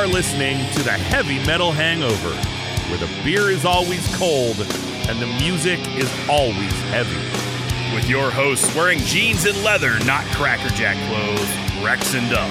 [0.00, 2.30] are listening to the Heavy Metal Hangover,
[2.88, 4.56] where the beer is always cold
[5.10, 7.20] and the music is always heavy.
[7.94, 12.50] With your hosts wearing jeans and leather, not Cracker Jack clothes, Rex and Duff.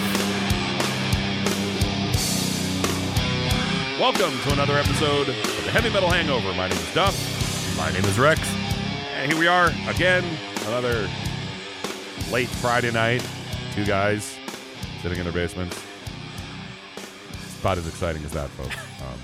[4.00, 6.54] Welcome to another episode of the Heavy Metal Hangover.
[6.54, 7.18] My name is Duff.
[7.76, 8.42] My name is Rex.
[9.16, 10.24] And here we are again,
[10.68, 11.10] another
[12.32, 13.28] late Friday night.
[13.74, 14.38] Two guys
[15.02, 15.89] sitting in their basements.
[17.60, 18.74] It's about as exciting as that, folks.
[19.02, 19.20] Um,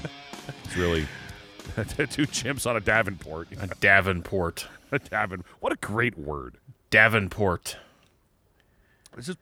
[0.66, 1.02] it's really
[2.10, 3.48] two chimps on a Davenport.
[3.62, 4.68] A Davenport.
[4.92, 5.42] A Davin.
[5.62, 6.58] What a great word.
[6.90, 7.78] Davenport.
[9.18, 9.40] It's just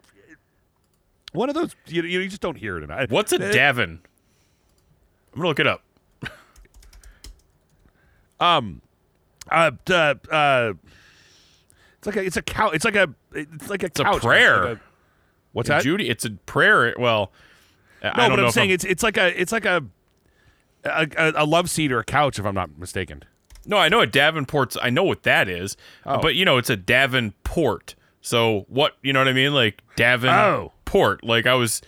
[1.31, 3.09] one of those you, you just don't hear it enough.
[3.09, 3.83] What's a Uh, Davin?
[3.83, 4.01] I'm
[5.37, 5.83] gonna look it up.
[8.39, 8.81] Um,
[9.49, 10.73] uh, uh, uh,
[11.97, 12.69] it's like a, it's a cow.
[12.69, 14.65] It's like a, it's like a It's a prayer.
[14.65, 14.81] Like a-
[15.53, 15.81] what's that?
[15.83, 16.93] Judy, it's a prayer.
[16.99, 17.31] Well,
[18.03, 19.83] no, but I'm saying it's it's like a it's like a
[20.83, 23.23] a, a love seat or a couch, if I'm not mistaken.
[23.65, 24.77] No, I know a Davenport's.
[24.81, 26.19] I know what that is, Oh.
[26.19, 27.95] but you know, it's a Davenport.
[28.21, 28.97] So what?
[29.01, 29.53] You know what I mean?
[29.53, 31.21] Like Davenport.
[31.23, 31.27] Oh.
[31.27, 31.81] Like I was,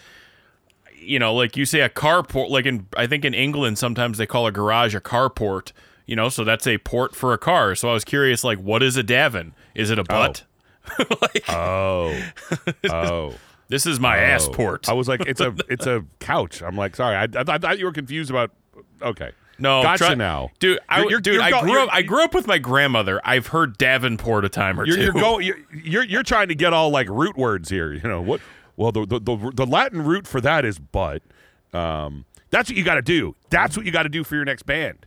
[0.97, 2.49] you know, like you say a carport.
[2.49, 5.71] Like in, I think in England sometimes they call a garage a carport.
[6.05, 7.73] You know, so that's a port for a car.
[7.73, 9.53] So I was curious, like, what is a Davin?
[9.73, 10.05] Is it a oh.
[10.05, 10.43] butt?
[11.21, 12.15] like, Oh,
[12.91, 13.33] oh,
[13.67, 14.87] this is my ass port.
[14.89, 16.61] I was like, it's a it's a couch.
[16.61, 18.51] I'm like, sorry, I, I, I thought you were confused about.
[19.01, 20.79] Okay, no, gotcha try- now, dude.
[20.89, 21.89] I, You're- you're- dude, you're I grew up.
[21.91, 23.19] I grew up with my grandmother.
[23.23, 25.03] I've heard Davenport a time or You're, two.
[25.03, 25.53] you're going.
[25.73, 27.93] You're, you're trying to get all like root words here.
[27.93, 28.41] You know what?
[28.77, 31.21] Well, the the the, the Latin root for that is butt.
[31.73, 33.35] Um, that's what you got to do.
[33.49, 35.05] That's what you got to do for your next band.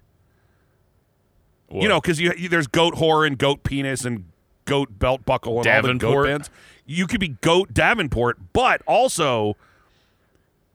[1.70, 4.24] You know, because you, you there's goat whore and goat penis and
[4.64, 6.50] goat belt buckle and all the goat bands.
[6.90, 9.56] You could be goat Davenport, but also.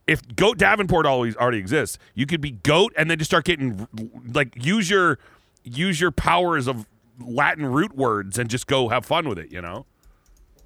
[0.06, 3.88] If Goat Davenport always already exists, you could be Goat and then just start getting
[4.34, 5.18] like use your
[5.64, 6.86] use your powers of
[7.22, 9.50] Latin root words and just go have fun with it.
[9.50, 9.86] You know,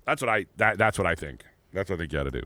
[0.06, 1.44] that's what I that, that's what I think.
[1.72, 2.44] That's what I think you got to do.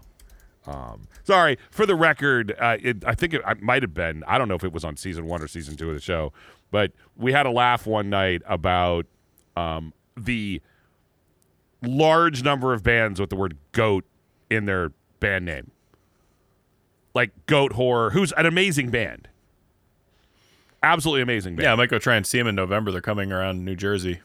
[0.68, 2.56] Um, sorry for the record.
[2.60, 4.26] Uh, it, I think it, it might have been.
[4.28, 6.34] I don't know if it was on season one or season two of the show,
[6.72, 9.06] but we had a laugh one night about
[9.56, 10.62] um, the
[11.84, 14.06] large number of bands with the word "goat"
[14.50, 15.72] in their band name,
[17.14, 19.28] like Goatwhore, who's an amazing band,
[20.84, 21.66] absolutely amazing band.
[21.66, 22.92] Yeah, I might go try and see them in November.
[22.92, 24.22] They're coming around New Jersey.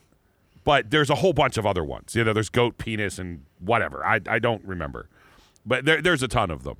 [0.63, 2.15] but there's a whole bunch of other ones.
[2.15, 4.05] You know, there's goat penis and whatever.
[4.05, 5.07] I I don't remember,
[5.65, 6.77] but there, there's a ton of them.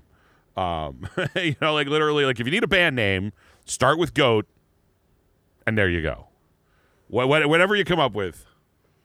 [0.58, 3.32] Um, you know, like literally, like if you need a band name,
[3.66, 4.48] start with goat,
[5.68, 6.28] and there you go.
[7.10, 8.46] What, what, whatever you come up with,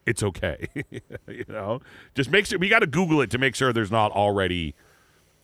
[0.05, 0.67] it's okay.
[1.27, 1.81] you know,
[2.15, 4.75] just make sure we got to Google it to make sure there's not already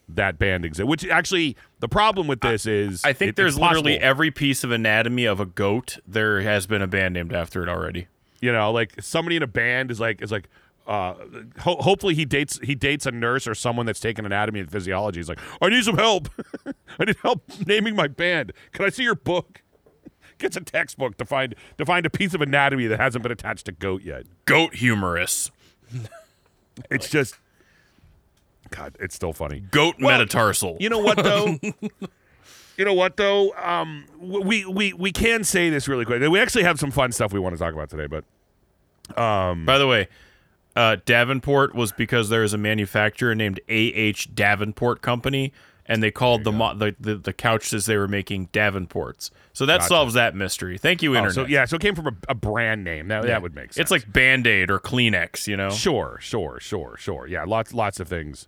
[0.08, 0.88] that band exist.
[0.88, 4.08] Which actually, the problem with this is, I think it- there's literally possible.
[4.10, 5.98] every piece of anatomy of a goat.
[6.08, 8.08] There has been a band named after it already.
[8.42, 10.50] You know, like somebody in a band is like is like.
[10.88, 11.14] Uh,
[11.60, 15.20] ho- hopefully he dates he dates a nurse or someone that's taken anatomy and physiology.
[15.20, 16.30] He's like, I need some help.
[17.00, 18.54] I need help naming my band.
[18.72, 19.62] Can I see your book?
[20.40, 23.66] Gets a textbook to find to find a piece of anatomy that hasn't been attached
[23.68, 24.26] to goat yet.
[24.46, 25.52] Goat humerus.
[26.90, 27.36] It's just,
[28.70, 29.60] God, it's still funny.
[29.60, 30.78] Goat Well, metatarsal.
[30.80, 31.58] You know what though?
[32.78, 33.54] you know what though?
[33.56, 36.22] Um, we we we can say this really quick.
[36.22, 38.24] We actually have some fun stuff we want to talk about today, but
[39.66, 40.08] By the way,
[40.76, 44.34] uh, Davenport was because there is a manufacturer named A.H.
[44.34, 45.52] Davenport Company,
[45.90, 49.32] and they called the, mo- the the the couches they were making Davenports.
[49.52, 50.78] So that solves that mystery.
[50.78, 51.36] Thank you, oh, internet.
[51.36, 53.10] so yeah, so it came from a, a brand name.
[53.10, 53.78] That that would make sense.
[53.78, 55.48] It's like Band Aid or Kleenex.
[55.48, 55.72] You know.
[55.72, 57.28] Sure, sure, sure, sure.
[57.28, 58.48] Yeah, lots lots of things.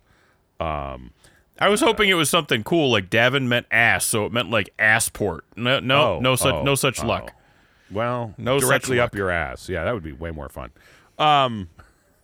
[1.58, 4.70] I was hoping it was something cool, like Davin meant ass, so it meant like
[4.78, 5.40] assport.
[5.56, 7.06] No, no, Oh, no such, oh, no such oh.
[7.06, 7.32] luck.
[7.90, 9.68] Well, No directly up your ass.
[9.68, 10.70] Yeah, that would be way more fun.
[11.18, 11.68] Um,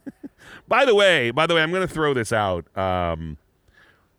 [0.68, 2.74] by the way, by the way, I'm going to throw this out.
[2.76, 3.36] Um,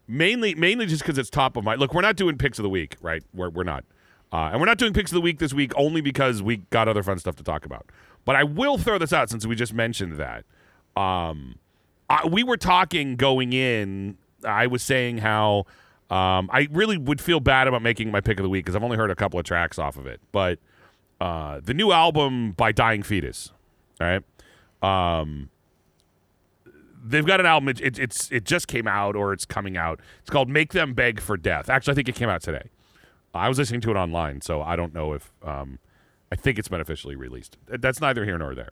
[0.09, 1.79] mainly, mainly just because it's top of mind.
[1.79, 3.23] Look, we're not doing picks of the week, right?
[3.33, 3.85] We're we're not,
[4.33, 6.87] uh, and we're not doing picks of the week this week only because we got
[6.87, 7.85] other fun stuff to talk about.
[8.25, 10.43] But I will throw this out since we just mentioned that.
[10.99, 11.59] Um,
[12.09, 14.17] I, we were talking going in.
[14.43, 15.65] I was saying how
[16.09, 18.83] um, I really would feel bad about making my pick of the week because I've
[18.83, 20.19] only heard a couple of tracks off of it.
[20.31, 20.59] But
[21.21, 23.51] uh, the new album by Dying Fetus,
[24.01, 24.23] all right?
[24.81, 25.49] Um,
[27.03, 27.69] they've got an album.
[27.69, 29.99] It, it, it's it just came out or it's coming out.
[30.21, 32.69] It's called "Make Them Beg for Death." Actually, I think it came out today.
[33.33, 35.79] I was listening to it online, so I don't know if um,
[36.31, 37.57] I think it's been officially released.
[37.67, 38.71] That's neither here nor there.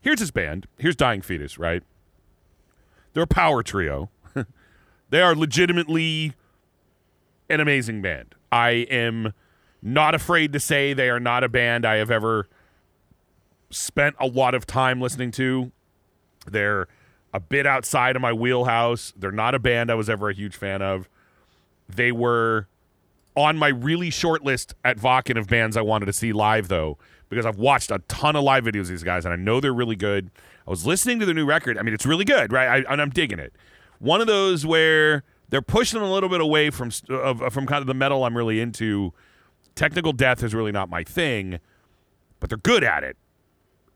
[0.00, 0.66] Here's his band.
[0.78, 1.82] Here's Dying Fetus, right?
[3.12, 4.10] They're a power trio.
[5.10, 6.34] they are legitimately
[7.48, 8.34] an amazing band.
[8.52, 9.34] I am
[9.82, 12.48] not afraid to say they are not a band I have ever
[13.70, 15.72] spent a lot of time listening to.
[16.46, 16.88] They're
[17.32, 19.12] a bit outside of my wheelhouse.
[19.16, 21.08] They're not a band I was ever a huge fan of.
[21.88, 22.68] They were
[23.36, 26.98] on my really short list at Wacken of bands I wanted to see live, though,
[27.28, 29.72] because I've watched a ton of live videos of these guys and I know they're
[29.72, 30.30] really good.
[30.66, 31.78] I was listening to their new record.
[31.78, 32.84] I mean, it's really good, right?
[32.86, 33.54] I, and I'm digging it.
[33.98, 37.94] One of those where they're pushing a little bit away from from kind of the
[37.94, 39.12] metal I'm really into.
[39.74, 41.58] Technical death is really not my thing,
[42.38, 43.16] but they're good at it,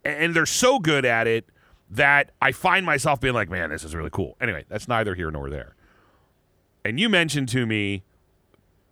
[0.04, 1.46] and they're so good at it
[1.94, 5.30] that I find myself being like, "Man, this is really cool." Anyway, that's neither here
[5.30, 5.74] nor there.
[6.84, 8.02] And you mentioned to me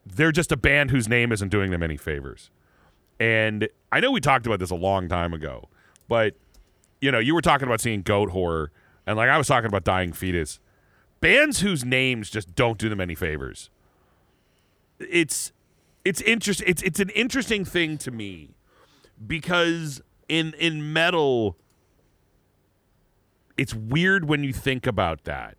[0.05, 2.51] they're just a band whose name isn't doing them any favors.
[3.21, 5.69] And I know we talked about this a long time ago,
[6.09, 6.35] but
[7.01, 8.69] you know, you were talking about seeing Goatwhore,
[9.07, 10.59] and like I was talking about Dying Fetus
[11.23, 13.71] bands whose names just don't do them any favors.
[14.99, 15.53] It's
[16.05, 16.69] it's interesting.
[16.69, 18.51] It's it's an interesting thing to me
[19.27, 21.57] because in in metal,
[23.57, 25.57] it's weird when you think about that.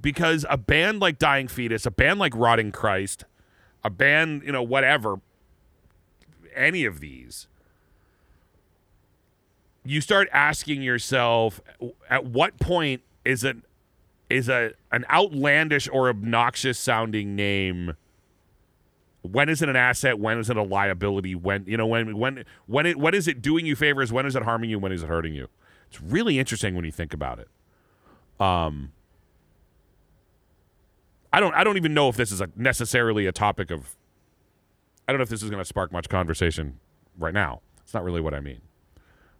[0.00, 3.24] Because a band like Dying Fetus, a band like Rotting Christ,
[3.82, 5.20] a band, you know, whatever,
[6.54, 7.48] any of these,
[9.84, 11.60] you start asking yourself
[12.10, 13.56] at what point is it
[14.28, 17.94] is a an outlandish or obnoxious sounding name?
[19.22, 20.18] When is it an asset?
[20.18, 21.34] When is it a liability?
[21.34, 24.12] When you know when when when it when is it doing you favors?
[24.12, 24.78] When is it harming you?
[24.78, 25.48] When is it hurting you
[25.88, 27.48] it's really interesting when you think about it
[28.40, 28.92] um
[31.32, 33.96] i don't i don't even know if this is a necessarily a topic of
[35.06, 36.78] i don't know if this is going to spark much conversation
[37.18, 38.60] right now it's not really what i mean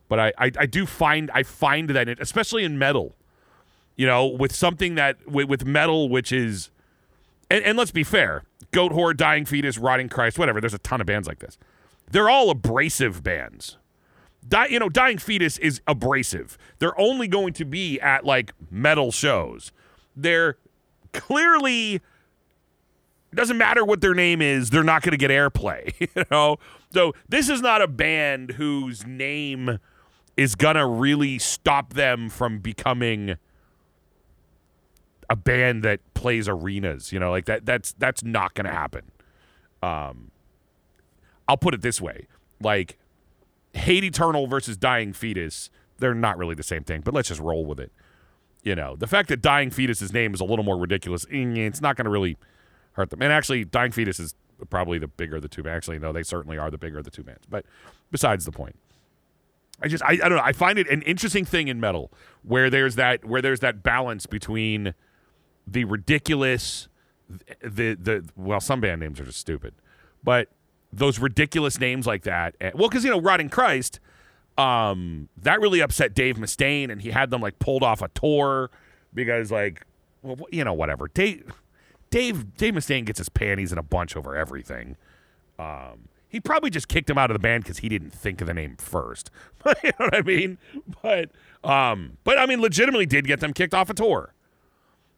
[0.08, 3.14] but I, I i do find i find that it, especially in metal
[3.98, 6.70] you know, with something that with, with metal, which is,
[7.50, 10.60] and, and let's be fair, Goat Whore, Dying Fetus, Rotting Christ, whatever.
[10.60, 11.58] There's a ton of bands like this.
[12.10, 13.76] They're all abrasive bands.
[14.48, 16.56] Die, you know, Dying Fetus is abrasive.
[16.78, 19.72] They're only going to be at like metal shows.
[20.16, 20.56] They're
[21.12, 22.00] clearly
[23.30, 26.58] it doesn't matter what their name is, they're not going to get airplay, you know?
[26.92, 29.78] So this is not a band whose name
[30.36, 33.36] is going to really stop them from becoming
[35.28, 37.12] a band that plays arenas.
[37.12, 37.66] You know, like that.
[37.66, 39.10] That's that's not going to happen.
[39.82, 40.30] Um,
[41.46, 42.26] I'll put it this way:
[42.62, 42.98] like
[43.78, 47.00] Hate Eternal versus Dying Fetus, they're not really the same thing.
[47.00, 47.92] But let's just roll with it.
[48.62, 51.80] You know, the fact that Dying Fetus's name is a little more ridiculous, eh, it's
[51.80, 52.36] not going to really
[52.92, 53.22] hurt them.
[53.22, 54.34] And actually, Dying Fetus is
[54.68, 55.66] probably the bigger of the two.
[55.68, 57.44] Actually, no, they certainly are the bigger of the two bands.
[57.48, 57.64] But
[58.10, 58.76] besides the point.
[59.80, 60.42] I just I, I don't know.
[60.42, 64.26] I find it an interesting thing in metal where there's that where there's that balance
[64.26, 64.94] between
[65.66, 66.88] the ridiculous,
[67.60, 69.74] the the well, some band names are just stupid,
[70.24, 70.48] but
[70.92, 72.54] those ridiculous names like that.
[72.74, 74.00] Well, because you know, Rotting Christ,
[74.56, 78.70] um, that really upset Dave Mustaine, and he had them like pulled off a tour
[79.14, 79.84] because like,
[80.22, 81.08] well, you know, whatever.
[81.08, 81.52] Dave,
[82.10, 84.96] Dave, Dave Mustaine gets his panties in a bunch over everything.
[85.58, 88.46] Um, he probably just kicked him out of the band because he didn't think of
[88.46, 89.30] the name first.
[89.82, 90.58] you know what I mean?
[91.02, 91.30] But,
[91.64, 94.34] um, but I mean, legitimately did get them kicked off a tour.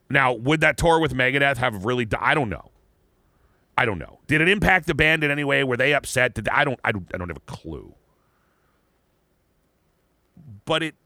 [0.09, 2.07] Now, would that tour with Megadeth have really?
[2.19, 2.71] I don't know.
[3.81, 4.19] I don't know.
[4.27, 5.65] Did it impact the band in any way?
[5.65, 6.35] Were they upset?
[6.35, 6.79] Did they, I don't.
[6.85, 7.09] I don't.
[7.15, 7.95] I don't have a clue.
[10.67, 10.97] But it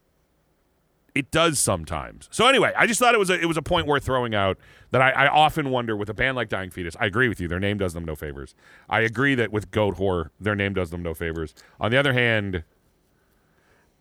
[1.15, 2.27] it does sometimes.
[2.31, 4.57] So anyway, I just thought it was a, it was a point worth throwing out
[4.91, 6.97] that I, I, often wonder with a band like Dying Fetus.
[6.99, 8.55] I agree with you; their name does them no favors.
[8.89, 11.55] I agree that with Goatwhore, their name does them no favors.
[11.79, 12.65] On the other hand,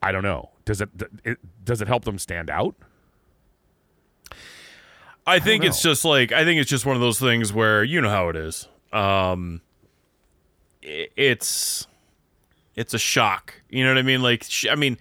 [0.02, 0.50] I don't know.
[0.64, 0.88] Does it,
[1.23, 2.75] it does it help them stand out?
[5.26, 7.83] I think I it's just like I think it's just one of those things where
[7.83, 8.69] you know how it is.
[8.93, 9.61] Um,
[10.83, 11.87] it's
[12.75, 13.54] it's a shock.
[13.71, 14.23] You know what I mean?
[14.23, 14.99] Like sh- I mean,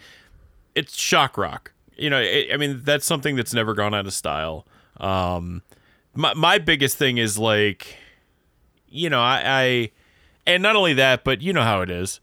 [0.75, 1.74] it's shock rock.
[1.98, 4.65] You know, it, I mean that's something that's never gone out of style.
[4.98, 5.62] Um,
[6.15, 7.98] my my biggest thing is like,
[8.88, 9.92] you know, I, I
[10.46, 12.20] and not only that, but you know how it is.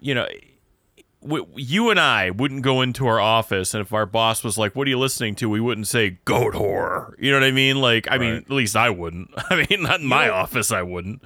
[0.00, 0.26] You know,
[1.24, 4.76] we, you and I wouldn't go into our office, and if our boss was like,
[4.76, 7.80] "What are you listening to?" we wouldn't say "Goatwhore." You know what I mean?
[7.80, 8.20] Like, I right.
[8.20, 9.30] mean, at least I wouldn't.
[9.50, 11.22] I mean, not in my office, I wouldn't.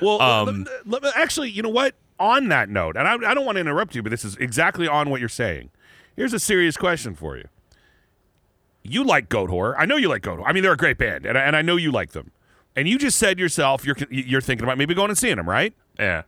[0.00, 0.66] Well, um,
[1.14, 1.94] actually, you know what?
[2.18, 4.86] On that note, and I, I don't want to interrupt you, but this is exactly
[4.86, 5.70] on what you're saying.
[6.14, 7.48] Here's a serious question for you.
[8.82, 9.74] You like Goatwhore?
[9.76, 10.44] I know you like Goatwhore.
[10.46, 12.30] I mean, they're a great band, and I, and I know you like them.
[12.76, 15.74] And you just said yourself you're you're thinking about maybe going and seeing them, right?
[15.98, 16.22] Yeah.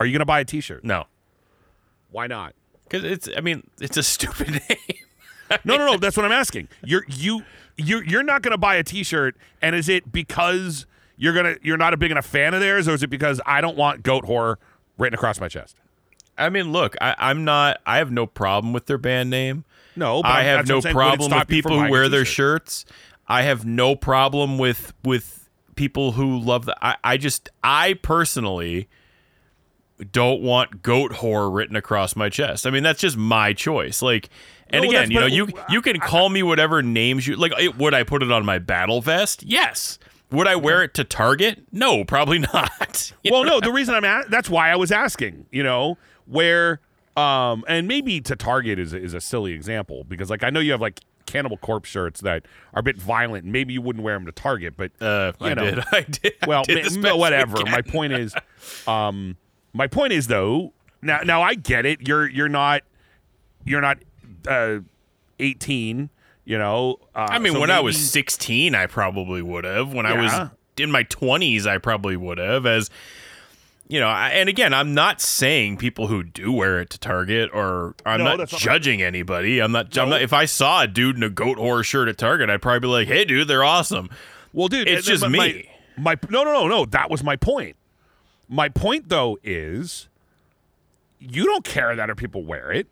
[0.00, 0.82] Are you going to buy a T-shirt?
[0.82, 1.04] No.
[2.10, 2.54] Why not?
[2.84, 5.58] Because it's, I mean, it's a stupid name.
[5.64, 5.96] no, no, no.
[5.96, 6.68] That's what I'm asking.
[6.84, 7.42] You're you
[7.76, 10.86] you you're not going to buy a T-shirt, and is it because
[11.16, 13.60] you're gonna you're not a big enough fan of theirs, or is it because I
[13.60, 14.56] don't want Goatwhore
[14.98, 15.76] written across my chest?
[16.36, 17.80] I mean, look, I, I'm not.
[17.86, 19.64] I have no problem with their band name.
[19.96, 20.94] No, but I have no saying.
[20.94, 22.84] Problem with people who wear their shirts.
[23.26, 26.76] I have no problem with with people who love the.
[26.84, 28.88] I, I just I personally
[30.10, 32.66] don't want Goatwhore written across my chest.
[32.66, 34.02] I mean, that's just my choice.
[34.02, 34.28] Like,
[34.68, 37.52] and No, again, you know, you you can call me whatever names you like.
[37.58, 39.42] it- Would I put it on my battle vest?
[39.44, 39.98] Yes.
[40.32, 41.64] Would I wear it to Target?
[41.70, 43.12] No, probably not.
[43.22, 43.50] You well, know?
[43.54, 45.96] no, the reason I'm at that's why I was asking, you know,
[46.26, 46.80] where
[47.16, 50.72] um and maybe to Target is is a silly example because like I know you
[50.72, 53.44] have like Cannibal Corpse shirts that are a bit violent.
[53.44, 55.64] Maybe you wouldn't wear them to Target, but Uh, you I know.
[55.70, 55.78] did.
[55.92, 56.32] I did.
[56.42, 57.58] I well, did ma- no, whatever.
[57.58, 57.70] weekend.
[57.70, 58.34] My point is,
[58.88, 59.36] um,
[59.74, 60.72] my point is though.
[61.02, 62.06] Now, now I get it.
[62.08, 62.82] You're you're not
[63.66, 63.98] you're not
[64.48, 64.78] uh,
[65.38, 66.08] 18.
[66.46, 66.96] You know.
[67.14, 69.92] Uh, I mean, so when I was 16, I probably would have.
[69.92, 72.66] When I was in my 20s, I probably would have.
[72.66, 72.90] As
[73.88, 77.50] you know, I, and again, I'm not saying people who do wear it to Target
[77.52, 79.60] or I'm No, not that's not- judging anybody.
[79.60, 79.96] I'm not.
[79.98, 80.22] I'm not.
[80.22, 83.08] If I saw a dude in a Goatwhore shirt at Target, I'd probably be like,
[83.08, 84.08] "Hey, dude, they're awesome."
[84.52, 85.68] Well, dude, It's just my- me.
[85.96, 86.84] My, my no, no, no, no.
[86.86, 87.76] That was my point.
[88.48, 90.08] My point though is,
[91.18, 92.86] you don't care that other people wear it,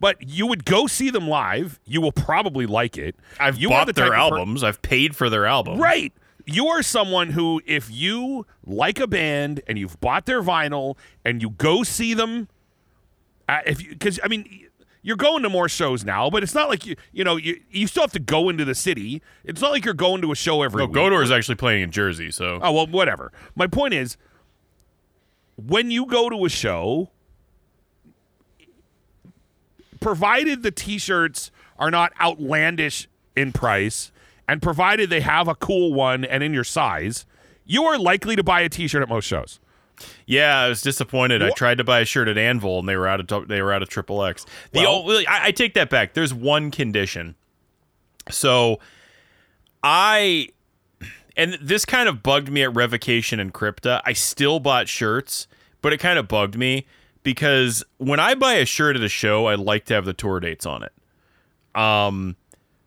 [0.00, 1.78] but you would go see them live.
[1.86, 3.14] You will probably like it.
[3.38, 4.62] I've you bought the their of per- albums.
[4.64, 5.80] I've paid for their albums.
[5.80, 6.12] Right.
[6.46, 11.40] You are someone who, if you like a band and you've bought their vinyl and
[11.40, 12.48] you go see them,
[13.48, 14.66] uh, if because I mean
[15.02, 17.86] you're going to more shows now, but it's not like you you know you you
[17.86, 19.22] still have to go into the city.
[19.44, 20.96] It's not like you're going to a show every No, week.
[20.96, 23.32] Goatwhore is actually playing in Jersey, so Oh well, whatever.
[23.54, 24.16] My point is,
[25.56, 27.10] when you go to a show,
[30.00, 34.12] provided the T-shirts are not outlandish in price,
[34.48, 37.26] and provided they have a cool one and in your size,
[37.64, 39.58] you are likely to buy a T-shirt at most shows.
[40.26, 41.42] Yeah, I was disappointed.
[41.42, 43.72] I tried to buy a shirt at Anvil, and they were out of they were
[43.72, 44.44] out of triple X.
[44.72, 46.14] The Well- old, I, I take that back.
[46.14, 47.36] There's one condition.
[48.28, 48.80] So,
[49.82, 50.48] I
[51.36, 54.00] and this kind of bugged me at Revocation and Crypta.
[54.04, 55.46] I still bought shirts,
[55.82, 56.86] but it kind of bugged me
[57.22, 60.38] because when I buy a shirt at a show, I like to have the tour
[60.40, 60.92] dates on it.
[61.74, 62.36] Um,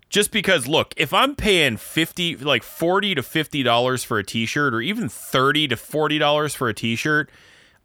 [0.10, 4.74] just because look, if I'm paying 50 like 40 to 50 dollars for a t-shirt
[4.74, 7.30] or even 30 to 40 dollars for a t-shirt,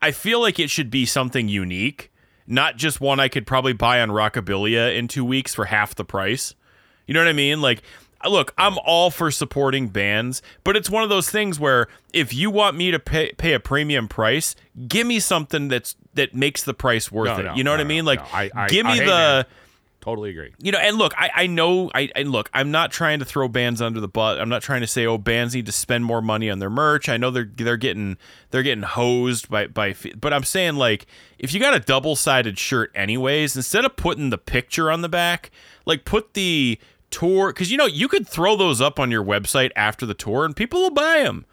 [0.00, 2.12] I feel like it should be something unique,
[2.46, 6.04] not just one I could probably buy on Rockabilia in 2 weeks for half the
[6.04, 6.54] price.
[7.06, 7.60] You know what I mean?
[7.60, 7.82] Like
[8.28, 12.50] look, I'm all for supporting bands, but it's one of those things where if you
[12.50, 14.54] want me to pay, pay a premium price,
[14.88, 17.42] give me something that's that makes the price worth No, it.
[17.44, 18.04] no, you know what no, I mean?
[18.04, 18.20] Like.
[18.34, 19.46] I- I- give me the.
[20.00, 20.52] Totally agree.
[20.58, 23.46] you know, and look, I, I know, I and look, I'm not trying to throw
[23.46, 24.40] bands under the butt.
[24.40, 27.08] I'm not trying to say, oh, bands need to spend more money on their merch.
[27.08, 28.16] I know they're they're getting
[28.50, 31.06] they're getting hosed by by, but I'm saying like,
[31.38, 35.08] if you got a double sided shirt, anyways, instead of putting the picture on the
[35.08, 35.52] back,
[35.86, 36.80] like put the
[37.12, 40.44] tour, because you know you could throw those up on your website after the tour,
[40.44, 41.46] and people will buy them.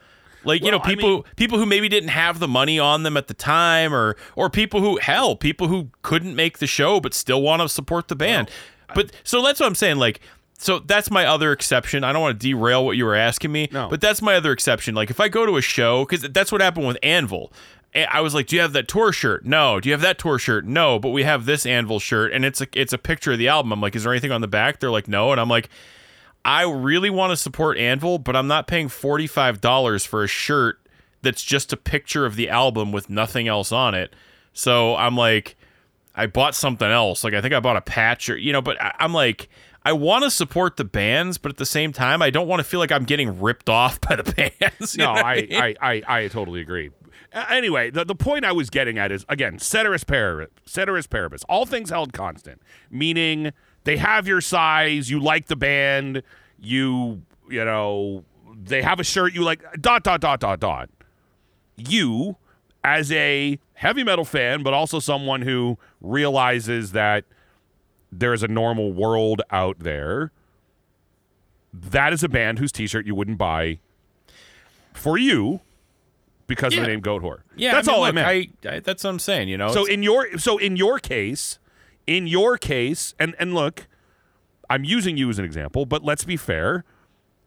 [0.46, 3.04] Like you know, Well, I people mean- people who maybe didn't have the money on
[3.04, 7.00] them at the time, or or people who hell, people who couldn't make the show
[7.00, 8.50] but still want to support the band.
[8.96, 9.98] but so that's what I'm saying.
[9.98, 10.22] Like,
[10.58, 12.04] so that's my other exception.
[12.04, 13.88] I don't want to derail what you were asking me, No.
[13.90, 14.96] but that's my other exception.
[14.96, 17.52] Like, if I go to a show, because that's what happened with Anvil.
[17.96, 19.80] A- I was like, "Do you have that tour shirt?" No.
[19.80, 20.66] Do you have that tour shirt?
[20.66, 21.00] No.
[21.00, 23.72] But we have this Anvil shirt, and it's a it's a picture of the album.
[23.72, 25.70] I'm like, "Is there anything on the back?" They're like, "No," and I'm like.
[26.46, 30.80] I really want to support Anvil, but I'm not paying $45 for a shirt
[31.22, 34.16] that's just a picture of the album with nothing else on it.
[34.54, 35.58] So I'm like,
[36.16, 37.26] I bought something else.
[37.26, 39.50] Like, I think I bought a patch or, you know, but I, I'm like,
[39.84, 42.64] I want to support the bands, but at the same time, I don't want to
[42.64, 44.24] feel like I'm getting ripped off by the
[44.60, 44.98] bands.
[44.98, 45.46] No, I.
[45.52, 46.90] I, I, I totally agree.
[47.32, 51.66] Anyway, the, the point I was getting at is again, ceteris paribus, ceteris paribus, all
[51.66, 53.52] things held constant, meaning
[53.84, 56.24] they have your size, you like the band,
[56.60, 58.24] you, you know,
[58.56, 60.90] they have a shirt you like, dot, dot, dot, dot, dot.
[61.78, 62.38] You,
[62.84, 67.26] as a heavy metal fan, but also someone who realizes that
[68.12, 70.32] there's a normal world out there,
[71.72, 73.80] that is a band whose t shirt you wouldn't buy
[74.94, 75.62] for you
[76.50, 77.42] because of the name Goat Whore.
[77.56, 78.28] yeah, that's I mean, all I look, meant.
[78.28, 79.72] I, I, that's what I'm saying, you know?
[79.72, 81.60] so in your so in your case,
[82.06, 83.88] in your case, and and look,
[84.70, 86.84] I'm using you as an example, but let's be fair.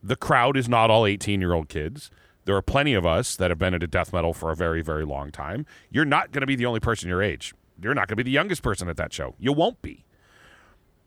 [0.02, 2.10] The crowd is not all 18 year old kids.
[2.44, 5.04] There are plenty of us that have been into death metal for a very, very
[5.04, 5.64] long time.
[5.90, 7.54] You're not going to be the only person your age.
[7.80, 9.34] You're not going to be the youngest person at that show.
[9.38, 10.04] You won't be.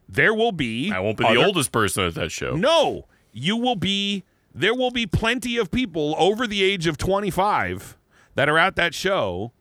[0.07, 0.91] There will be.
[0.91, 2.55] I won't be the oldest person at that show.
[2.55, 4.23] No, you will be
[4.57, 7.97] there will be plenty of people over the age of 25
[8.35, 9.51] that are at that show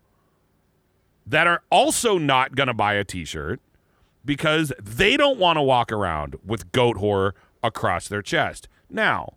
[1.27, 3.61] that are also not going to buy a t-shirt
[4.25, 7.33] because they don't want to walk around with Goatwhore
[7.63, 8.69] across their chest.
[8.89, 9.35] Now,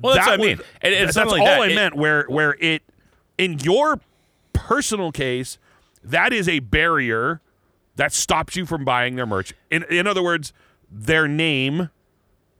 [0.00, 0.56] well, that's that what I mean.
[0.58, 1.96] was- And, and that's something all that, I it- meant.
[1.96, 2.82] Where where it
[3.36, 4.00] in your
[4.52, 5.58] personal case,
[6.04, 7.40] that is a barrier
[7.96, 9.52] that stops you from buying their merch.
[9.70, 10.52] In in other words,
[10.90, 11.90] their name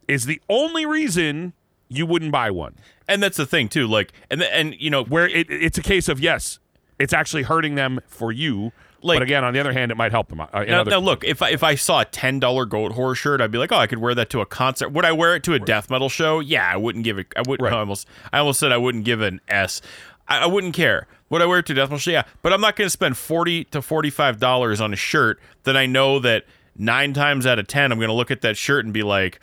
[0.09, 1.53] is the only reason
[1.88, 2.75] you wouldn't buy one.
[3.07, 3.87] and that's the thing too.
[3.87, 6.59] Like, and and you know, Where it, it's a case of yes,
[6.99, 8.73] it's actually hurting them for you.
[9.00, 10.41] Like- but again, on the other hand, it might help them.
[10.41, 13.41] Uh, Now, other- now look, if I, if I saw a ten dollar Goatwhore shirt,
[13.41, 14.88] I'd be like, oh, I could wear that to a concert.
[14.91, 16.41] Would I wear it to a death metal show?
[16.41, 17.29] Yeah, I wouldn't give it.
[17.37, 17.65] I wouldn't.
[17.65, 17.73] Right.
[17.73, 19.81] I almost I almost said I wouldn't give an S.
[20.27, 21.07] I, I wouldn't care.
[21.31, 22.11] Would I wear it to a death metal show?
[22.11, 25.41] Yeah, but I'm not going to spend forty to forty five dollars on a shirt
[25.62, 26.45] that I know that
[26.77, 29.41] nine times out of ten I'm going to look at that shirt and be like.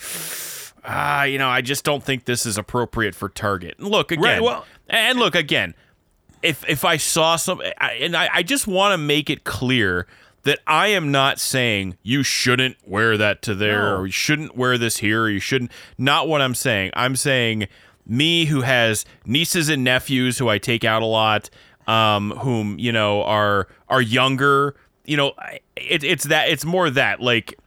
[0.87, 3.75] Ah, you know, I just don't think this is appropriate for Target.
[3.79, 5.73] And Look again, Right, well- and look again
[6.43, 10.05] if if I saw some, I, and I, I just want to make it clear
[10.43, 13.95] that I am not saying you shouldn't wear that to there, No.
[13.97, 15.71] or you shouldn't wear this here, or you shouldn't.
[15.97, 16.91] Not what I'm saying.
[16.93, 17.67] I'm saying
[18.05, 21.49] me, who has nieces and nephews who I take out a lot,
[21.87, 24.75] um, whom you know are are younger.
[25.03, 25.33] You know,
[25.75, 26.49] it, it's that.
[26.49, 27.57] It's more that like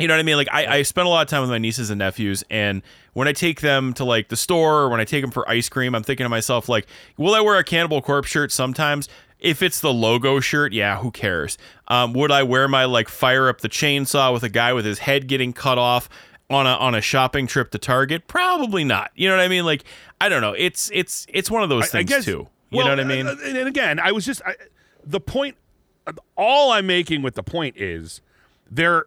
[0.00, 0.36] you know what I mean?
[0.36, 3.28] Like I, I spend a lot of time with my nieces and nephews, and when
[3.28, 5.94] I take them to like the store or when I take them for ice cream,
[5.94, 9.08] I'm thinking to myself like, will I wear a Cannibal Corpse shirt sometimes?
[9.38, 11.56] If it's the logo shirt, yeah, who cares?
[11.88, 14.98] Um, would I wear my like fire up the chainsaw with a guy with his
[15.00, 16.08] head getting cut off
[16.50, 18.28] on a on a shopping trip to Target?
[18.28, 19.10] Probably not.
[19.14, 19.64] You know what I mean?
[19.64, 19.84] Like
[20.20, 20.52] I don't know.
[20.52, 22.48] It's it's it's one of those I- I things guess- too.
[22.72, 23.26] You well, know what I mean?
[23.26, 24.54] uh, And, and again, I was just I,
[25.04, 25.56] the point.
[26.36, 28.20] All I'm making with the point is
[28.70, 29.06] there.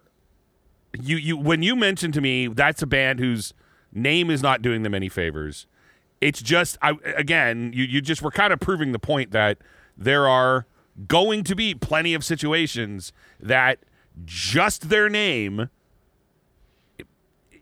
[1.00, 3.52] You you when you mentioned to me that's a band whose
[3.92, 5.66] name is not doing them any favors.
[6.20, 9.58] It's just I again you you just were kind of proving the point that
[9.96, 10.66] there are
[11.08, 13.80] going to be plenty of situations that
[14.24, 15.68] just their name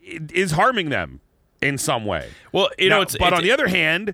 [0.03, 1.19] is harming them
[1.61, 2.29] in some way.
[2.51, 4.13] well, you know, it's but it's- on the other hand,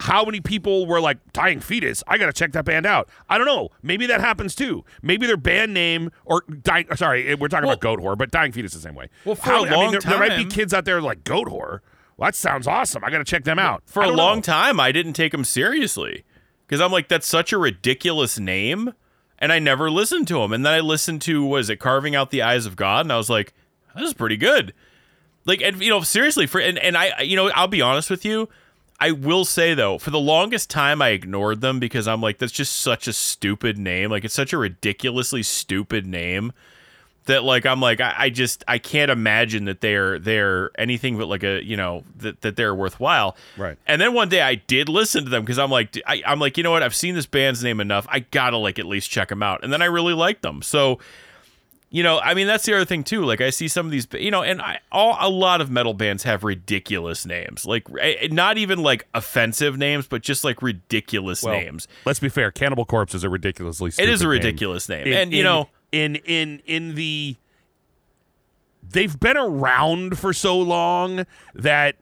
[0.00, 2.02] how many people were like dying fetus?
[2.06, 3.08] I got to check that band out.
[3.28, 3.70] I don't know.
[3.82, 4.84] Maybe that happens too.
[5.02, 6.86] Maybe their band name or dying.
[6.90, 9.08] Uh, sorry, eh, we're talking about goat whore, but dying fetus the same way.
[9.24, 11.24] Well, for How- a I mean, long time, there might be kids out there like
[11.24, 11.80] goat whore.
[12.16, 13.02] Well, that sounds awesome.
[13.04, 14.42] I got to check them out for a long know.
[14.42, 16.24] time I didn't take them seriously
[16.66, 18.92] because I'm like that's such a ridiculous name,
[19.38, 22.30] and I never listened to them And then I listened to was it carving out
[22.30, 23.54] the eyes of God, and I was like,
[23.96, 24.74] this is pretty good.
[25.46, 28.26] Like, and you know, seriously, for and and I, you know, I'll be honest with
[28.26, 28.50] you.
[29.00, 32.52] I will say though, for the longest time, I ignored them because I'm like, that's
[32.52, 34.10] just such a stupid name.
[34.10, 36.52] Like, it's such a ridiculously stupid name
[37.26, 41.28] that like I'm like I, I just I can't imagine that they're they're anything but
[41.28, 43.36] like a you know that, that they're worthwhile.
[43.56, 43.78] Right.
[43.86, 46.56] And then one day I did listen to them because I'm like I, I'm like
[46.56, 49.28] you know what I've seen this band's name enough I gotta like at least check
[49.28, 50.98] them out and then I really liked them so
[51.92, 54.06] you know I mean that's the other thing too like I see some of these
[54.12, 58.28] you know and I all a lot of metal bands have ridiculous names like eh,
[58.30, 61.88] not even like offensive names but just like ridiculous Well, names.
[62.04, 62.50] Let's be fair.
[62.52, 63.90] Cannibal Corpse is a ridiculously.
[63.98, 64.30] It is a name.
[64.30, 67.36] ridiculous name, In- and you in- know in in in the
[68.88, 71.96] they've been around for so long that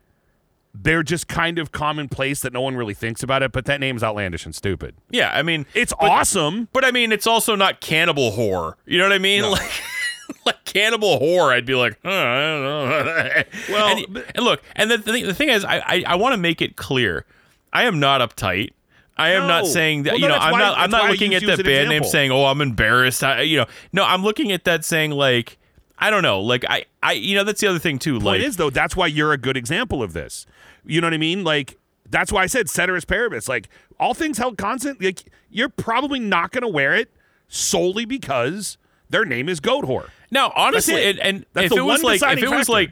[0.81, 3.53] they're just kind of commonplace that no one really thinks about it.
[3.53, 4.95] But that name's outlandish and stupid.
[5.11, 6.69] yeah I mean It's awesome.
[6.73, 8.77] But I mean, it's also not cannibal horror.
[8.87, 9.43] You know what I mean?
[9.51, 9.71] Like,
[10.47, 13.43] like cannibal horror, I'd be like, huh, I don't know.
[13.71, 16.35] Well, and, and look, and the, the, thing, the thing is, I, I, I want
[16.35, 17.25] to make it clear,
[17.73, 18.71] I am not uptight.
[19.17, 20.12] I am not saying that.
[20.12, 20.79] Well, you know, I'm why- not.
[20.79, 23.67] I'm not looking at that an band name saying, "Oh, I'm embarrassed." I, you know,
[23.93, 25.59] no, I'm looking at that saying like,
[25.99, 28.14] I don't know, like I, I, you know, that's the other thing too.
[28.21, 30.47] Point Like, is though, that's why you're a good example of this.
[30.85, 31.45] You know what I mean?
[31.45, 31.77] Like
[32.11, 33.49] that's why I said ceteris paribus.
[33.49, 33.69] Like
[34.01, 37.11] all things held constant, like you're probably not going to wear it
[37.49, 38.79] solely because
[39.11, 40.09] their name is Goat Whore.
[40.31, 42.73] Now, honestly, and, and That's if the it was one like, if it was factor.
[42.73, 42.91] like,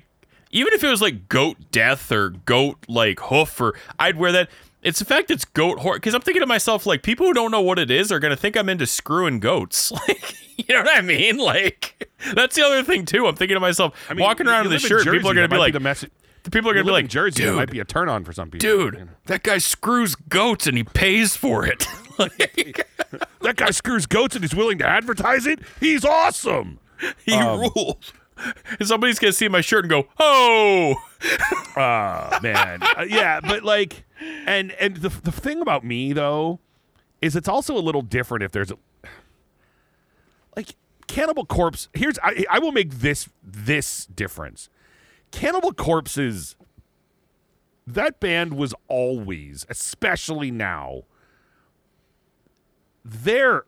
[0.51, 4.51] even if it was like goat death or goat like hoof, or I'd wear that.
[4.83, 7.61] It's the fact it's Goatwhore because I'm thinking to myself like people who don't know
[7.61, 9.93] what it is are gonna think I'm into screwing goats.
[10.09, 11.37] Like, you know what I mean?
[11.37, 13.27] Like, that's the other thing too.
[13.27, 15.59] I'm thinking to myself, I mean, walking around in in shirt, people are gonna be
[15.59, 16.11] like, the message.
[16.47, 18.25] The people are gonna be live in like, Jersey, dude, might be a turn on
[18.25, 18.61] for some people.
[18.61, 19.11] dude, you know.
[19.27, 21.87] that guy screws goats and he pays for it.
[22.19, 22.87] like,
[23.43, 25.59] that guy screws goats and he's willing to advertise it.
[25.81, 26.79] He's awesome.
[27.25, 28.13] he Um, rules.
[28.79, 30.95] And somebody's gonna see my shirt and go, oh.
[31.77, 34.05] Oh man, Uh, yeah, but like,
[34.47, 36.61] and and the the thing about me though
[37.21, 38.77] is it's also a little different if there's a
[40.57, 41.89] like Cannibal Corpse.
[41.95, 44.69] Here's I, I will make this this difference.
[45.37, 46.57] Cannibal Corpse's
[47.87, 51.03] that band was always, especially now,
[53.05, 53.65] they're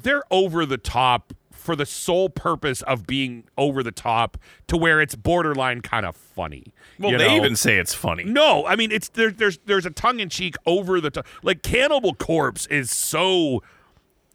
[0.00, 5.00] they're over the top for the sole purpose of being over the top to where
[5.00, 6.72] it's borderline kind of funny.
[6.98, 7.36] Well, they know?
[7.36, 8.22] even say it's funny.
[8.24, 11.26] No, I mean it's there, there's there's a tongue in cheek over the top.
[11.42, 13.62] Like Cannibal Corpse is so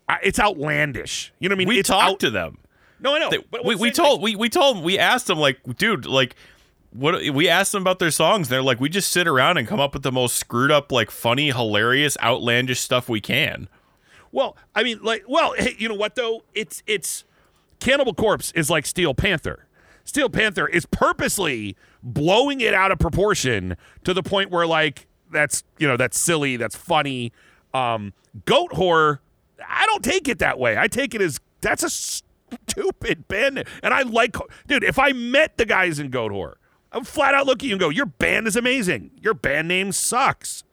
[0.09, 1.33] uh, it's outlandish.
[1.39, 1.67] You know what I mean?
[1.69, 2.57] we it's talked out- to them.
[2.99, 3.29] No, I know.
[3.29, 6.35] They- but we, we told we, we told we asked them like dude like
[6.91, 9.81] what we asked them about their songs they're like we just sit around and come
[9.81, 13.67] up with the most screwed up like funny hilarious outlandish stuff we can
[14.31, 16.43] Well, I mean, like, well, hey, you know what though?
[16.53, 17.23] It's it's
[17.79, 19.65] Cannibal Corpse is like Steel Panther.
[20.05, 25.63] Steel Panther is purposely blowing it out of proportion to the point where like that's
[25.77, 27.33] you know that's silly, that's funny.
[27.73, 28.13] Um,
[28.45, 29.19] Goatwhore,
[29.67, 30.77] I don't take it that way.
[30.77, 31.89] I take it as that's a
[32.67, 34.35] stupid band, and I like,
[34.67, 34.83] dude.
[34.83, 36.55] If I met the guys in Goatwhore,
[36.91, 39.11] I'm flat out look at you and go, "Your band is amazing.
[39.21, 40.63] Your band name sucks."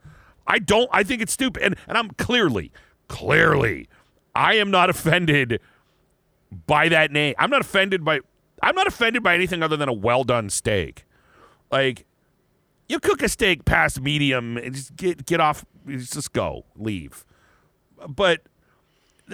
[0.47, 0.89] I don't.
[0.93, 2.73] I think it's stupid, and and I'm clearly,
[3.09, 3.89] clearly,
[4.35, 5.61] I am not offended
[6.67, 7.35] by that name.
[7.39, 8.21] I'm not offended by.
[8.63, 11.05] I'm not offended by anything other than a well done steak.
[11.71, 12.07] Like,
[12.89, 15.65] you cook a steak past medium and just get get off.
[15.87, 17.25] Just go, leave.
[18.07, 18.43] But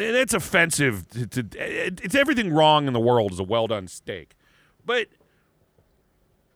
[0.01, 1.09] it's offensive.
[1.11, 4.35] To, to, it's everything wrong in the world is a well done steak.
[4.85, 5.09] But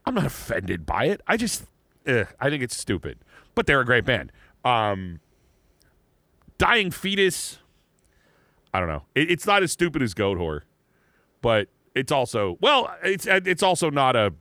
[0.07, 1.20] I'm not offended by it.
[1.26, 1.64] I just,
[2.07, 3.18] I think it's stupid.
[3.55, 4.33] But they're a great band.
[4.64, 5.20] Um,
[6.59, 7.59] Dying Fetus.
[8.72, 9.02] I don't know.
[9.14, 10.62] It, it's not as stupid as Goat Whore,
[11.40, 12.94] but it's also well.
[13.02, 14.33] It's it's also not a.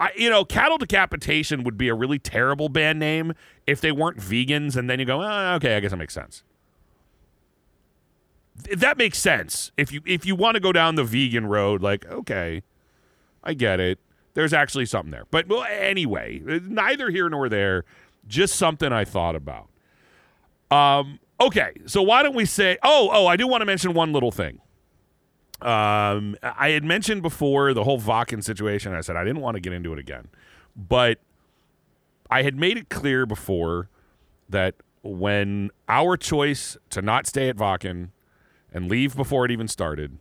[0.00, 3.34] I, you know, cattle decapitation would be a really terrible band name
[3.66, 6.42] if they weren't vegans, and then you go, oh, okay, I guess that makes sense.
[8.64, 11.82] Th- That makes sense if you if you want to go down the vegan road.
[11.82, 12.62] Like, okay,
[13.42, 13.98] I get it.
[14.34, 17.84] There's actually something there, but well, anyway, neither here nor there.
[18.26, 19.68] Just something I thought about.
[20.70, 22.78] Um, okay, so why don't we say?
[22.82, 24.60] Oh, oh, I do want to mention one little thing.
[25.60, 28.94] Um, I had mentioned before the whole Wacken situation.
[28.94, 30.28] I said I didn't want to get into it again,
[30.74, 31.18] but
[32.30, 33.88] I had made it clear before
[34.48, 38.08] that when our choice to not stay at Wacken
[38.72, 40.18] and leave before it even started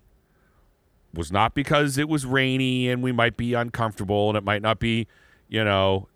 [1.13, 4.79] was not because it was rainy and we might be uncomfortable and it might not
[4.79, 5.07] be,
[5.49, 6.07] you know,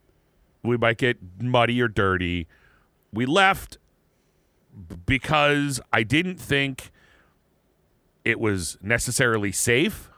[0.63, 2.47] we might get muddy or dirty.
[3.11, 3.77] We left
[5.05, 6.91] because I didn't think
[8.23, 10.09] it was necessarily safe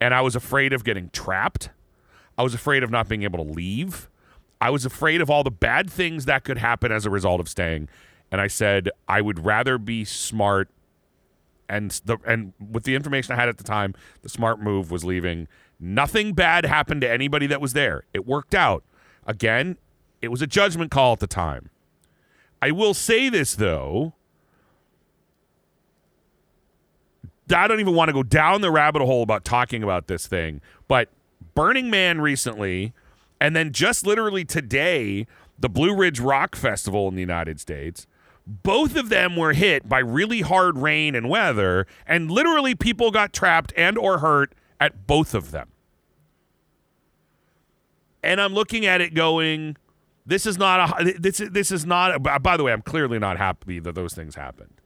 [0.00, 1.70] and I was afraid of getting trapped.
[2.38, 4.08] I was afraid of not being able to leave.
[4.60, 7.48] I was afraid of all the bad things that could happen as a result of
[7.48, 7.88] staying.
[8.30, 10.68] And I said I would rather be smart
[11.68, 15.04] and the and with the information I had at the time, the smart move was
[15.04, 15.48] leaving.
[15.78, 18.04] Nothing bad happened to anybody that was there.
[18.14, 18.82] It worked out.
[19.26, 19.76] Again,
[20.22, 21.70] it was a judgment call at the time.
[22.62, 24.14] I will say this though.
[27.54, 30.60] I don't even want to go down the rabbit hole about talking about this thing,
[30.88, 31.10] but
[31.54, 32.92] Burning Man recently,
[33.40, 35.26] and then just literally today,
[35.58, 38.06] the Blue Ridge Rock Festival in the United States,
[38.46, 43.32] both of them were hit by really hard rain and weather, and literally people got
[43.32, 45.68] trapped and or hurt at both of them.
[48.22, 49.76] And I'm looking at it going,
[50.24, 53.36] this is not a this this is not a, by the way, I'm clearly not
[53.36, 54.80] happy that those things happened.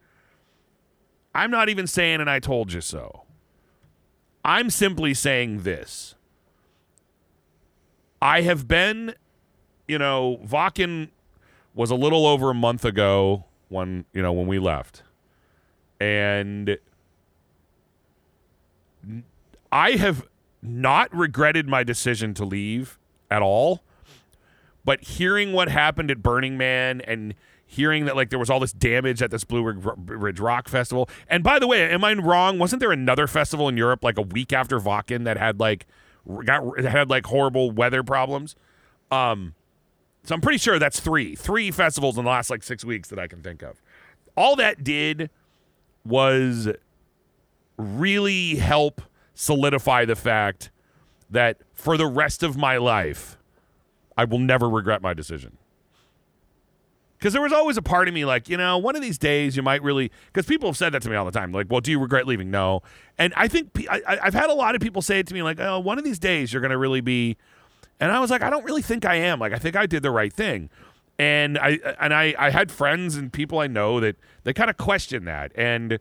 [1.34, 3.22] I'm not even saying and I told you so.
[4.44, 6.14] I'm simply saying this.
[8.22, 9.14] I have been,
[9.86, 11.08] you know, Wacken
[11.74, 15.02] was a little over a month ago when, you know, when we left.
[15.98, 16.76] And
[19.72, 20.26] I have
[20.62, 22.98] not regretted my decision to leave
[23.30, 23.82] at all.
[24.84, 27.34] But hearing what happened at Burning Man and
[27.66, 31.08] hearing that like there was all this damage at this Blue Ridge- Rock Festival.
[31.28, 32.58] And by the way, am I wrong?
[32.58, 35.86] Wasn't there another festival in Europe like a week after Wacken that had like
[36.44, 38.56] got had like horrible weather problems?
[39.12, 39.54] Um,
[40.24, 43.18] so I'm pretty sure that's three, three festivals in the last like six weeks that
[43.18, 43.82] I can think of.
[44.36, 45.30] All that did
[46.04, 46.68] was
[47.76, 49.00] really help
[49.34, 50.70] solidify the fact
[51.30, 53.38] that for the rest of my life,
[54.16, 55.56] I will never regret my decision.
[57.18, 59.54] Because there was always a part of me like, you know, one of these days
[59.54, 60.10] you might really.
[60.26, 61.52] Because people have said that to me all the time.
[61.52, 62.50] Like, well, do you regret leaving?
[62.50, 62.82] No.
[63.18, 65.60] And I think I, I've had a lot of people say it to me like,
[65.60, 67.36] oh, one of these days you're going to really be.
[68.00, 69.38] And I was like, I don't really think I am.
[69.38, 70.70] Like, I think I did the right thing.
[71.18, 74.78] And I and I, I had friends and people I know that they kind of
[74.78, 75.52] question that.
[75.54, 75.98] And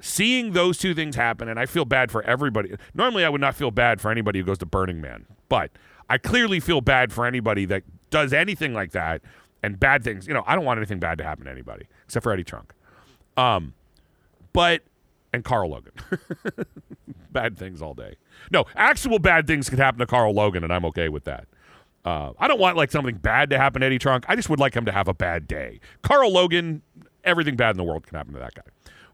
[0.00, 2.74] seeing those two things happen, and I feel bad for everybody.
[2.92, 5.70] Normally, I would not feel bad for anybody who goes to Burning Man, but
[6.08, 9.22] I clearly feel bad for anybody that does anything like that
[9.62, 10.26] and bad things.
[10.26, 12.72] You know, I don't want anything bad to happen to anybody except for Eddie Trunk.
[13.36, 13.74] Um,
[14.52, 14.82] but
[15.32, 15.92] and Carl Logan.
[17.32, 18.16] bad things all day.
[18.50, 21.46] No, actual bad things could happen to Carl Logan, and I'm okay with that.
[22.04, 24.24] Uh, I don't want like something bad to happen to Eddie Trunk.
[24.28, 25.80] I just would like him to have a bad day.
[26.02, 26.82] Carl Logan,
[27.24, 28.62] everything bad in the world can happen to that guy.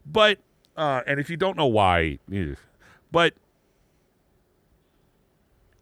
[0.05, 0.39] But
[0.77, 2.19] uh, and if you don't know why,
[3.11, 3.33] but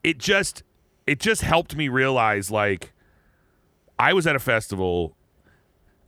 [0.03, 0.63] it just
[1.05, 2.93] it just helped me realize like
[3.99, 5.15] I was at a festival.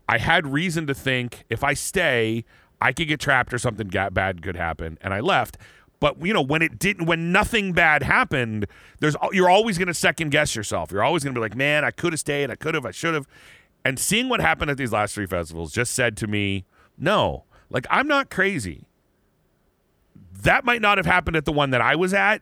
[0.09, 2.45] I had reason to think if I stay,
[2.81, 5.57] I could get trapped or something bad could happen, and I left.
[5.99, 8.67] But you know, when it didn't, when nothing bad happened,
[8.99, 10.91] there's you're always going to second guess yourself.
[10.91, 12.91] You're always going to be like, man, I could have stayed, I could have, I
[12.91, 13.27] should have.
[13.83, 16.65] And seeing what happened at these last three festivals just said to me,
[16.97, 18.87] no, like I'm not crazy.
[20.41, 22.41] That might not have happened at the one that I was at,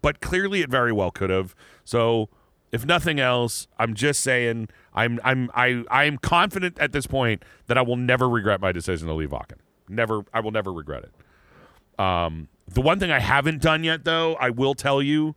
[0.00, 1.54] but clearly it very well could have.
[1.84, 2.28] So,
[2.72, 7.44] if nothing else, I'm just saying I'm I'm I I am confident at this point
[7.66, 9.58] that I will never regret my decision to leave Wacken.
[9.88, 12.00] Never, I will never regret it.
[12.00, 15.34] Um, the one thing I haven't done yet, though, I will tell you,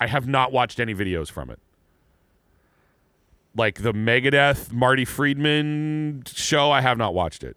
[0.00, 1.60] I have not watched any videos from it.
[3.56, 7.56] Like the Megadeth Marty Friedman show, I have not watched it.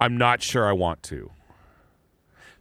[0.00, 1.30] I'm not sure I want to.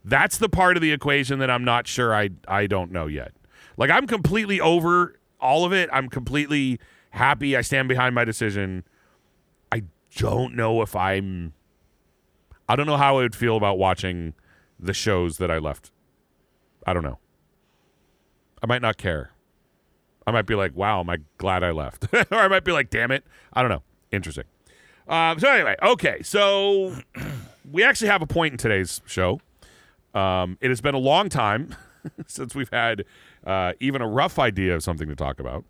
[0.04, 3.32] That's the part of the equation that I'm not sure I I don't know yet.
[3.78, 5.90] Like I'm completely over all of it.
[5.94, 6.80] I'm completely
[7.12, 7.56] happy.
[7.56, 8.84] I stand behind my decision.
[9.72, 9.84] I
[10.16, 11.54] don't know if I'm
[12.68, 14.34] I don't know how I would feel about watching
[14.80, 15.92] the shows that I left.
[16.88, 17.20] I don't know.
[18.62, 19.32] I might not care.
[20.26, 22.08] I might be like, wow, am I glad I left?
[22.14, 23.26] or I might be like, damn it.
[23.52, 23.84] I don't know.
[24.12, 24.46] Interesting.
[25.08, 26.22] Um, so, anyway, okay.
[26.24, 26.96] So,
[27.72, 29.42] we actually have a point in today's show.
[30.14, 31.76] Um, it has been a long time
[32.28, 33.04] since we've had
[33.46, 35.66] uh, even a rough idea of something to talk about.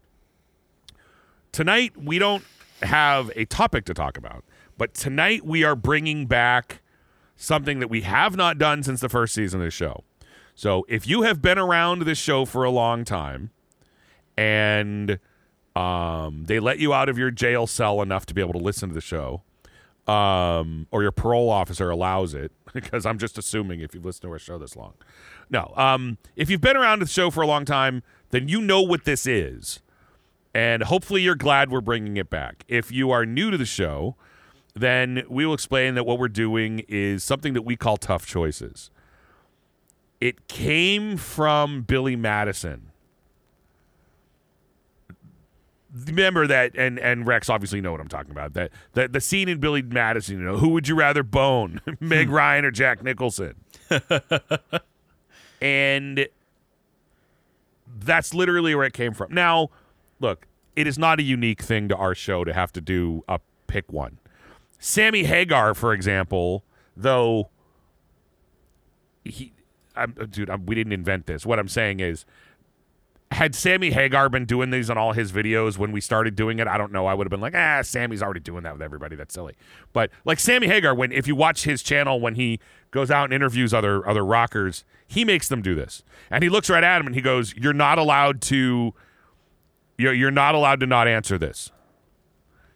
[1.51, 2.43] Tonight, we don't
[2.81, 4.43] have a topic to talk about,
[4.77, 6.81] but tonight we are bringing back
[7.35, 10.03] something that we have not done since the first season of the show.
[10.55, 13.51] So if you have been around this show for a long time
[14.37, 15.19] and
[15.75, 18.89] um, they let you out of your jail cell enough to be able to listen
[18.89, 19.41] to the show,
[20.07, 24.31] um, or your parole officer allows it, because I'm just assuming if you've listened to
[24.31, 24.93] our show this long.
[25.49, 28.81] No, um, if you've been around the show for a long time, then you know
[28.81, 29.81] what this is.
[30.53, 32.63] And hopefully you're glad we're bringing it back.
[32.67, 34.15] If you are new to the show,
[34.75, 38.91] then we will explain that what we're doing is something that we call tough choices.
[40.19, 42.91] It came from Billy Madison.
[46.07, 48.53] Remember that, and and Rex obviously know what I'm talking about.
[48.53, 52.29] That the, the scene in Billy Madison, you know, who would you rather bone, Meg
[52.29, 52.33] hmm.
[52.33, 53.55] Ryan or Jack Nicholson?
[55.63, 56.27] and
[57.99, 59.33] that's literally where it came from.
[59.33, 59.69] Now,
[60.19, 60.45] look,
[60.75, 63.91] it is not a unique thing to our show to have to do a pick
[63.91, 64.19] one.
[64.77, 66.65] Sammy Hagar, for example,
[66.97, 67.49] though
[69.23, 69.53] he,
[69.95, 71.45] I'm, dude, I'm, we didn't invent this.
[71.45, 72.25] What I'm saying is,
[73.33, 76.67] had Sammy Hagar been doing these on all his videos when we started doing it,
[76.67, 77.05] I don't know.
[77.05, 79.15] I would have been like, ah, Sammy's already doing that with everybody.
[79.15, 79.55] That's silly.
[79.91, 82.59] But like Sammy Hagar, when if you watch his channel when he
[82.91, 86.69] goes out and interviews other other rockers, he makes them do this, and he looks
[86.69, 88.93] right at him and he goes, "You're not allowed to.
[89.97, 91.71] You're you're not allowed to not answer this.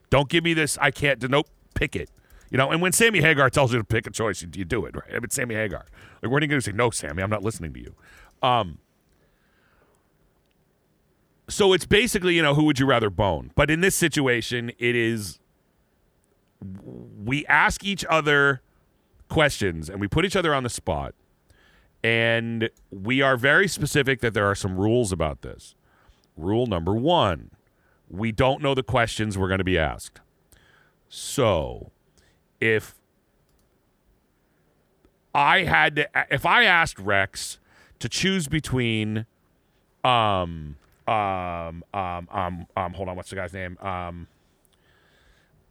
[0.09, 0.77] Don't give me this.
[0.79, 1.21] I can't.
[1.29, 2.09] Nope pick it.
[2.49, 4.85] You know, and when Sammy Hagar tells you to pick a choice, you, you do
[4.85, 5.13] it, right?
[5.13, 5.85] I mean, Sammy Hagar.
[6.21, 7.95] Like, when are you going to say, no, Sammy, I'm not listening to you?
[8.41, 8.79] Um,
[11.49, 13.51] so it's basically, you know, who would you rather bone?
[13.55, 15.39] But in this situation, it is
[17.23, 18.61] we ask each other
[19.29, 21.13] questions and we put each other on the spot.
[22.03, 25.75] And we are very specific that there are some rules about this.
[26.35, 27.51] Rule number one
[28.09, 30.21] we don't know the questions we're going to be asked.
[31.09, 31.91] So,
[32.59, 32.95] if
[35.33, 37.59] I had to, if I asked Rex
[37.99, 39.25] to choose between,
[40.03, 40.75] um,
[41.07, 43.77] um, um, um, um, hold on, what's the guy's name?
[43.79, 44.27] Um,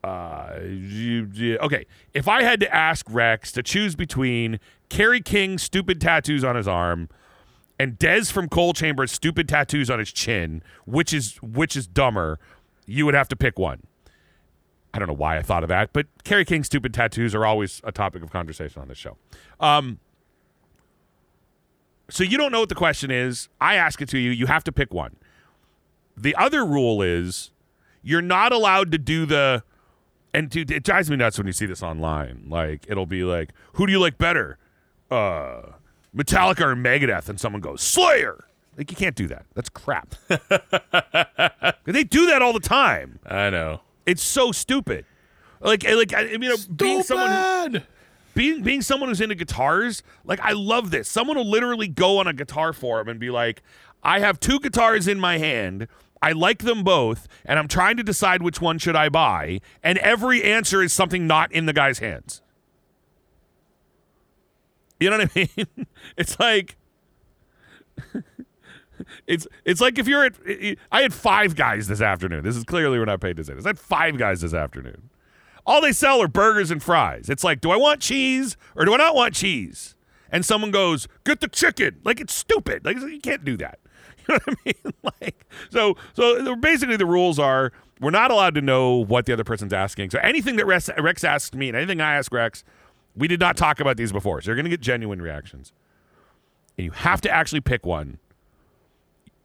[0.02, 6.44] uh, okay, if I had to ask Rex to choose between Kerry King's stupid tattoos
[6.44, 7.08] on his arm
[7.78, 12.38] and Dez from Coal Chamber's stupid tattoos on his chin, which is which is dumber,
[12.86, 13.82] you would have to pick one.
[14.94, 17.82] I don't know why I thought of that, but Kerry King's stupid tattoos are always
[17.84, 19.16] a topic of conversation on this show.
[19.60, 19.98] Um,
[22.08, 23.48] so you don't know what the question is.
[23.60, 24.30] I ask it to you.
[24.30, 25.16] You have to pick one.
[26.16, 27.50] The other rule is
[28.02, 29.62] you're not allowed to do the.
[30.32, 32.44] And dude, it drives me nuts when you see this online.
[32.48, 34.58] Like it'll be like, "Who do you like better,
[35.10, 35.62] uh,
[36.14, 38.44] Metallica or Megadeth?" And someone goes, "Slayer."
[38.76, 39.46] Like you can't do that.
[39.54, 40.14] That's crap.
[41.84, 43.18] they do that all the time.
[43.26, 43.80] I know.
[44.04, 45.06] It's so stupid.
[45.60, 47.82] Like like I you know being someone
[48.34, 51.08] being being someone who's into guitars, like I love this.
[51.08, 53.62] Someone will literally go on a guitar forum and be like,
[54.02, 55.88] "I have two guitars in my hand.
[56.26, 59.98] I like them both, and I'm trying to decide which one should I buy." And
[59.98, 62.42] every answer is something not in the guy's hands.
[64.98, 65.86] You know what I mean?
[66.16, 66.76] It's like
[69.26, 70.34] it's it's like if you're at
[70.90, 72.42] I had five guys this afternoon.
[72.44, 73.64] This is clearly we're not paid to say this.
[73.64, 75.10] I had five guys this afternoon.
[75.66, 77.28] All they sell are burgers and fries.
[77.28, 79.96] It's like, do I want cheese or do I not want cheese?
[80.30, 82.00] And someone goes, get the chicken.
[82.04, 82.84] Like it's stupid.
[82.84, 83.78] Like you can't do that.
[84.28, 84.92] Know what I mean?
[85.22, 89.44] Like so so basically the rules are we're not allowed to know what the other
[89.44, 90.10] person's asking.
[90.10, 92.64] So anything that Rex, asked me and anything I ask Rex,
[93.16, 94.40] we did not talk about these before.
[94.40, 95.72] So you're going to get genuine reactions.
[96.76, 98.18] And you have to actually pick one.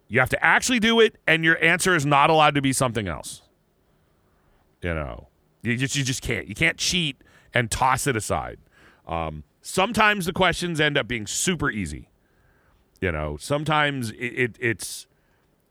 [0.09, 3.07] You have to actually do it, and your answer is not allowed to be something
[3.07, 3.43] else.
[4.81, 5.27] You know,
[5.61, 6.47] you just you just can't.
[6.47, 7.15] You can't cheat
[7.53, 8.57] and toss it aside.
[9.07, 12.09] Um, sometimes the questions end up being super easy.
[13.01, 15.07] You know, sometimes it, it, it's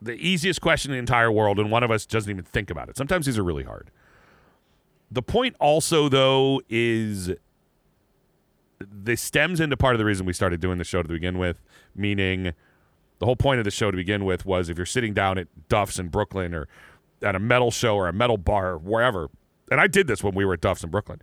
[0.02, 2.88] the easiest question in the entire world, and one of us doesn't even think about
[2.88, 2.96] it.
[2.96, 3.90] Sometimes these are really hard.
[5.12, 7.30] The point also, though, is
[8.80, 11.62] this stems into part of the reason we started doing the show to begin with,
[11.94, 12.52] meaning
[13.20, 15.46] the whole point of the show to begin with was if you're sitting down at
[15.68, 16.66] Duff's in Brooklyn or
[17.22, 19.28] at a metal show or a metal bar, or wherever,
[19.70, 21.20] and I did this when we were at Duff's in Brooklyn,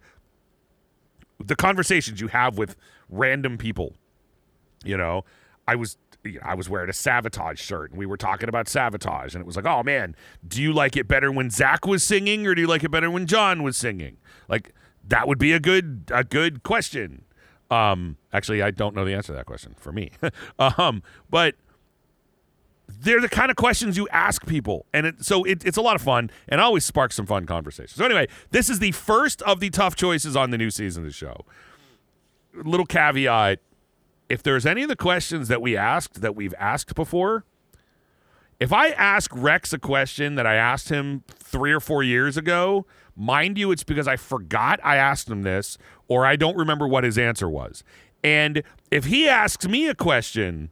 [1.43, 2.75] the conversations you have with
[3.09, 3.95] random people,
[4.85, 5.25] you know,
[5.67, 5.97] I was
[6.43, 9.55] I was wearing a Savatage shirt and we were talking about Savatage and it was
[9.55, 10.15] like, oh man,
[10.47, 13.09] do you like it better when Zach was singing or do you like it better
[13.09, 14.17] when John was singing?
[14.49, 14.73] Like
[15.07, 17.23] that would be a good a good question.
[17.69, 20.11] Um, actually, I don't know the answer to that question for me.
[20.59, 21.55] um, but
[22.87, 25.95] they're the kind of questions you ask people, and it, so it, it's a lot
[25.95, 27.95] of fun and always sparks some fun conversations.
[27.95, 31.09] So anyway, this is the first of the tough choices on the new season of
[31.09, 31.45] the show.
[32.53, 33.59] Little caveat:
[34.29, 37.45] if there's any of the questions that we asked that we've asked before,
[38.59, 42.85] if I ask Rex a question that I asked him three or four years ago,
[43.15, 47.03] mind you, it's because I forgot I asked him this or I don't remember what
[47.03, 47.83] his answer was.
[48.23, 50.71] And if he asks me a question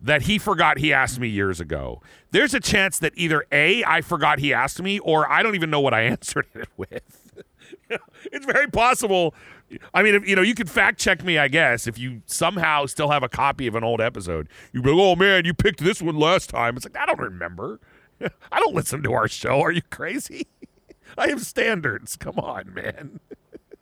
[0.00, 4.00] that he forgot he asked me years ago, there's a chance that either A, I
[4.00, 7.32] forgot he asked me, or I don't even know what I answered it with.
[8.32, 9.34] it's very possible.
[9.94, 12.86] I mean, if, you know, you can fact check me, I guess, if you somehow
[12.86, 14.48] still have a copy of an old episode.
[14.72, 16.76] You'd be like, oh man, you picked this one last time.
[16.76, 17.80] It's like, I don't remember.
[18.52, 19.60] I don't listen to our show.
[19.60, 20.46] Are you crazy?
[21.18, 22.16] I have standards.
[22.16, 23.20] Come on, man.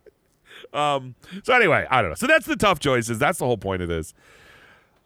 [0.73, 1.15] um.
[1.43, 2.15] So anyway, I don't know.
[2.15, 3.19] So that's the tough choices.
[3.19, 4.13] That's the whole point of this.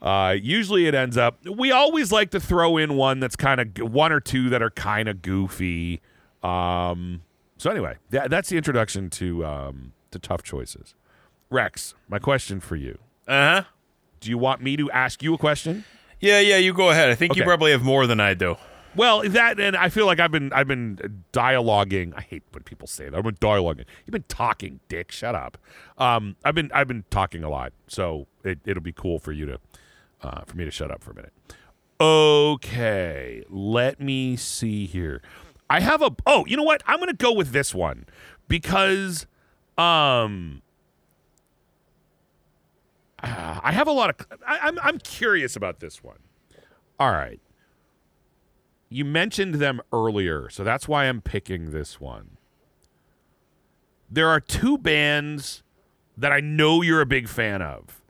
[0.02, 1.40] Uh, usually it ends up.
[1.48, 4.72] We always like to throw in one that's kind of one or two that are
[4.72, 6.02] kind of goofy.
[6.42, 7.22] Um.
[7.58, 10.96] So anyway, that, that's the introduction to um to tough choices.
[11.50, 12.98] Rex, my question for you.
[13.28, 13.64] Uh huh.
[14.20, 15.84] Do you want me to ask you a question?
[16.20, 16.58] Yeah, yeah.
[16.58, 17.10] You go ahead.
[17.10, 18.56] I think you probably have more than I do.
[18.96, 22.14] Well, that and I feel like I've been I've been dialoguing.
[22.16, 23.18] I hate when people say that.
[23.18, 23.86] I've been dialoguing.
[24.06, 25.12] You've been talking, Dick.
[25.12, 25.58] Shut up.
[25.98, 29.46] Um, I've been I've been talking a lot, so it, it'll be cool for you
[29.48, 29.60] to
[30.22, 31.34] uh, for me to shut up for a minute.
[32.00, 35.22] Okay, let me see here.
[35.70, 36.84] I have a oh, you know what?
[36.86, 38.06] I'm gonna go with this one
[38.48, 39.26] because
[39.78, 40.62] um
[43.26, 46.20] I have a lot of I, I'm I'm curious about this one.
[47.00, 47.40] All right
[48.94, 52.38] you mentioned them earlier, so that's why I'm picking this one.
[54.10, 55.64] There are two bands
[56.16, 58.04] that I know you're a big fan of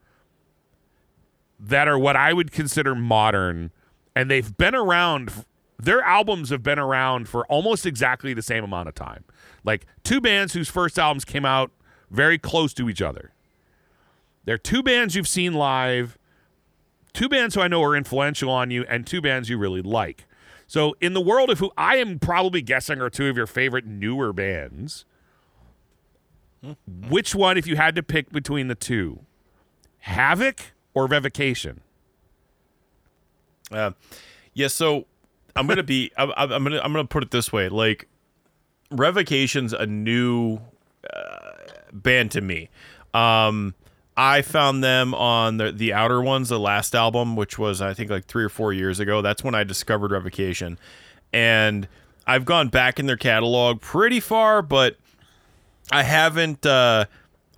[1.57, 3.71] that are what I would consider modern,
[4.13, 5.45] and they've been around.
[5.77, 9.23] Their albums have been around for almost exactly the same amount of time.
[9.63, 11.71] Like two bands whose first albums came out
[12.09, 13.33] very close to each other.
[14.45, 16.17] They're two bands you've seen live,
[17.13, 20.25] two bands who I know are influential on you, and two bands you really like.
[20.67, 23.85] So, in the world of who I am probably guessing are two of your favorite
[23.85, 25.05] newer bands,
[27.09, 29.19] which one, if you had to pick between the two,
[30.07, 30.59] Havok
[30.93, 31.81] or Revocation?
[33.71, 33.91] Uh,
[34.53, 35.05] yeah, so
[35.55, 36.11] I'm gonna be.
[36.17, 36.79] I'm, I'm gonna.
[36.79, 37.69] I'm gonna put it this way.
[37.69, 38.07] Like,
[38.91, 40.59] Revocation's a new
[41.13, 41.39] uh,
[41.91, 42.69] band to me.
[43.13, 43.75] Um,
[44.15, 48.09] I found them on the the Outer Ones, the last album, which was I think
[48.09, 49.21] like three or four years ago.
[49.21, 50.79] That's when I discovered Revocation,
[51.31, 51.87] and
[52.25, 54.97] I've gone back in their catalog pretty far, but
[55.91, 56.65] I haven't.
[56.65, 57.05] Uh,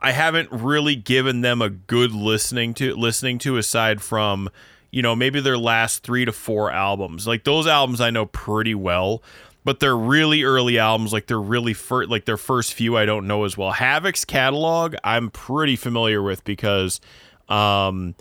[0.01, 4.49] I haven't really given them a good listening to listening to aside from
[4.95, 7.27] you know, maybe their last three to four albums.
[7.27, 9.21] Like those albums I know pretty well,
[9.65, 11.11] but they're really early albums.
[11.11, 13.73] Like they're really fir- like their first few I don't know as well.
[13.73, 17.01] Havok's catalog I'm pretty familiar with because
[17.49, 18.15] um,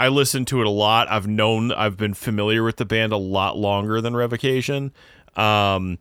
[0.00, 1.06] I listen to it a lot.
[1.08, 4.92] I've known I've been familiar with the band a lot longer than Revocation.
[5.36, 5.96] Um,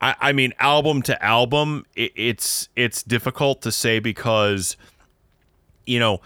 [0.00, 4.76] I, mean, album to album, it, it's it's difficult to say because
[5.86, 6.22] you know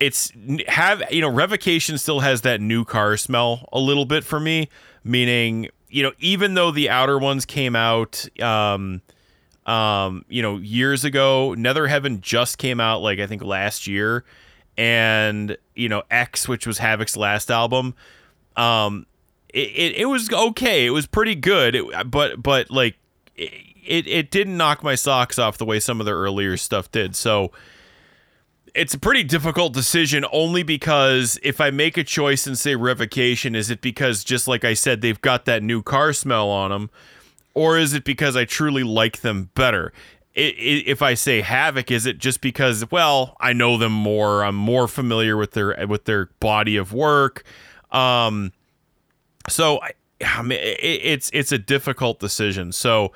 [0.00, 0.32] it's
[0.68, 4.68] have you know revocation still has that new car smell a little bit for me
[5.04, 9.00] meaning you know even though the outer ones came out um
[9.66, 14.24] um you know years ago nether heaven just came out like i think last year
[14.76, 17.94] and you know x which was Havok's last album
[18.56, 19.04] um
[19.50, 20.86] it, it, it was okay.
[20.86, 21.74] It was pretty good.
[21.74, 22.96] It, but but like
[23.36, 27.16] it, it didn't knock my socks off the way some of their earlier stuff did.
[27.16, 27.52] So
[28.74, 33.54] it's a pretty difficult decision only because if I make a choice and say revocation,
[33.54, 36.90] is it because just like I said, they've got that new car smell on them,
[37.54, 39.92] or is it because I truly like them better?
[40.34, 44.44] It, it, if I say Havok, is it just because well I know them more,
[44.44, 47.44] I'm more familiar with their with their body of work,
[47.90, 48.52] um,
[49.48, 49.92] so I,
[50.24, 52.72] I mean, it, it's it's a difficult decision.
[52.72, 53.12] So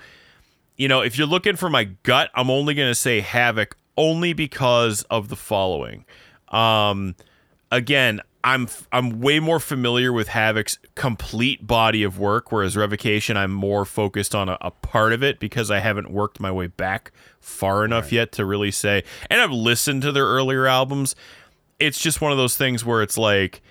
[0.77, 5.03] you know, if you're looking for my gut, I'm only to say Havok only because
[5.05, 6.05] of the following.
[6.49, 7.15] Um,
[7.71, 13.53] again, I'm I'm way more familiar with Havok's complete body of work, whereas Revocation, I'm
[13.53, 17.13] more focused on a, a part of it because I haven't worked my way back
[17.41, 18.13] far enough right.
[18.13, 19.05] yet to really say.
[19.31, 21.15] And I've listened to their earlier albums.
[21.79, 23.63] It's just one of those things where it's like,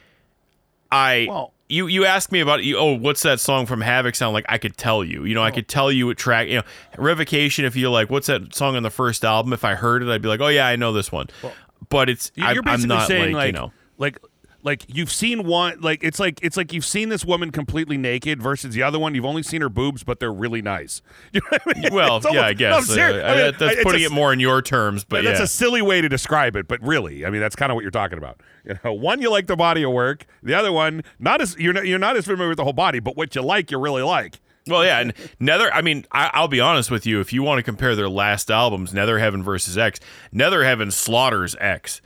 [0.89, 4.33] I well, you you asked me about you oh what's that song from Havok sound
[4.33, 4.45] like?
[4.49, 5.25] I could tell you.
[5.25, 5.45] You know oh.
[5.45, 6.63] I could tell you what track you know
[6.97, 9.53] Revocation if you're like what's that song on the first album?
[9.53, 11.27] If I heard it I'd be like oh yeah I know this one.
[11.41, 11.53] Well,
[11.89, 13.73] but it's you're I, basically I'm saying like, like you know.
[13.97, 14.19] like
[14.63, 18.41] like you've seen one like it's like it's like you've seen this woman completely naked
[18.41, 21.01] versus the other one you've only seen her boobs but they're really nice
[21.33, 21.93] you know I mean?
[21.93, 24.61] well yeah i guess no, uh, I mean, that's putting a, it more in your
[24.61, 25.45] terms but that's yeah.
[25.45, 27.91] a silly way to describe it but really i mean that's kind of what you're
[27.91, 31.41] talking about you know one you like the body of work the other one not
[31.41, 33.71] as you're not, you're not as familiar with the whole body but what you like
[33.71, 35.73] you really like well, yeah, and Nether.
[35.73, 37.19] I mean, I, will be honest with you.
[37.19, 39.99] If you want to compare their last albums, Nether Heaven versus X,
[40.31, 42.01] Nether Heaven slaughters X.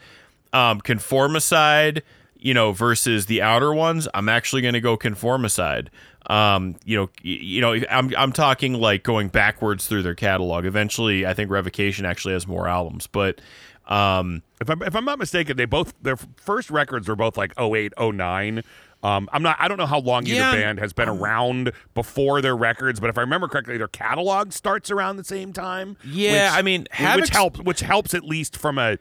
[0.54, 2.02] Um, Conformicide,
[2.46, 5.88] you know, versus the outer ones, I'm actually going to go conformicide.
[6.28, 10.64] Um, you know, you know, I'm I'm talking like going backwards through their catalog.
[10.64, 13.42] Eventually, I think Revocation actually has more albums, but
[13.88, 17.52] um, if I'm if I'm not mistaken, they both their first records were both like
[17.60, 18.62] 08, 09.
[19.02, 19.58] Um, I'm not.
[19.60, 23.00] I don't know how long yeah, either band has been um, around before their records,
[23.00, 25.98] but if I remember correctly, their catalog starts around the same time.
[26.04, 27.60] Yeah, which, I mean, which helps.
[27.60, 29.00] Which helps at least from a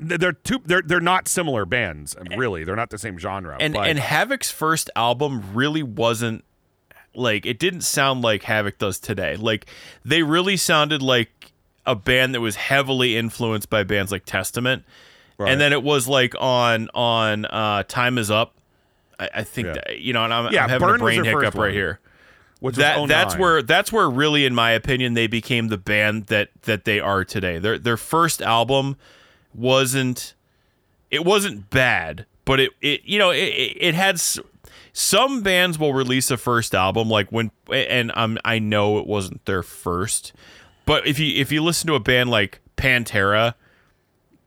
[0.00, 0.60] they're two.
[0.64, 2.16] They're they're not similar bands.
[2.36, 3.56] Really, they're not the same genre.
[3.60, 3.88] And but.
[3.88, 6.44] and Havok's first album really wasn't
[7.14, 9.36] like it didn't sound like Havok does today.
[9.36, 9.66] Like
[10.04, 11.52] they really sounded like
[11.86, 14.84] a band that was heavily influenced by bands like Testament.
[15.36, 15.50] Right.
[15.50, 18.54] And then it was like on on uh, Time Is Up.
[19.18, 19.72] I, I think yeah.
[19.74, 22.00] that, you know, and I'm, yeah, I'm having Burn a brain hiccup right here.
[22.60, 26.48] Which that that's where that's where really, in my opinion, they became the band that
[26.62, 27.58] that they are today.
[27.58, 28.96] Their their first album
[29.54, 30.34] wasn't
[31.10, 34.20] it wasn't bad, but it it you know it it had
[34.92, 39.44] some bands will release a first album like when and um I know it wasn't
[39.44, 40.32] their first,
[40.86, 43.54] but if you if you listen to a band like Pantera,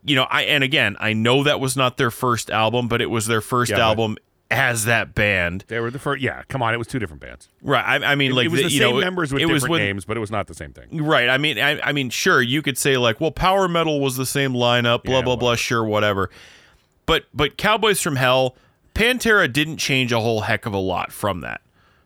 [0.03, 3.09] you know I and again I know that was not their first album, but it
[3.09, 4.17] was their first yeah, album
[4.49, 5.65] as that band.
[5.67, 6.21] They were the first.
[6.21, 7.49] Yeah, come on, it was two different bands.
[7.61, 7.83] Right.
[7.83, 9.47] I, I mean, it, like it was the, the you same know, members with it
[9.47, 11.03] different when, names, but it was not the same thing.
[11.03, 11.29] Right.
[11.29, 14.25] I mean, I, I, mean, sure, you could say like, well, power metal was the
[14.25, 15.37] same lineup, blah yeah, blah whatever.
[15.37, 16.29] blah, sure, whatever.
[17.05, 18.55] But but Cowboys from Hell,
[18.93, 21.61] Pantera didn't change a whole heck of a lot from that.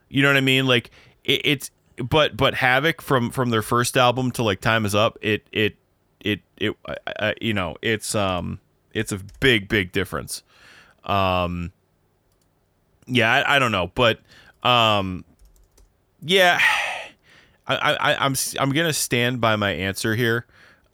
[0.09, 0.67] You know what I mean?
[0.67, 0.91] Like
[1.23, 5.17] it, it's but but Havok from from their first album to like Time Is Up,
[5.21, 5.75] it it
[6.19, 6.75] it it
[7.19, 8.59] uh, you know it's um
[8.93, 10.43] it's a big big difference.
[11.03, 11.71] Um
[13.07, 14.19] yeah, I, I don't know, but
[14.63, 15.25] um,
[16.21, 16.59] yeah,
[17.67, 20.45] I, I, I'm I'm gonna stand by my answer here,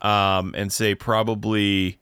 [0.01, 1.99] um, and say probably,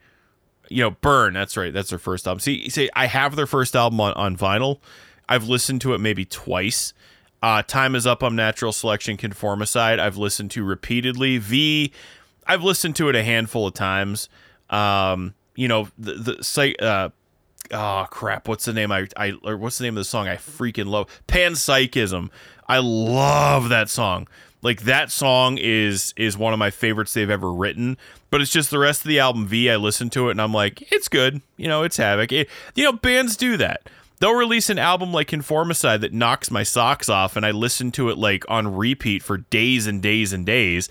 [0.70, 1.34] you know, Burn.
[1.34, 1.74] That's right.
[1.74, 2.40] That's their first album.
[2.40, 4.80] See, see, I have their first album on on vinyl.
[5.28, 6.94] I've listened to it maybe twice.
[7.42, 10.00] Uh, Time is up on Natural Selection Conformicide.
[10.00, 11.38] I've listened to repeatedly.
[11.38, 11.92] V,
[12.48, 14.30] I've listened to it a handful of times.
[14.70, 17.10] Um, you know, the the uh,
[17.72, 18.48] oh crap.
[18.48, 21.22] What's the name i i or what's the name of the song i freaking love?
[21.28, 22.30] Panpsychism.
[22.68, 24.28] I love that song.
[24.62, 27.98] Like that song is is one of my favorites they've ever written
[28.32, 30.54] but it's just the rest of the album v i listen to it and i'm
[30.54, 31.42] like it's good.
[31.58, 32.32] You know it's Havok.
[32.32, 33.88] it, you know bands do that.
[34.20, 38.10] They'll release an album like Conformicide that knocks my socks off, and I listen to
[38.10, 40.90] it like on repeat for days and days and days.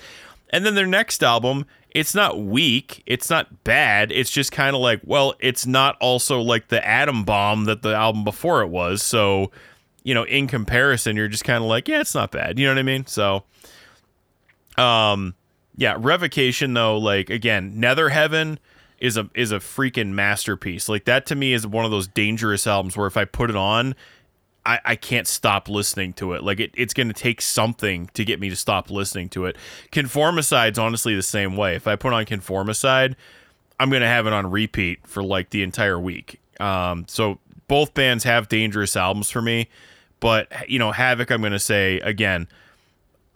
[0.50, 4.10] And then their next album, it's not weak, it's not bad.
[4.10, 7.94] It's just kind of like, well, it's not also like the atom bomb that the
[7.94, 9.00] album before it was.
[9.00, 9.52] So,
[10.02, 12.58] you know, in comparison, you're just kind of like, yeah, it's not bad.
[12.58, 13.06] You know what I mean?
[13.06, 13.44] So,
[14.76, 15.36] um,
[15.76, 18.58] yeah, Revocation though, like again, Nether Heaven
[18.98, 20.88] is a is a freaking masterpiece.
[20.88, 23.56] Like that to me is one of those dangerous albums where if I put it
[23.56, 23.94] on,
[24.66, 26.42] I, I can't stop listening to it.
[26.42, 29.56] Like it, it's going to take something to get me to stop listening to it.
[29.92, 31.74] Conformicide's honestly the same way.
[31.76, 33.14] If I put on Conformicide,
[33.78, 36.40] I'm going to have it on repeat for like the entire week.
[36.60, 37.38] Um, so
[37.68, 39.68] both bands have dangerous albums for me,
[40.20, 42.48] but you know Havok, I'm going to say again,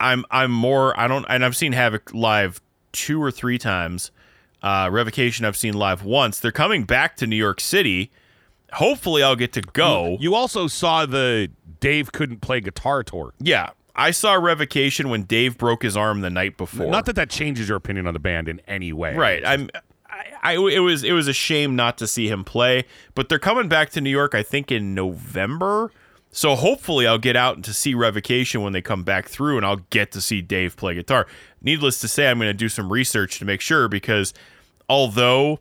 [0.00, 2.60] I'm I'm more I don't and I've seen Havok live
[2.92, 4.10] two or three times.
[4.62, 6.40] Uh, Revocation I've seen live once.
[6.40, 8.10] They're coming back to New York City.
[8.74, 10.16] Hopefully I'll get to go.
[10.20, 11.50] You also saw the
[11.80, 13.32] Dave couldn't play guitar tour.
[13.38, 16.86] Yeah, I saw Revocation when Dave broke his arm the night before.
[16.86, 19.14] Not that that changes your opinion on the band in any way.
[19.14, 19.44] Right.
[19.44, 19.68] I'm.
[20.08, 23.38] I, I it was it was a shame not to see him play, but they're
[23.38, 24.34] coming back to New York.
[24.34, 25.90] I think in November.
[26.30, 29.64] So hopefully I'll get out and to see Revocation when they come back through, and
[29.66, 31.26] I'll get to see Dave play guitar.
[31.62, 34.34] Needless to say, I'm going to do some research to make sure because
[34.88, 35.58] although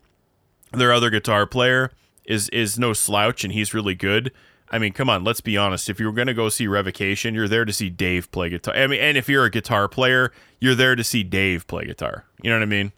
[0.74, 1.92] their other guitar player
[2.28, 4.32] is is no slouch and he's really good.
[4.70, 5.90] I mean, come on, let's be honest.
[5.90, 8.76] If you're going to go see Revocation, you're there to see Dave play guitar.
[8.76, 12.26] I mean, and if you're a guitar player, you're there to see Dave play guitar.
[12.42, 12.92] You know what I mean?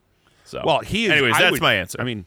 [0.45, 1.11] So, well, he is.
[1.11, 2.01] Anyways, I that's would- my answer.
[2.01, 2.25] I mean,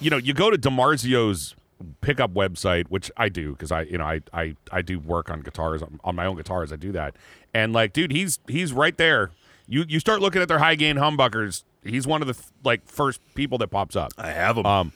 [0.00, 1.54] you know, you go to DiMarzio's
[2.00, 5.42] pickup website, which I do because I, you know, I, I, I do work on
[5.42, 6.72] guitars on, on my own guitars.
[6.72, 7.14] I do that,
[7.52, 9.32] and like, dude, he's he's right there.
[9.68, 11.64] You you start looking at their high gain humbuckers.
[11.84, 14.12] He's one of the like first people that pops up.
[14.16, 14.64] I have them.
[14.66, 14.92] Um,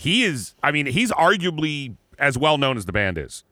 [0.00, 0.54] he is.
[0.62, 3.44] I mean, he's arguably as well known as the band is.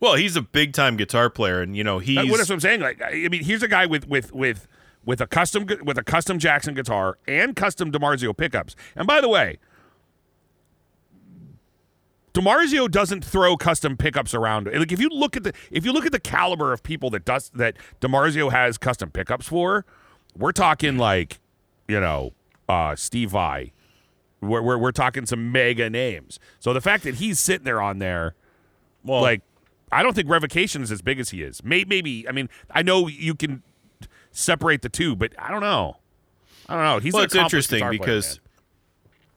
[0.00, 2.60] well, he's a big time guitar player, and you know he's That- That's what I'm
[2.60, 2.80] saying.
[2.80, 4.66] Like, I mean, here's a guy with with with
[5.04, 8.74] with a custom with a custom Jackson guitar and custom DiMarzio pickups.
[8.96, 9.58] And by the way,
[12.32, 14.66] DiMarzio doesn't throw custom pickups around.
[14.72, 17.24] Like if you look at the if you look at the caliber of people that
[17.24, 19.84] does that DiMarzio has custom pickups for,
[20.36, 21.40] we're talking like,
[21.88, 22.32] you know,
[22.68, 23.72] uh, Steve Vai.
[24.40, 26.38] We're, we're we're talking some mega names.
[26.58, 28.34] So the fact that he's sitting there on there
[29.04, 29.42] well, like
[29.92, 31.62] I don't think revocation is as big as he is.
[31.64, 33.62] Maybe, maybe I mean I know you can
[34.30, 35.96] separate the two, but I don't know.
[36.68, 36.98] I don't know.
[36.98, 38.40] He's well, it's interesting guitar player, because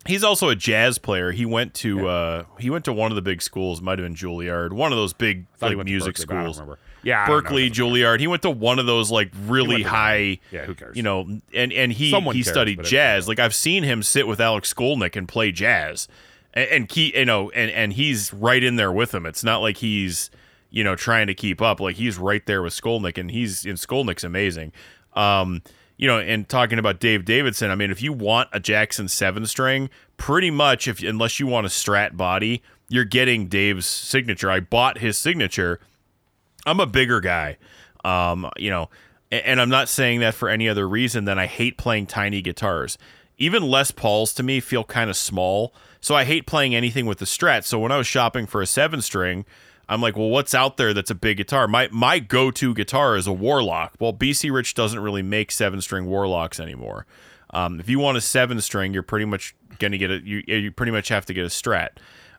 [0.06, 1.32] he's also a jazz player.
[1.32, 4.16] He went to uh, he went to one of the big schools, might have been
[4.16, 6.78] Juilliard, one of those big I thought he like music Berklee, I don't schools.
[7.04, 7.50] Yeah, I don't know.
[7.50, 8.20] Berklee, Juilliard.
[8.20, 9.94] He went to one of those like really went to one.
[9.94, 10.40] high.
[10.52, 10.96] Yeah, who cares?
[10.96, 13.28] You know, and and he Someone he cares, studied jazz.
[13.28, 16.08] Like I've seen him sit with Alex Skolnick and play jazz,
[16.54, 19.26] and, and key, you know, and and he's right in there with him.
[19.26, 20.32] It's not like he's
[20.70, 21.80] you know trying to keep up.
[21.80, 24.72] Like he's right there with Skolnick, and he's and Skolnick's amazing.
[25.14, 25.62] Um,
[25.98, 29.46] you know, and talking about Dave Davidson, I mean, if you want a Jackson seven
[29.46, 34.50] string, pretty much, if unless you want a Strat body, you're getting Dave's signature.
[34.50, 35.80] I bought his signature.
[36.66, 37.58] I'm a bigger guy,
[38.06, 38.90] um, you know,
[39.32, 42.42] a- and I'm not saying that for any other reason than I hate playing tiny
[42.42, 42.98] guitars.
[43.38, 47.18] Even Les Pauls to me feel kind of small, so I hate playing anything with
[47.20, 47.64] the Strat.
[47.66, 49.46] So when I was shopping for a seven string,
[49.90, 51.68] I'm like, well, what's out there that's a big guitar?
[51.68, 53.96] My my go to guitar is a Warlock.
[54.00, 57.06] Well, BC Rich doesn't really make seven string Warlocks anymore.
[57.50, 60.72] Um, if you want a seven string, you're pretty much gonna get a you you
[60.72, 61.90] pretty much have to get a Strat,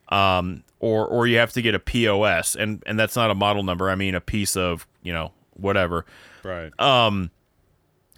[0.09, 3.63] um, or or you have to get a POS, and and that's not a model
[3.63, 3.89] number.
[3.89, 6.05] I mean a piece of you know whatever.
[6.43, 6.71] right.
[6.79, 7.31] Um.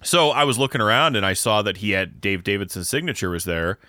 [0.03, 3.45] So I was looking around and I saw that he had Dave Davidson's signature was
[3.45, 3.79] there,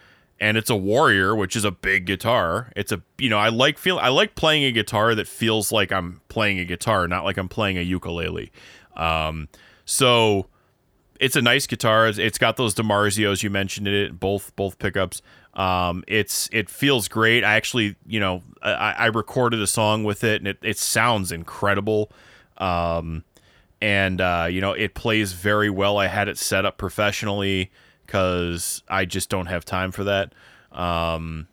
[0.41, 2.73] and it's a Warrior, which is a big guitar.
[2.77, 5.93] It's a you know I like feel I like playing a guitar that feels like
[5.93, 8.51] I'm playing a guitar, not like I'm playing a ukulele.
[8.97, 9.49] Um,
[9.85, 10.47] so
[11.21, 12.07] it's a nice guitar.
[12.09, 15.21] It's- got those DiMarzios you mentioned in it, both both pickups.
[15.59, 17.43] Um, it's it feels great.
[17.43, 21.33] I actually you know I, I recorded a song with it and it, it sounds
[21.33, 22.13] incredible.
[22.59, 23.25] Um,
[23.81, 25.99] and uh, you know it plays very well.
[25.99, 27.73] I had it set up professionally
[28.07, 30.33] because I just don't have time for that.
[30.71, 31.49] Um,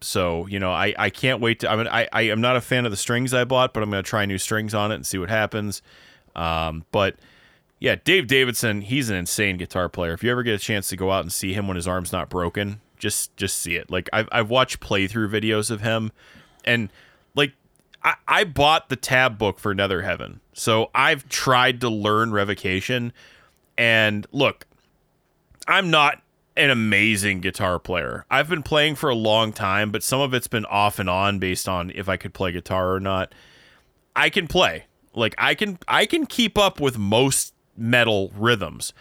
[0.00, 1.70] so you know I, I can't wait to.
[1.70, 3.90] I mean I, I am not a fan of the strings I bought, but I'm
[3.90, 5.82] gonna try new strings on it and see what happens.
[6.36, 7.16] Um, but
[7.80, 10.12] yeah, Dave Davidson, he's an insane guitar player.
[10.12, 12.12] If you ever get a chance to go out and see him when his arm's
[12.12, 13.90] not broken, just just see it.
[13.90, 16.12] Like I've I've watched playthrough videos of him,
[16.64, 16.90] and
[17.34, 17.52] like
[18.02, 23.12] I, I bought the tab book for Nether Heaven, so I've tried to learn Revocation.
[23.76, 24.66] And look,
[25.66, 26.22] I'm not
[26.56, 28.24] an amazing guitar player.
[28.28, 31.38] I've been playing for a long time, but some of it's been off and on
[31.38, 33.32] based on if I could play guitar or not.
[34.16, 34.86] I can play.
[35.14, 38.92] Like I can I can keep up with most metal rhythms.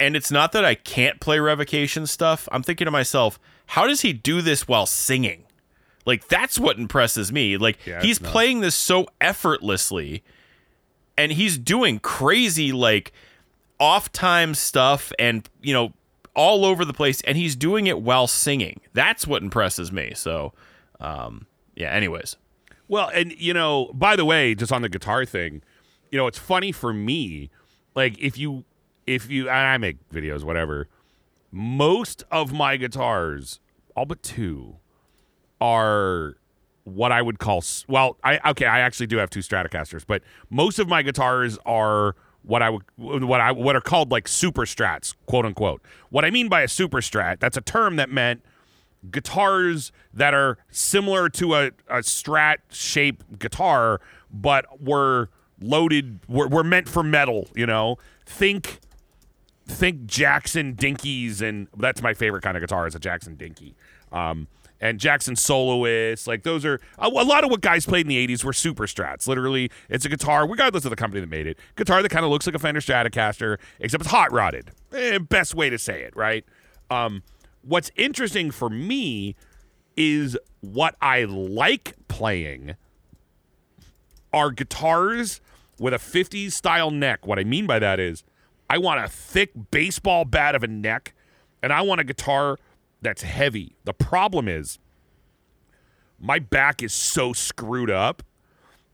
[0.00, 2.48] And it's not that I can't play revocation stuff.
[2.52, 5.44] I'm thinking to myself, how does he do this while singing?
[6.06, 7.56] Like that's what impresses me.
[7.58, 10.22] Like Yeah, he's playing this so effortlessly
[11.18, 13.12] and he's doing crazy like
[13.78, 15.92] off time stuff and you know
[16.34, 18.80] all over the place and he's doing it while singing.
[18.94, 20.12] That's what impresses me.
[20.14, 20.54] So
[20.98, 22.36] um yeah, anyways.
[22.88, 25.62] Well, and you know, by the way, just on the guitar thing,
[26.10, 27.50] you know, it's funny for me.
[27.94, 28.64] Like if you,
[29.08, 30.86] if you, I make videos, whatever.
[31.50, 33.58] Most of my guitars,
[33.96, 34.76] all but two,
[35.60, 36.36] are
[36.84, 37.64] what I would call.
[37.88, 42.16] Well, I okay, I actually do have two Stratocasters, but most of my guitars are
[42.42, 45.82] what I would what I what are called like super strats, quote unquote.
[46.10, 48.42] What I mean by a super strat, that's a term that meant
[49.10, 54.00] guitars that are similar to a, a strat shape guitar
[54.30, 55.30] but were
[55.60, 57.96] loaded were, were meant for metal you know
[58.26, 58.80] think
[59.68, 63.74] think jackson dinkies and that's my favorite kind of guitar is a jackson dinky
[64.12, 64.48] um,
[64.80, 68.44] and jackson soloists like those are a, lot of what guys played in the 80s
[68.44, 69.26] were super strats.
[69.28, 72.30] Literally it's a guitar regardless of the company that made it guitar that kind of
[72.30, 76.16] looks like a fender stratocaster except it's hot rodded eh, best way to say it
[76.16, 76.44] right?
[76.90, 77.22] Um,
[77.62, 79.36] what's interesting for me
[79.96, 82.76] is what I like playing
[84.32, 85.40] are guitars
[85.78, 87.26] with a 50s style neck.
[87.26, 88.24] What I mean by that is
[88.70, 91.14] I want a thick baseball bat of a neck
[91.62, 92.58] and I want a guitar
[93.00, 93.76] that's heavy.
[93.84, 94.78] The problem is
[96.18, 98.22] my back is so screwed up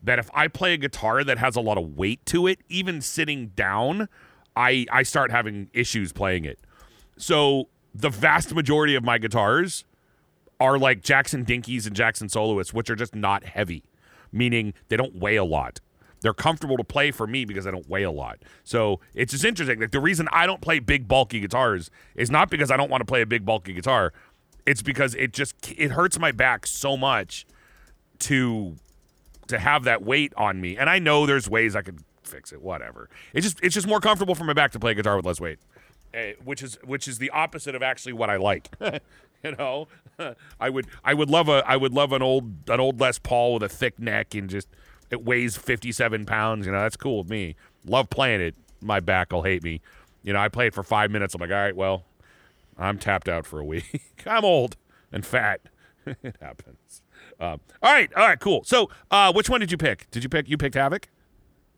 [0.03, 3.01] that if I play a guitar that has a lot of weight to it, even
[3.01, 4.09] sitting down,
[4.55, 6.59] I I start having issues playing it.
[7.17, 9.85] So the vast majority of my guitars
[10.61, 13.85] are like Jackson Dinkies and Jackson Soloists, which are just not heavy,
[14.31, 15.81] meaning they don't weigh a lot.
[16.25, 18.39] They're comfortable to play for me because I don't weigh a lot.
[18.65, 19.79] So it's just interesting.
[19.79, 23.03] Like the reason I don't play big bulky guitars is not because I don't want
[23.03, 24.15] to play a big bulky guitar.
[24.65, 27.45] It's because it just it hurts my back so much
[28.21, 28.77] to
[29.49, 30.79] to have that weight on me.
[30.79, 32.63] And I know there's ways I could fix it.
[32.63, 33.11] Whatever.
[33.35, 35.59] It's just it's just more comfortable for my back to play guitar with less weight,
[36.15, 38.71] Eh, which is which is the opposite of actually what I like.
[39.45, 39.89] you know,
[40.59, 43.53] I would I would love a I would love an old an old Les Paul
[43.53, 44.69] with a thick neck and just
[45.11, 46.67] it weighs 57 pounds.
[46.67, 47.57] You know, that's cool with me.
[47.87, 48.55] Love playing it.
[48.81, 49.81] My back will hate me.
[50.23, 51.35] You know, I play it for five minutes.
[51.35, 52.05] I'm like, all right, well,
[52.79, 54.03] I'm tapped out for a week.
[54.27, 54.77] I'm old
[55.13, 55.61] and fat.
[56.07, 57.03] it happens.
[57.41, 58.63] Um, all right, all right, cool.
[58.65, 60.11] So, uh, which one did you pick?
[60.11, 60.49] Did you pick?
[60.49, 61.05] You picked Havok.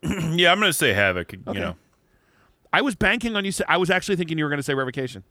[0.37, 1.53] Yeah, I'm gonna say Havok.
[1.53, 1.75] You know,
[2.71, 3.51] I was banking on you.
[3.51, 5.23] Say, I was actually thinking you were going to say Revocation.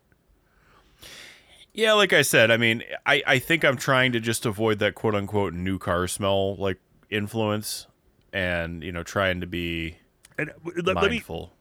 [1.72, 4.94] yeah, like I said, I mean, I I think I'm trying to just avoid that
[4.94, 6.78] quote unquote new car smell like
[7.10, 7.86] influence,
[8.32, 9.96] and you know, trying to be
[10.38, 11.52] And let, let me, mindful.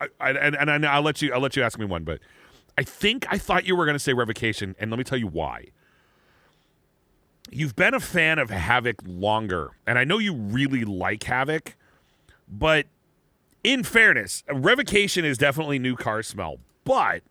[0.00, 1.32] I, I, and, and I, I'll let you.
[1.32, 2.04] I'll let you ask me one.
[2.04, 2.20] But
[2.76, 5.26] I think I thought you were going to say Revocation, and let me tell you
[5.26, 5.66] why.
[7.50, 11.74] You've been a fan of Havok longer, and I know you really like Havok,
[12.46, 12.86] but
[13.64, 16.58] in fairness, Revocation is definitely new car smell.
[16.84, 17.22] But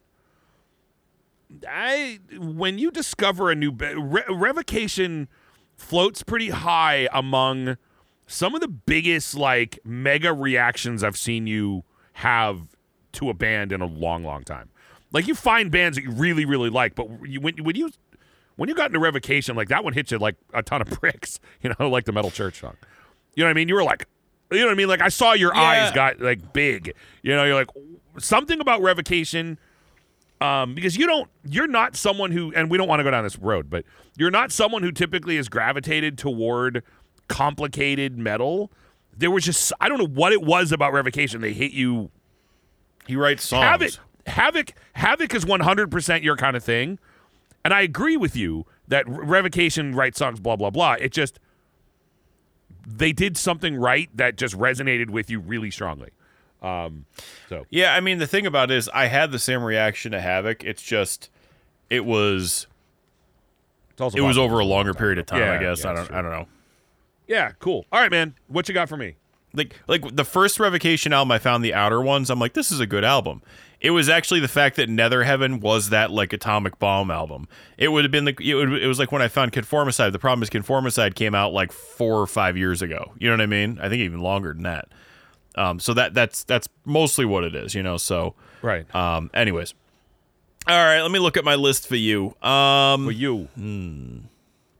[1.68, 5.28] I, when you discover a new Re- Revocation,
[5.78, 7.78] floats pretty high among
[8.26, 12.60] some of the biggest like mega reactions I've seen you have
[13.14, 14.70] to a band in a long, long time.
[15.14, 17.90] Like you find bands that you really, really like, but you, when when you
[18.58, 21.40] when you got into Revocation, like that one hit you like a ton of bricks,
[21.62, 22.76] you know, like the Metal Church song.
[23.36, 23.70] You know what I mean?
[23.70, 24.08] You were like,
[24.52, 24.88] you know what I mean?
[24.90, 25.62] Like I saw your Yeah.
[25.62, 26.94] eyes got like big.
[27.22, 27.70] You know, you're like
[28.20, 29.58] something about Revocation.
[30.40, 33.24] Um, because you don't, you're not someone who, and we don't want to go down
[33.24, 33.86] this road, but
[34.18, 36.84] you're not someone who typically is gravitated toward
[37.28, 38.72] complicated metal.
[39.18, 41.42] There was just, I don't know what it was about Revocation.
[41.42, 42.12] They hit you
[43.08, 43.66] He writes songs.
[43.66, 47.00] Havok, Havok, Havok is one hundred percent your kind of thing,
[47.64, 50.94] and I agree with you that Revocation writes songs, blah blah blah.
[51.00, 51.40] It just
[52.86, 56.10] they did something right that just resonated with you really strongly.
[56.62, 57.06] Um,
[57.50, 60.20] so Yeah, I mean the thing about it is I had the same reaction to
[60.20, 60.64] Havok.
[60.64, 61.30] It's just
[61.90, 62.68] it was
[64.00, 65.84] it was over a longer period of time, Yeah, I guess.
[65.84, 66.12] yeah, I don't.
[66.12, 66.48] I don't know.
[67.28, 67.86] Yeah, cool.
[67.92, 68.36] All right, man.
[68.48, 69.16] What you got for me?
[69.54, 72.80] Like like the first Revocation album I found the outer ones, I'm like, this is
[72.80, 73.42] a good album.
[73.80, 77.48] It was actually the fact that Nether Heaven was that like atomic bomb album.
[77.78, 80.12] It would have been the it, would, it was like when I found Conformicide.
[80.12, 83.14] The problem is Conformicide came out like four or five years ago.
[83.20, 83.78] You know what I mean?
[83.82, 84.90] I think even longer than that.
[85.58, 87.98] Um, so that that's that's mostly what it is, you know.
[87.98, 88.94] So Right.
[88.96, 89.74] Um, anyways,
[90.68, 92.36] All right, let me look at my list for you.
[92.42, 94.18] Um, For you, Hmm,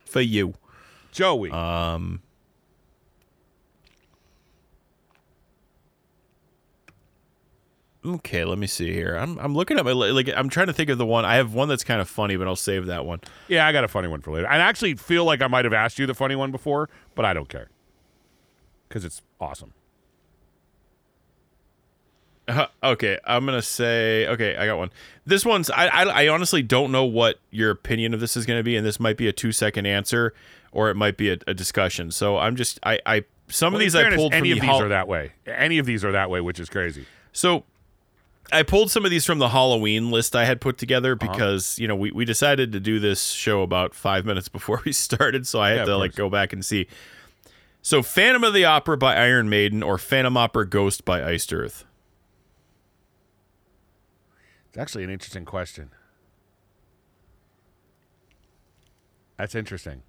[0.04, 0.54] for you.
[1.12, 1.50] Joey.
[1.50, 2.22] Um,
[8.04, 9.16] okay, let me see here.
[9.16, 11.24] I'm I'm looking at my li- like I'm trying to think of the one.
[11.24, 13.20] I have one that's kind of funny, but I'll save that one.
[13.48, 14.48] yeah, I got a funny one for later.
[14.48, 17.32] I actually feel like I might have asked you the funny one before, but I
[17.34, 17.68] don't care
[18.88, 19.72] because it's awesome.
[22.48, 24.56] Uh, okay, I'm gonna say okay.
[24.56, 24.90] I got one.
[25.26, 28.62] This one's I, I I honestly don't know what your opinion of this is gonna
[28.62, 30.32] be, and this might be a two second answer,
[30.72, 32.10] or it might be a, a discussion.
[32.10, 34.58] So I'm just I I some Well, of these fairness, I pulled from any from
[34.58, 35.32] of the these hol- are that way.
[35.46, 37.06] Any of these are that way, which is crazy.
[37.32, 37.64] So
[38.50, 41.30] I pulled some of these from the Halloween list I had put together Uh-huh.
[41.32, 44.92] because, you know, we, we decided to do this show about five minutes before we
[44.92, 46.86] started, so I had Yeah, to like go back and see.
[47.82, 51.84] So Phantom of the Opera by Iron Maiden or Phantom Opera Ghost by Iced Earth.
[54.78, 55.90] Actually an interesting question.
[59.36, 60.02] That's interesting.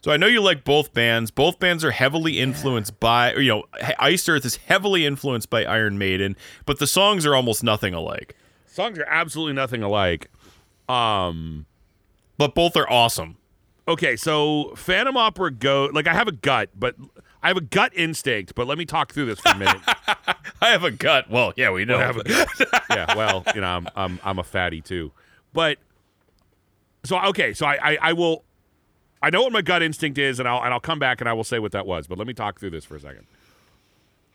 [0.00, 1.30] So I know you like both bands.
[1.30, 3.64] Both bands are heavily influenced by, you know,
[3.98, 6.36] Iced Earth is heavily influenced by Iron Maiden,
[6.66, 8.36] but the songs are almost nothing alike.
[8.66, 10.30] Songs are absolutely nothing alike.
[10.88, 11.66] Um,
[12.36, 13.36] But both are awesome.
[13.88, 16.94] okay, so Phantom Opera go like I have a gut, but
[17.42, 18.54] I have a gut instinct.
[18.54, 19.80] But let me talk through this for a minute.
[20.60, 21.30] I have a gut.
[21.30, 21.98] Well, yeah, we know.
[21.98, 22.48] I have a gut.
[22.90, 25.12] yeah, well, you know, I'm I'm I'm a fatty too,
[25.52, 25.78] but
[27.04, 28.44] so okay, so I, I I will.
[29.20, 31.32] I know what my gut instinct is, and I'll and I'll come back and I
[31.32, 32.06] will say what that was.
[32.06, 33.26] But let me talk through this for a second.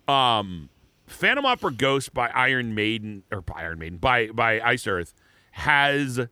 [0.08, 0.70] Um,
[1.08, 5.14] Phantom Opera Ghost by Iron Maiden or by Iron Maiden by by Iced Earth
[5.52, 6.28] has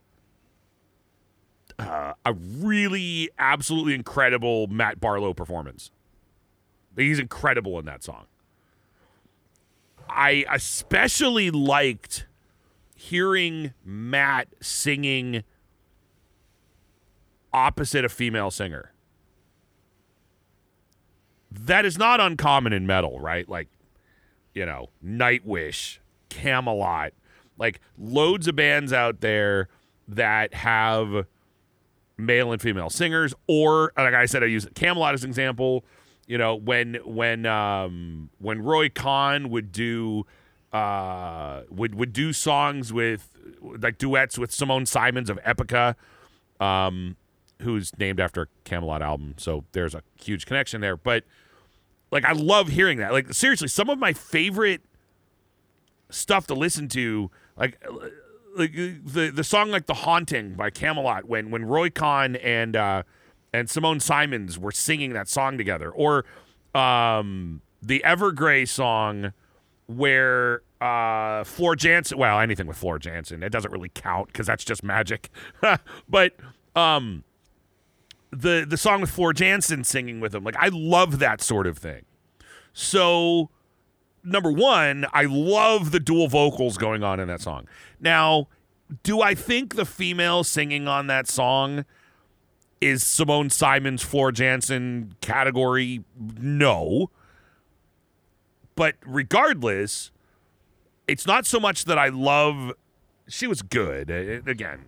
[1.80, 5.92] uh, a really absolutely incredible Matt Barlow performance.
[6.96, 8.26] He's incredible in that song.
[10.10, 12.26] I especially liked
[12.96, 15.44] hearing Matt singing
[17.54, 18.92] opposite a female singer.
[21.50, 23.48] That is not uncommon in metal, right?
[23.48, 23.68] Like,
[24.54, 27.12] you know, Nightwish, Kamelot,
[27.58, 29.68] like loads of bands out there
[30.08, 31.26] that have
[32.18, 35.84] male and female singers, or like I said, I use Kamelot as an example.
[36.32, 40.26] You know, when when um, when Roy Khan would do
[40.72, 45.96] uh, would would do songs with like duets with Simone Simons of Epica,
[46.62, 47.18] um,
[47.62, 49.36] who's named after a Kamelot album.
[49.40, 50.96] So there's a huge connection there.
[50.96, 51.26] But
[52.12, 53.12] like, I love hearing that.
[53.12, 54.84] Like, seriously, some of my favorite
[56.10, 57.78] stuff to listen to, like
[58.56, 63.04] like the the song like "The Haunting" by Kamelot, when when Roy Khan and uh,
[63.54, 66.26] and Simone Simons were singing that song together, or
[66.74, 69.34] um, the Evergrey song
[69.88, 72.18] where uh, Floor Jansen.
[72.18, 75.30] Well, anything with Floor Jansen, it doesn't really count because that's just magic.
[76.10, 76.36] but
[76.76, 77.24] um,
[78.32, 81.78] the the song with Floor Jansen singing with him, like I love that sort of
[81.78, 82.06] thing.
[82.74, 83.50] So
[84.24, 87.68] number one, I love the dual vocals going on in that song.
[88.00, 88.48] Now,
[89.04, 91.86] do I think the female singing on that song
[92.82, 96.04] is Simone Simons, Floor Jansen category?
[96.20, 97.12] No.
[98.76, 100.12] But regardless,
[101.08, 102.74] it's not so much that I love.
[103.28, 104.10] She was good.
[104.10, 104.86] Uh, Again,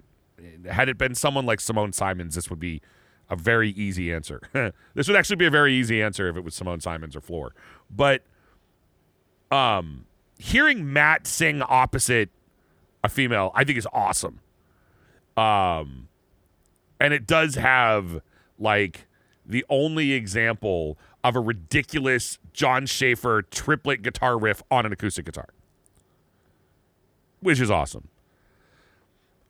[0.69, 2.81] had it been someone like Simone Simons, this would be
[3.29, 4.41] a very easy answer.
[4.95, 7.53] this would actually be a very easy answer if it was Simone Simons or Floor.
[7.89, 8.23] But
[9.51, 10.05] um,
[10.37, 12.29] hearing Matt sing opposite
[13.03, 14.39] a female, I think is awesome.
[15.37, 16.02] Um,
[17.03, 18.21] and it does have
[18.57, 19.07] like
[19.45, 25.49] the only example of a ridiculous Jon Schaffer triplet guitar riff on an acoustic guitar,
[27.41, 28.07] which is awesome.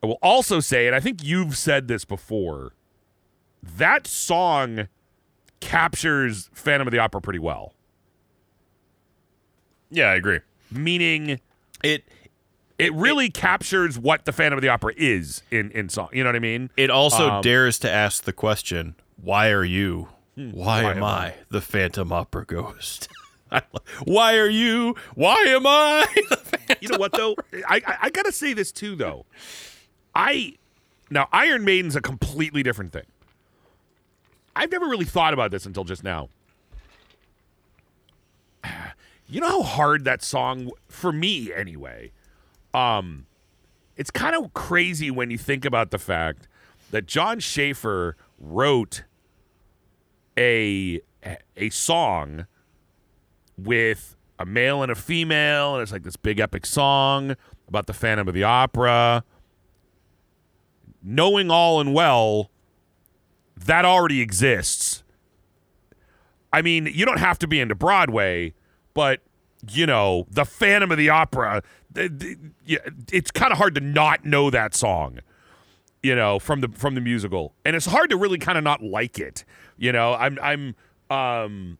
[0.01, 2.73] I will also say, and I think you've said this before,
[3.61, 4.87] that song
[5.59, 7.73] captures Phantom of the Opera pretty well.
[9.91, 10.39] Yeah, I agree.
[10.71, 11.39] Meaning,
[11.83, 12.03] It
[12.79, 16.09] it really captures what the Phantom of the Opera is in in song.
[16.13, 16.69] You know what I mean?
[16.77, 20.09] It also Um, dares to ask the question, why are you?
[20.35, 23.07] Why, Why am am I the Phantom Opera Ghost?
[24.03, 24.95] Why are you?
[25.13, 26.07] Why am I?
[26.81, 27.35] You know what though?
[27.69, 29.25] I, I I gotta say this too though.
[30.15, 30.55] I
[31.11, 33.05] now Iron Maiden's a completely different thing.
[34.55, 36.29] I've never really thought about this until just now.
[39.29, 42.11] You know how hard that song for me anyway.
[42.73, 43.25] Um
[43.95, 46.47] it's kind of crazy when you think about the fact
[46.91, 49.03] that Jon Schaffer wrote
[50.37, 51.01] a
[51.55, 52.47] a song
[53.57, 57.35] with a male and a female, and it's like this big epic song
[57.67, 59.23] about the Phantom of the Opera.
[61.01, 62.49] Knowing all and well,
[63.57, 65.03] that already exists.
[66.51, 68.53] I mean, you don't have to be into Broadway,
[68.93, 69.21] but
[69.69, 71.63] you know, the Phantom of the Opera.
[71.95, 75.19] It's kind of hard to not know that song,
[76.01, 78.83] you know, from the from the musical, and it's hard to really kind of not
[78.83, 79.45] like it.
[79.77, 80.75] You know, I'm I'm
[81.09, 81.77] um,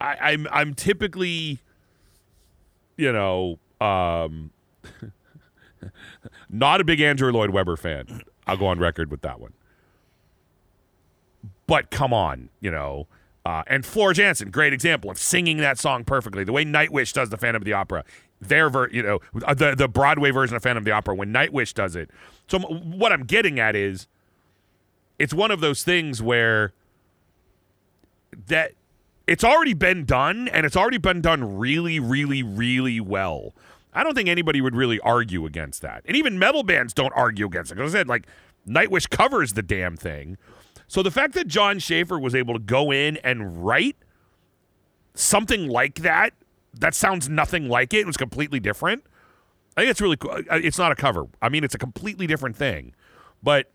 [0.00, 1.60] I, I'm I'm typically,
[2.96, 4.50] you know, um,
[6.50, 8.22] not a big Andrew Lloyd Webber fan.
[8.46, 9.52] I'll go on record with that one.
[11.66, 13.06] But come on, you know.
[13.46, 16.44] Uh, and Floor Jansen, great example of singing that song perfectly.
[16.44, 18.04] The way Nightwish does the Phantom of the Opera,
[18.40, 21.32] their ver- you know, uh, the the Broadway version of Phantom of the Opera when
[21.32, 22.10] Nightwish does it.
[22.48, 24.06] So what I'm getting at is,
[25.18, 26.72] it's one of those things where
[28.46, 28.72] that
[29.26, 33.54] it's already been done and it's already been done really, really, really well.
[33.92, 36.02] I don't think anybody would really argue against that.
[36.04, 37.76] And even metal bands don't argue against it.
[37.76, 38.26] Because I said, like,
[38.68, 40.36] Nightwish covers the damn thing.
[40.86, 43.96] So the fact that Jon Schaffer was able to go in and write
[45.14, 46.32] something like that,
[46.74, 49.04] that sounds nothing like it, it was completely different.
[49.76, 50.42] I think it's really cool.
[50.50, 51.26] It's not a cover.
[51.40, 52.94] I mean, it's a completely different thing.
[53.42, 53.70] But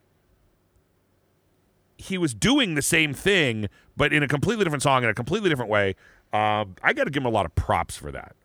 [1.98, 5.50] he was doing the same thing, but in a completely different song in a completely
[5.50, 5.96] different way.
[6.34, 8.36] Uh, I got to give him a lot of props for that.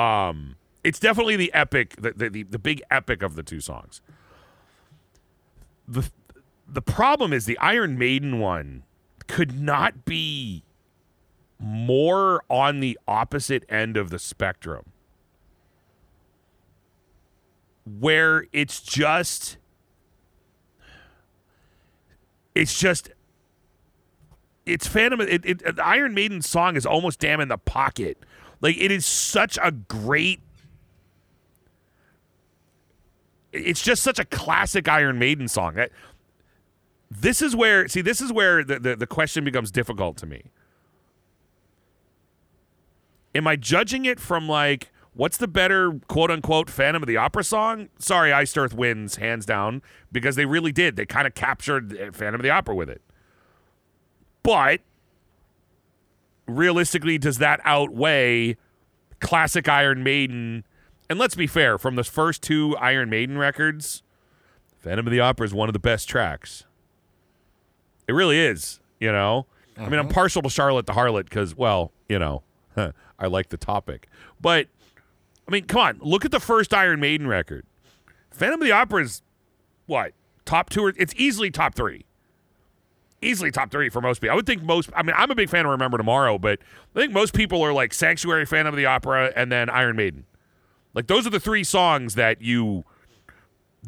[0.00, 4.00] Um, it's definitely the epic, the, the, the big epic of the two songs.
[5.86, 6.10] The
[6.72, 8.84] the problem is the Iron Maiden one
[9.26, 10.62] could not be
[11.60, 14.86] more on the opposite end of the spectrum.
[17.84, 19.58] Where it's just
[22.54, 23.10] it's just
[24.64, 25.20] it's Phantom.
[25.20, 28.18] It, it, the Iron Maiden song is almost damn in the pocket.
[28.60, 30.40] Like it is such a great
[33.52, 35.84] it's just such a classic Iron Maiden song.
[37.10, 40.44] This is where see this is where the, the, the question becomes difficult to me.
[43.34, 47.44] Am I judging it from like what's the better quote unquote Phantom of the Opera
[47.44, 47.88] song?
[47.98, 50.96] Sorry, Iced Earth wins hands down because they really did.
[50.96, 53.02] They kind of captured Phantom of the Opera with it.
[54.42, 54.80] But
[56.46, 58.56] realistically, does that outweigh
[59.20, 60.64] classic Iron Maiden
[61.10, 64.04] and let's be fair, from the first two Iron Maiden records,
[64.78, 66.64] Phantom of the Opera is one of the best tracks.
[68.06, 69.46] It really is, you know?
[69.76, 70.14] I mean, I'm uh-huh.
[70.14, 72.44] partial to Charlotte the Harlot because, well, you know,
[73.20, 74.08] I like the topic.
[74.40, 74.68] But,
[75.46, 77.66] I mean, come on, look at the first Iron Maiden record.
[78.30, 79.22] Phantom of the Opera is
[79.86, 80.12] what?
[80.44, 80.86] Top two?
[80.86, 82.06] Or, it's easily top three.
[83.22, 84.32] Easily top three for most people.
[84.32, 86.58] I would think most, I mean, I'm a big fan of Remember Tomorrow, but
[86.96, 90.24] I think most people are like Sanctuary, Phantom of the Opera, and then Iron Maiden.
[90.94, 92.84] Like those are the three songs that you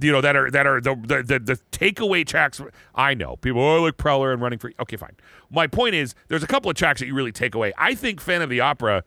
[0.00, 2.60] you know that are that are the the, the, the takeaway tracks.
[2.94, 4.74] I know people oh like Prowler and Running Free.
[4.80, 5.16] Okay, fine.
[5.50, 7.72] My point is there's a couple of tracks that you really take away.
[7.76, 9.04] I think Fan of the Opera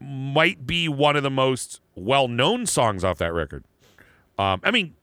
[0.00, 3.64] might be one of the most well known songs off that record.
[4.38, 4.94] Um, I mean,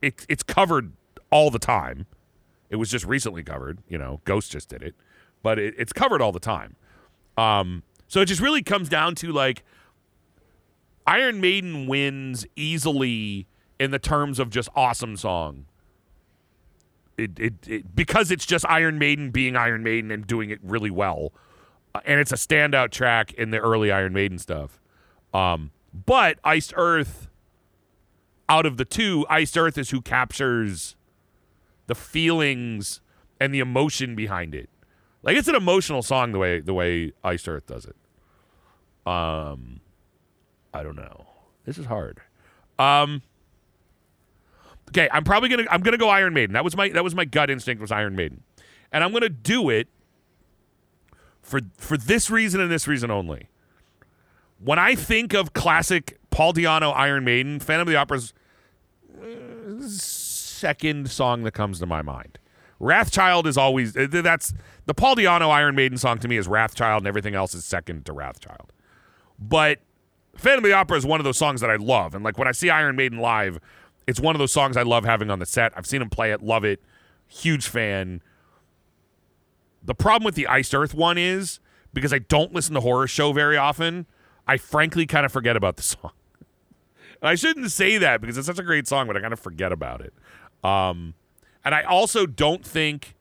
[0.00, 0.92] it, it's covered
[1.30, 2.06] all the time.
[2.70, 3.78] It was just recently covered.
[3.88, 4.94] You know, Ghost just did it,
[5.42, 6.76] but it, it's covered all the time.
[7.36, 9.64] Um, so it just really comes down to like
[11.06, 13.46] Iron Maiden wins easily
[13.80, 15.66] in the terms of just awesome song.
[17.16, 20.90] It, it, it, because it's just Iron Maiden being Iron Maiden and doing it really
[20.90, 21.32] well,
[22.04, 24.80] and it's a standout track in the early Iron Maiden stuff.
[25.32, 27.28] Um, but Iced Earth,
[28.48, 30.96] out of the two, Iced Earth is who captures
[31.86, 33.00] the feelings
[33.40, 34.68] and the emotion behind it.
[35.22, 37.96] Like it's an emotional song the way the way Iced Earth does it.
[39.06, 39.80] Um,
[40.72, 41.26] I don't know.
[41.64, 42.20] This is hard.
[42.78, 43.22] Um,
[44.90, 46.52] okay, I'm probably gonna I'm gonna go Iron Maiden.
[46.52, 48.42] That was my that was my gut instinct was Iron Maiden,
[48.92, 49.88] and I'm gonna do it
[51.48, 53.48] for for this reason and this reason only.
[54.62, 58.34] When I think of classic Paul Di'Anno Iron Maiden, Phantom of the Opera's
[59.20, 62.38] uh, second song that comes to my mind.
[62.80, 64.52] Wrathchild is always uh, that's
[64.86, 68.04] the Paul Di'Anno Iron Maiden song to me is Wrathchild, and everything else is second
[68.06, 68.68] to Wrathchild.
[69.38, 69.78] But
[70.36, 72.14] Phantom of the Opera is one of those songs that I love.
[72.14, 73.58] And like when I see Iron Maiden live,
[74.06, 75.72] it's one of those songs I love having on the set.
[75.76, 76.82] I've seen him play it, love it,
[77.26, 78.22] huge fan.
[79.88, 81.60] The problem with the Iced Earth one is
[81.94, 84.04] because I don't listen to horror show very often,
[84.46, 86.10] I frankly kind of forget about the song.
[87.22, 89.40] and I shouldn't say that because it's such a great song, but I kind of
[89.40, 90.12] forget about it.
[90.62, 91.14] Um,
[91.64, 93.14] and I also don't think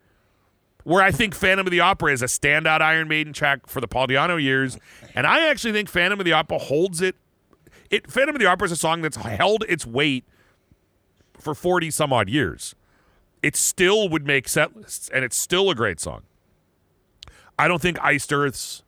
[0.83, 3.87] where I think Phantom of the Opera is a standout Iron Maiden track for the
[3.87, 4.77] Paul Di'Anno years,
[5.15, 7.15] and I actually think Phantom of the Opera holds it.
[7.89, 10.25] It Phantom of the Opera is a song that's held its weight
[11.39, 12.75] for forty some odd years.
[13.41, 16.23] It still would make set lists, and it's still a great song.
[17.59, 18.83] I don't think Iced Earth's.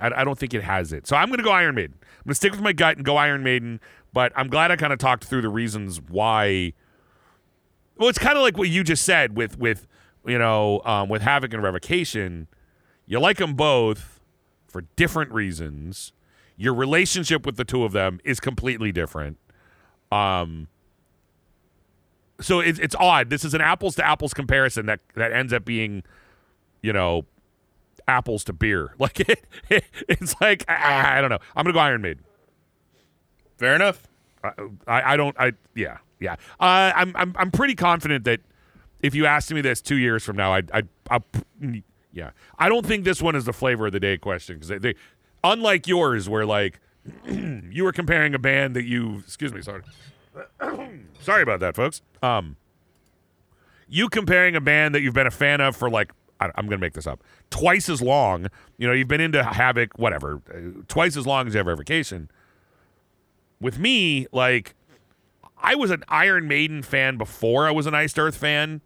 [0.00, 1.06] I, don't think it has it.
[1.06, 1.96] So I'm going to go Iron Maiden.
[2.00, 3.80] I'm going to stick with my gut and go Iron Maiden.
[4.12, 6.72] But I'm glad I kind of talked through the reasons why.
[7.98, 9.86] Well, it's kind of like what you just said with with
[10.24, 12.46] you know um, with Havok and Revocation.
[13.06, 14.20] You like them both
[14.68, 16.12] for different reasons.
[16.56, 19.38] Your relationship with the two of them is completely different.
[20.12, 20.68] Um,
[22.40, 23.30] so it's it's odd.
[23.30, 26.02] This is an apples to apples comparison that that ends up being,
[26.82, 27.26] you know,
[28.08, 28.94] apples to beer.
[28.98, 31.38] Like it, it it's like I, I, don't know.
[31.56, 32.24] I'm gonna go Iron Maiden.
[33.56, 34.06] Fair enough.
[34.42, 34.52] I,
[34.86, 35.38] I, I don't.
[35.38, 36.34] I yeah yeah.
[36.60, 38.40] Uh, I'm I'm I'm pretty confident that
[39.00, 41.22] if you asked me this two years from now, I'd I'd, I'd
[42.12, 42.30] yeah.
[42.58, 44.94] I don't think this one is the flavor of the day question because they, they
[45.42, 46.80] unlike yours where like
[47.26, 49.82] you were comparing a band that you excuse me sorry
[51.20, 52.56] sorry about that folks um
[53.88, 56.70] you comparing a band that you've been a fan of for like I, am going
[56.70, 60.82] to make this up twice as long you know you've been into Havok whatever uh,
[60.88, 62.28] twice as long as you have revocation
[63.64, 64.74] with me, like
[65.56, 68.82] I was an Iron Maiden fan before I was an Iced Earth fan.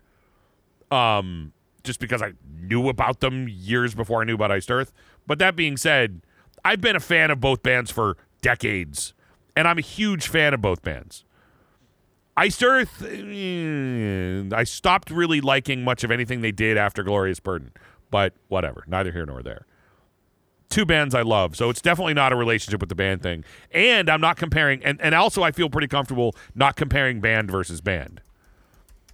[0.91, 1.53] Um,
[1.85, 4.93] just because I knew about them years before I knew about Iced Earth.
[5.27, 6.23] But that being said,
[6.65, 9.15] I've been a fan of both bands for decades,
[9.57, 11.25] and I'm a huge fan of both bands.
[12.39, 17.73] Iced Earth, eh, I stopped really liking much of anything they did after Glorious Burden,
[18.11, 19.67] but whatever, neither here nor there
[20.69, 21.57] two bands I love.
[21.57, 23.45] So it's definitely not a relationship with the band thing.
[23.73, 27.81] And I'm not comparing and, and also I feel pretty comfortable not comparing band versus
[27.81, 28.21] band.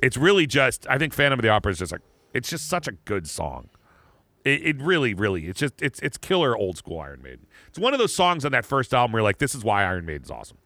[0.03, 2.03] It's really just I think Phantom of the Opera is just like
[2.33, 3.69] it's just such a good song.
[4.45, 7.47] It, it really, really, it's just it's it's killer old school Iron Maiden.
[7.69, 9.85] It's one of those songs on that first album where you're like, this is why
[9.85, 10.59] Iron Maiden's awesome.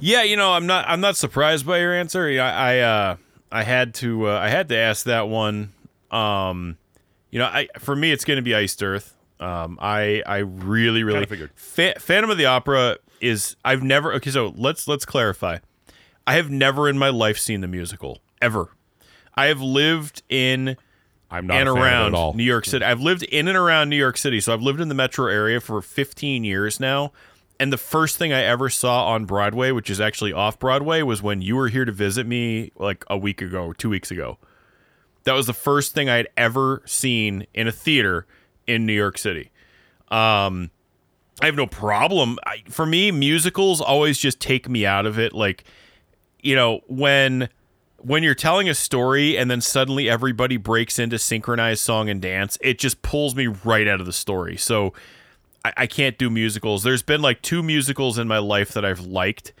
[0.00, 2.26] Yeah, you know, I'm not I'm not surprised by your answer.
[2.26, 3.16] I I uh
[3.50, 5.72] I had to uh, I had to ask that one.
[6.10, 6.76] Um
[7.30, 9.14] you know, I for me, it's going to be Iced Earth.
[9.40, 11.50] Um, I I really really figured.
[11.54, 14.30] Fa- Phantom of the Opera is I've never okay.
[14.30, 15.58] So let's let's clarify.
[16.26, 18.70] I have never in my life seen the musical ever.
[19.34, 20.76] I have lived in
[21.30, 22.84] I'm not and around New York City.
[22.84, 25.60] I've lived in and around New York City, so I've lived in the metro area
[25.60, 27.12] for 15 years now.
[27.58, 31.22] And the first thing I ever saw on Broadway, which is actually off Broadway, was
[31.22, 34.38] when you were here to visit me like a week ago two weeks ago.
[35.24, 38.26] That was the first thing I had ever seen in a theater
[38.66, 39.50] in New York City.
[40.08, 40.70] Um,
[41.40, 42.38] I have no problem.
[42.46, 45.32] I, for me, musicals always just take me out of it.
[45.32, 45.64] Like,
[46.40, 47.48] you know, when
[47.98, 52.56] when you're telling a story and then suddenly everybody breaks into synchronized song and dance,
[52.60, 54.56] it just pulls me right out of the story.
[54.56, 54.92] So
[55.66, 56.82] I, I can't do musicals.
[56.82, 59.52] There's been like two musicals in my life that I've liked.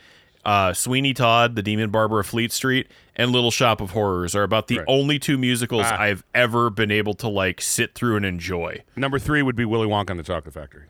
[0.44, 2.86] Uh, Sweeney Todd, The Demon Barber of Fleet Street,
[3.16, 4.84] and Little Shop of Horrors are about the right.
[4.86, 6.00] only two musicals ah.
[6.00, 8.84] I've ever been able to like sit through and enjoy.
[8.94, 10.84] Number three would be Willy Wonka and the Chocolate Factory.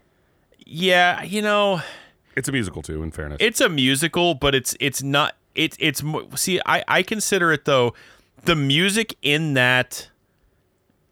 [0.59, 1.81] Yeah, you know,
[2.37, 3.03] it's a musical too.
[3.03, 5.37] In fairness, it's a musical, but it's it's not.
[5.55, 6.03] It's it's
[6.35, 7.95] see, I I consider it though.
[8.45, 10.11] The music in that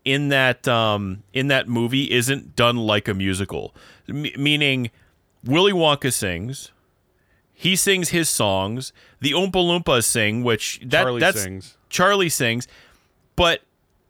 [0.05, 3.75] in that um in that movie isn't done like a musical,
[4.09, 4.91] M- meaning
[5.45, 6.73] Willy Wonka sings
[7.55, 8.93] he sings his songs.
[9.21, 11.79] The Oompa Loompas sing, which that Charlie that's sings.
[11.89, 12.67] Charlie sings,
[13.37, 13.63] but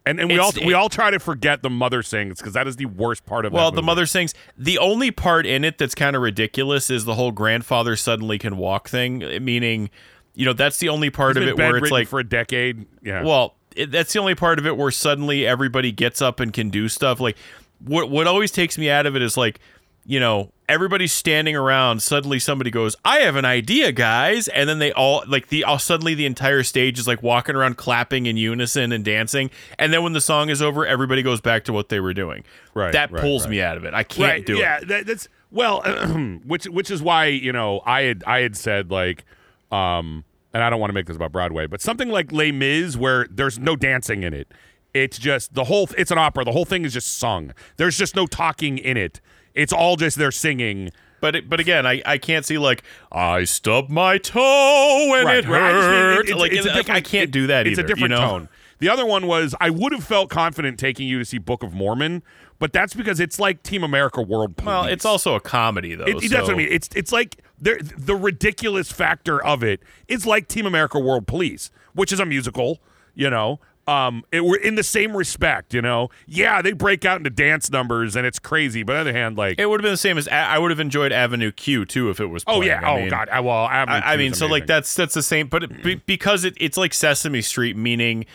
[0.07, 2.77] and and we all we all try to forget the mother sings because that is
[2.77, 3.53] the worst part of.
[3.53, 3.57] It.
[3.57, 4.35] Well, the mother sings.
[4.59, 8.57] The only part in it that's kind of ridiculous is the whole grandfather suddenly can
[8.57, 9.19] walk thing.
[9.45, 9.91] Meaning,
[10.35, 12.87] you know, that's the only part He's of it where it's like for a decade.
[13.03, 13.23] Yeah.
[13.23, 16.71] Well, it, that's the only part of it where suddenly everybody gets up and can
[16.71, 17.21] do stuff.
[17.21, 17.37] Like
[17.85, 19.61] what what always takes me out of it is like
[20.07, 22.03] you know, everybody's standing around.
[22.03, 25.79] Suddenly, somebody goes, "I have an idea, guys!" And then they all like the all,
[25.79, 29.51] suddenly the entire stage is like walking around, clapping in unison and dancing.
[29.79, 32.45] And then when the song is over, everybody goes back to what they were doing.
[32.75, 32.93] Right.
[32.93, 33.51] That right, pulls right.
[33.51, 33.95] me out of it.
[33.95, 34.83] I can't right, do yeah, it.
[34.83, 35.83] Yeah, that, that's well,
[36.45, 39.25] which which is why you know I had I had said like,
[39.73, 42.97] um, and I don't want to make this about Broadway, but something like Les Mis
[42.97, 44.51] where there's no dancing in it.
[44.95, 45.91] It's just the whole.
[45.99, 46.45] It's an opera.
[46.45, 47.53] The whole thing is just sung.
[47.77, 49.21] There's just no talking in it
[49.55, 50.91] it's all just they're singing.
[51.21, 55.39] But it, but again, I, I can't see like I stubbed my toe and right,
[55.39, 56.29] it hurt.
[56.29, 57.61] It, like, it's like I can't do that.
[57.67, 57.71] Either.
[57.71, 58.29] It's either, a different you know?
[58.29, 58.49] tone.
[58.81, 61.73] The other one was I would have felt confident taking you to see Book of
[61.73, 62.23] Mormon,
[62.59, 64.67] but that's because it's like Team America World Police.
[64.67, 66.05] Well, it's also a comedy though.
[66.05, 66.29] It, so.
[66.29, 66.69] That's what I mean.
[66.71, 72.13] It's it's like the ridiculous factor of it is like Team America World Police, which
[72.13, 72.81] is a musical.
[73.15, 75.75] You know, um, it, we're in the same respect.
[75.75, 78.83] You know, yeah, they break out into dance numbers and it's crazy.
[78.83, 80.71] But on the other hand, like It would have been the same as I would
[80.71, 82.45] have enjoyed Avenue Q too if it was.
[82.47, 84.95] oh yeah, I oh mean, god, I, well, Avenue I, I mean, so like that's
[84.95, 88.27] that's the same, but it, be, because it, it's like Sesame Street, meaning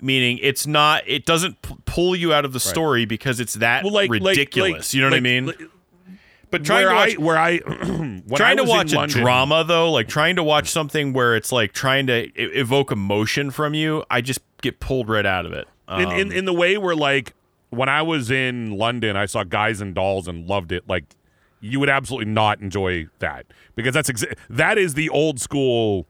[0.00, 3.84] meaning it's not it doesn't p- pull you out of the story because it's that
[3.84, 4.72] well, like like- ridiculous.
[4.72, 5.46] like- you know what I mean?
[5.46, 5.62] like,
[6.50, 7.56] but trying where to watch I where I
[7.88, 11.34] when I trying to watch a London- drama though, like trying to watch something where
[11.36, 15.52] it's like trying to evoke emotion from you, I just get pulled right out of
[15.52, 15.66] it.
[15.88, 17.34] in, in Um, in the way where like
[17.70, 20.84] when I was in London, I saw Guys and Dolls and loved it.
[20.88, 21.04] Like
[21.60, 26.06] you would absolutely not enjoy that because that's exa- that is the old school.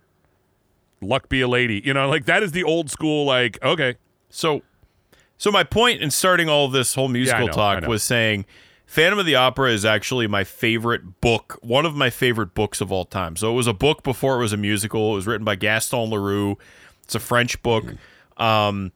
[1.05, 3.24] Luck be a lady, you know, like that is the old school.
[3.24, 3.96] Like okay,
[4.30, 4.62] So,
[5.38, 8.46] so my point in starting all this whole musical know, talk was saying,
[8.86, 12.92] Phantom of the Opera is actually my favorite book, one of my favorite books of
[12.92, 13.36] all time.
[13.36, 15.12] So it was a book before it was a musical.
[15.12, 16.59] It was written by Gaston Leroux.
[17.02, 17.84] It's a French book.
[18.36, 18.92] Um,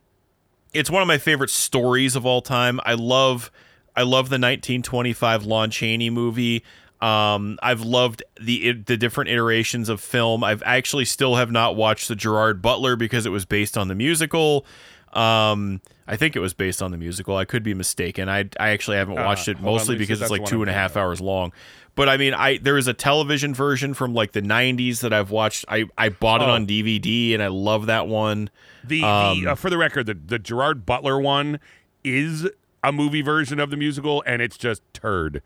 [0.73, 2.81] it's one of my favorite stories of all time.
[2.85, 3.51] I love,
[3.97, 6.63] I love the 1925 Lon Chaney movie.
[7.01, 10.43] Um, I've loved the the different iterations of film.
[10.43, 13.95] I've actually still have not watched the Gerard Butler because it was based on the
[13.95, 14.67] musical.
[15.13, 17.37] Um, I think it was based on the musical.
[17.37, 18.29] I could be mistaken.
[18.29, 20.31] I I actually haven't watched it Uh, on, mostly let me see if because it's
[20.31, 21.53] like two and a half two I'm and a half thinking hours long.
[21.95, 25.31] But I mean, I there is a television version from like the '90s that I've
[25.31, 25.65] watched.
[25.69, 26.53] I I bought it Oh.
[26.53, 28.51] on DVD and I love that one.
[28.85, 31.59] the, Um, the uh, for the record, the the Gerard Butler one
[32.05, 32.49] is
[32.85, 35.43] a movie version of the musical, and it's just turd.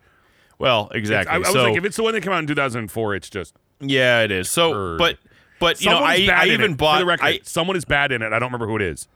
[0.59, 1.31] Well, exactly.
[1.31, 3.55] I, I was like, if it's the one that came out in 2004, it's just
[3.79, 4.49] yeah, it is.
[4.49, 5.17] So, but
[5.59, 6.77] but you know, I, I even it.
[6.77, 6.95] bought.
[6.95, 8.27] for the record, I, someone is bad in it.
[8.27, 9.07] I don't remember who it is.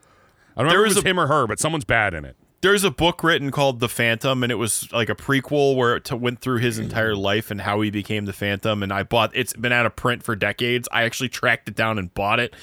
[0.55, 2.35] I don't remember if was a- him or her, but someone's bad in it.
[2.61, 6.05] there's a book written called The Phantom, and it was like a prequel where it
[6.05, 8.81] t- went through his entire life and how he became the Phantom.
[8.81, 10.87] And I bought it's been out of print for decades.
[10.91, 12.53] I actually tracked it down and bought it.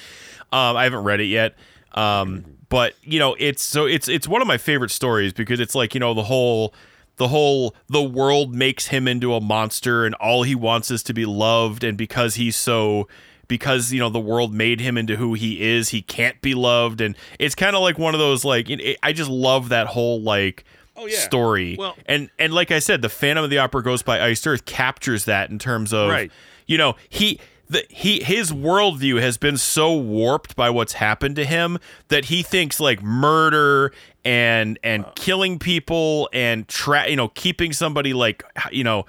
[0.53, 1.55] Um, I haven't read it yet.
[1.93, 5.75] Um, but you know, it's so it's it's one of my favorite stories because it's
[5.77, 6.75] like you know the whole
[7.17, 11.15] the whole the world makes him into a monster and all he wants is to
[11.15, 13.07] be loved and because he's so
[13.47, 17.01] because you know the world made him into who he is he can't be loved
[17.01, 20.21] and it's kind of like one of those like it, i just love that whole
[20.21, 20.65] like
[20.97, 21.19] Oh, yeah.
[21.19, 24.47] story Well- and and like i said the phantom of the opera ghost by iced
[24.47, 26.31] earth captures that in terms of Right.
[26.67, 27.39] you know he
[27.69, 32.43] the, he his worldview has been so warped by what's happened to him that he
[32.43, 33.91] thinks like murder
[34.25, 39.05] and and killing people and tra- you know keeping somebody like you know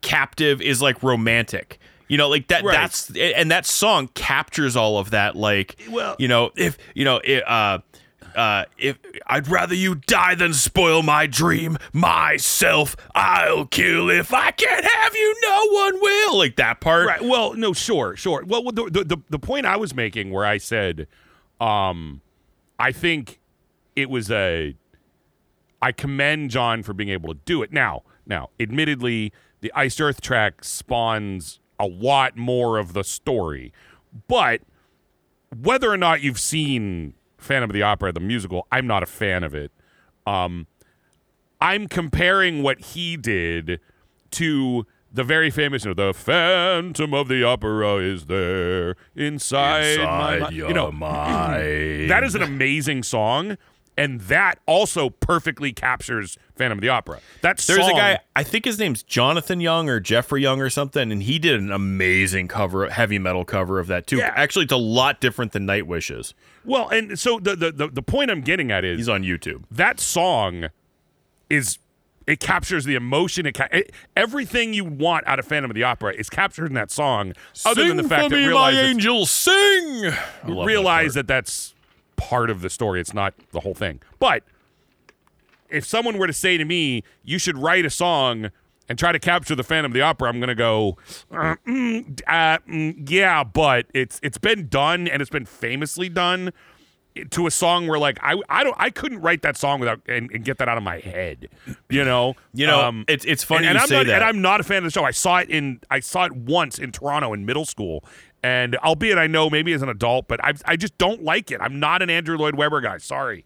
[0.00, 2.72] captive is like romantic you know like that Right.
[2.72, 7.20] that's and that song captures all of that like Well- you know if you know
[7.24, 7.78] it, uh
[8.36, 8.96] uh, if
[9.26, 14.08] I'd rather you die than spoil my dream, myself I'll kill.
[14.08, 16.38] If I can't have you, no one will.
[16.38, 17.08] Like that part.
[17.08, 17.20] Right.
[17.24, 18.44] Well, no, sure, sure.
[18.46, 21.08] Well, the, the the the point I was making, where I said,
[21.60, 22.20] um,
[22.78, 23.39] I think
[23.96, 24.74] it was a.
[25.82, 27.72] I commend Jon for being able to do it.
[27.72, 33.72] Now, now, admittedly, the Iced Earth track spawns a lot more of the story,
[34.28, 34.60] but
[35.58, 39.42] whether or not you've seen Phantom of the Opera, the musical, I'm not a fan
[39.42, 39.72] of it.
[40.26, 40.66] Um,
[41.60, 43.80] I'm comparing what he did
[44.32, 50.38] to the very famous, you know, the Phantom of the Opera is there inside, my
[50.38, 50.54] mind.
[50.54, 50.90] You know,
[52.08, 53.58] that is an amazing song,
[54.00, 57.20] and that also perfectly captures Phantom of the Opera.
[57.42, 60.70] That There's song, a guy, I think his name's Jonathan Young or Jeffrey Young or
[60.70, 64.16] something, and he did an amazing cover, heavy metal cover of that too.
[64.16, 64.32] Yeah.
[64.34, 66.34] Actually, it's a lot different than Nightwish's.
[66.64, 69.64] Well, and so the, the the the point I'm getting at is He's on YouTube.
[69.70, 70.68] that song
[71.48, 71.78] is
[72.26, 73.46] it captures the emotion.
[73.46, 76.74] It, ca- it everything you want out of Phantom of the Opera is captured in
[76.74, 77.32] that song.
[77.64, 80.00] other than the fact for that me, realize my it's- angel, sing.
[80.02, 81.14] That realize part.
[81.14, 81.74] that, that's
[82.20, 83.00] part of the story.
[83.00, 84.00] It's not the whole thing.
[84.18, 84.42] But
[85.70, 88.50] if someone were to say to me, "You should write a song
[88.88, 90.98] and try to capture the Phantom of the Opera," I'm going to go,
[91.32, 96.52] uh, mm, uh, mm, "Yeah," but it's it's been done and it's been famously done
[97.30, 100.30] to a song where like I I don't I couldn't write that song without and,
[100.30, 101.48] and get that out of my head.
[101.88, 102.34] You know.
[102.52, 104.14] You know, Um, it's it's funny and, and I'm say not, that.
[104.16, 105.04] And I'm not a fan of the show.
[105.04, 108.04] I saw it in I saw it once in Toronto in middle school.
[108.42, 111.60] And albeit I know maybe as an adult, but I I just don't like it.
[111.60, 112.96] I'm not an Andrew Lloyd Webber guy.
[112.98, 113.44] Sorry,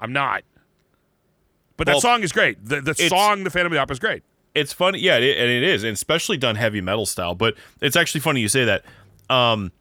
[0.00, 0.42] I'm not.
[1.76, 2.64] But that Well, song is great.
[2.64, 4.22] The the it's- song, The Phantom of the Opera, is great.
[4.54, 7.96] it's funny yeah it, and it is and especially done heavy metal style but it's
[7.96, 8.84] actually funny you say that
[9.30, 9.72] um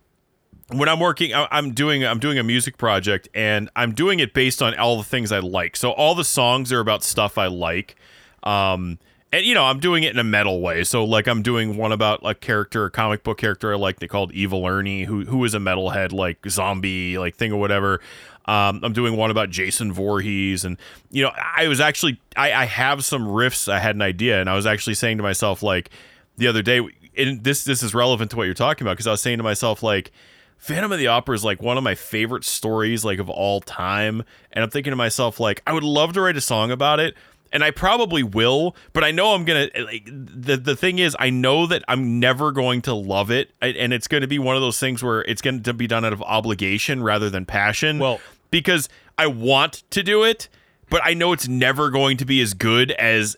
[0.74, 4.34] when I'm working, I- I'm doing I'm doing a music project, and I'm doing it
[4.34, 5.76] based on all the things I like.
[5.76, 7.96] So all the songs are about stuff I like.
[8.44, 8.98] Um,
[9.32, 10.84] and you know, I'm doing it in a metal way.
[10.84, 14.00] So like, I'm doing one about a character, a comic book character I like.
[14.00, 18.02] They called Evil Ernie, who who is a metalhead, like zombie, like thing or whatever.
[18.46, 20.78] Um, I'm doing one about Jason Voorhees, and
[21.12, 23.72] you know, I was actually I, I have some riffs.
[23.72, 25.92] I had an idea, and I was actually saying to myself like
[26.38, 26.82] the other day,
[27.18, 29.44] and this this is relevant to what you're talking about because I was saying to
[29.44, 30.12] myself like.
[30.58, 34.24] Phantom of the Opera is like one of my favorite stories like of all time
[34.52, 37.16] and I'm thinking to myself like I would love to write a song about it
[37.52, 39.70] and I probably will, but I know I'm gonna.
[39.78, 43.94] Like, the the thing is, I know that I'm never going to love it, and
[43.94, 46.14] it's going to be one of those things where it's going to be done out
[46.14, 48.00] of obligation rather than passion.
[48.00, 48.20] Well-
[48.52, 50.50] because I want to do it,
[50.90, 53.36] but I know it's never going to be as good as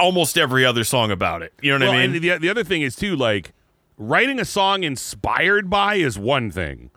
[0.00, 1.52] almost every other song about it.
[1.62, 2.16] You know what well, I mean?
[2.16, 3.52] and the the other thing is too like
[3.96, 6.90] writing a song inspired by is one thing.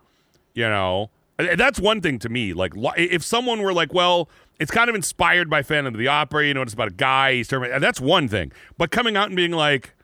[0.54, 2.54] You know, that's one thing to me.
[2.54, 4.30] Like if someone were like, well.
[4.60, 6.46] It's kind of inspired by Phantom of the Opera.
[6.46, 7.36] You know, it's about a guy.
[7.36, 8.52] He's and That's one thing.
[8.78, 9.96] But coming out and being like,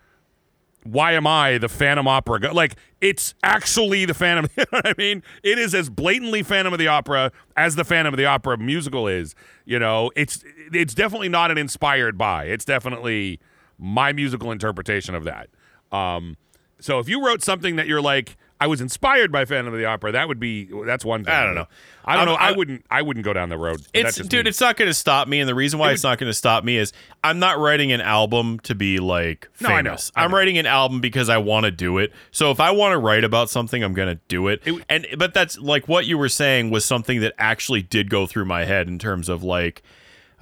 [0.86, 2.54] why am I the Phantom Opera?
[2.54, 4.48] Like it's actually the Phantom.
[4.58, 5.24] You know what I mean?
[5.44, 9.08] It is as blatantly Phantom of the Opera as the Phantom of the Opera musical
[9.08, 9.36] is.
[9.66, 12.46] You know, it's it's definitely not an inspired by.
[12.46, 13.40] It's definitely
[13.78, 15.50] my musical interpretation of that.
[15.92, 16.38] Um,
[16.80, 19.86] so if you wrote something that you're like, I was inspired by Phantom of the
[19.86, 21.34] Opera, that would be that's one thing.
[21.34, 21.68] I don't know.
[22.06, 22.34] I don't I'm- know.
[22.36, 22.86] I I'm- wouldn't.
[22.90, 23.82] I wouldn't go down the road.
[23.94, 24.50] It's dude, me.
[24.50, 26.64] it's not going to stop me, and the reason why it's not going to stop
[26.64, 29.90] me is I'm not writing an album to be like No, I know.
[29.90, 30.12] famous.
[30.16, 30.38] I I'm know.
[30.38, 32.14] writing an album because I want to do it.
[32.32, 34.62] So if I want to write about something, I'm going to do it.
[34.66, 38.26] It- And but that's like what you were saying was something that actually did go
[38.26, 39.84] through my head in terms of like.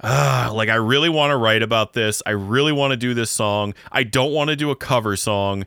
[0.02, 2.22] Ah, like I really want to write about this.
[2.26, 3.74] I really want to do this song.
[3.90, 5.64] I don't want to do a cover song,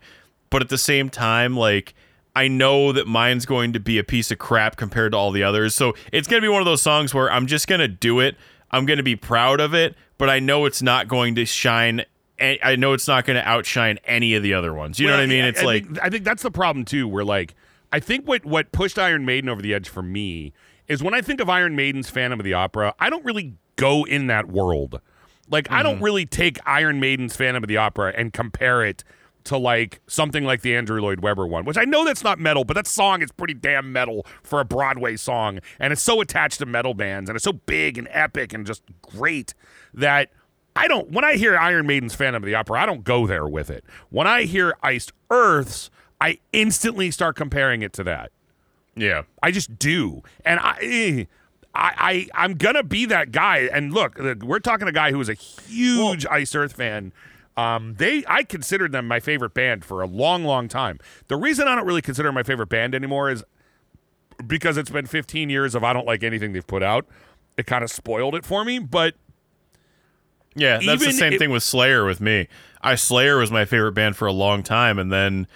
[0.49, 1.95] but at the same time, like
[2.37, 5.41] I know that mine's going to be a piece of crap compared to all the
[5.43, 5.73] others.
[5.73, 8.19] So it's going to be one of those songs where I'm just going to do
[8.19, 8.35] it.
[8.69, 12.05] I'm going to be proud of it, but I know it's not going to shine.
[12.39, 14.99] I know it's not going to outshine any of the other ones.
[14.99, 15.45] You know what I mean?
[15.45, 17.07] It's like think, I think that's the problem too.
[17.07, 17.55] Where like
[17.91, 20.53] I think what what pushed Iron Maiden over the edge for me
[20.87, 24.03] is when I think of Iron Maiden's Phantom of the Opera, I don't really go
[24.03, 25.01] in that world.
[25.49, 25.83] Like I Mm-hmm.
[25.83, 29.03] don't really take Iron Maiden's Phantom of the Opera and compare it
[29.47, 32.63] to like something like the Andrew Lloyd Webber one, which I know that's not metal,
[32.63, 36.59] but that song is pretty damn metal for a Broadway song, and it's so attached
[36.59, 39.53] to metal bands, and it's so big and epic and just great
[39.93, 40.29] that
[40.75, 41.11] I don't.
[41.11, 43.83] When I hear Iron Maiden's Phantom of the Opera, I don't go there with it.
[44.09, 45.89] When I hear Iced Earths,
[46.21, 48.31] I instantly start comparing it to that.
[48.95, 49.23] yeah.
[49.41, 51.27] I just do, and I.
[51.75, 51.93] I,
[52.33, 53.69] I I'm gonna be that guy.
[53.71, 57.13] And look, we're talking a guy who is a huge Iced Earth fan.
[57.57, 60.99] Um, they I considered them my favorite band for a long, long time.
[61.27, 63.43] The reason I don't really consider them my favorite band anymore is
[64.45, 67.07] because it's been 15 years of I don't like anything they've put out.
[67.57, 68.77] It kind of spoiled it for me.
[68.77, 69.15] But
[70.55, 72.47] Yeah, that's the same if- thing with Slayer with me.
[72.81, 75.47] I Slayer was my favorite band for a long time, and then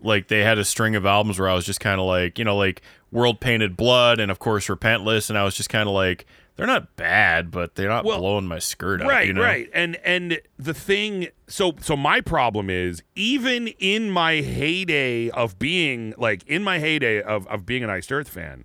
[0.00, 2.44] like they had a string of albums where I was just kind of like, you
[2.44, 5.94] know, like World Painted Blood, and of course Repentless, and I was just kind of
[5.94, 6.24] like,
[6.58, 9.08] they're not bad, but they're not Well, blowing my skirt up.
[9.08, 9.40] right you know?
[9.42, 15.56] right and and the thing so so my problem is even in my heyday of
[15.60, 18.64] being like in my heyday of of being an iced earth fan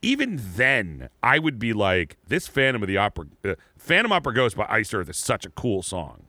[0.00, 4.56] even then i would be like this phantom of the opera uh, phantom opera ghost
[4.56, 6.22] by iced earth is such a cool song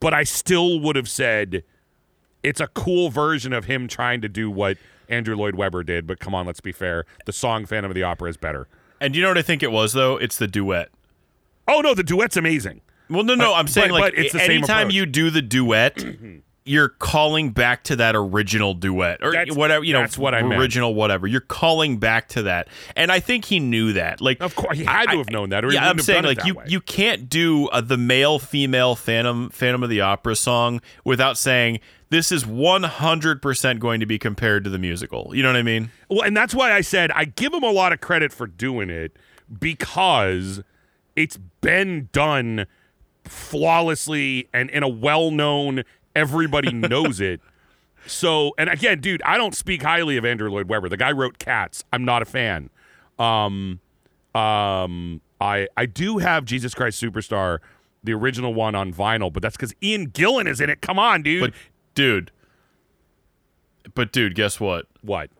[0.00, 1.62] but i still would have said
[2.42, 4.76] it's a cool version of him trying to do what
[5.08, 8.02] andrew lloyd webber did but come on let's be fair the song phantom of the
[8.02, 8.66] opera is better
[9.00, 10.16] And you know what I think it was though?
[10.16, 10.90] It's the duet.
[11.68, 14.32] oh no the duet's amazing Well, no, no, But- I'm saying but- like but it's
[14.32, 14.94] the same anytime approach.
[14.94, 16.04] you do the duet,
[16.70, 20.00] you're calling back to that original duet or That's- whatever you know.
[20.00, 20.60] that's what I meant.
[20.60, 21.26] original whatever.
[21.26, 24.20] You're calling back to that, and I think he knew that.
[24.20, 26.54] Like, Of course, he had to have known that, or yeah, I'm saying like you
[26.54, 26.64] way.
[26.68, 31.80] you can't do uh, the male female Phantom Phantom of the Opera song without saying
[32.10, 35.30] this is 100% going to be compared to the musical.
[35.34, 35.90] You know what I mean?
[36.08, 38.90] Well, and that's why I said I give him a lot of credit for doing
[38.90, 39.16] it
[39.58, 40.62] because
[41.16, 42.66] it's been done
[43.24, 45.82] flawlessly and in a well-known
[46.14, 47.40] everybody knows it.
[48.06, 50.88] So, and again, dude, I don't speak highly of Andrew Lloyd Webber.
[50.88, 51.84] The guy wrote Cats.
[51.92, 52.70] I'm not a fan.
[53.18, 53.80] Um
[54.34, 57.58] um I I do have Jesus Christ Superstar,
[58.02, 60.80] the original one on vinyl, but that's cuz Ian Gillan is in it.
[60.80, 61.40] Come on, dude.
[61.40, 61.54] But
[61.94, 62.30] dude,
[63.94, 64.86] but dude, guess what?
[65.02, 65.30] what?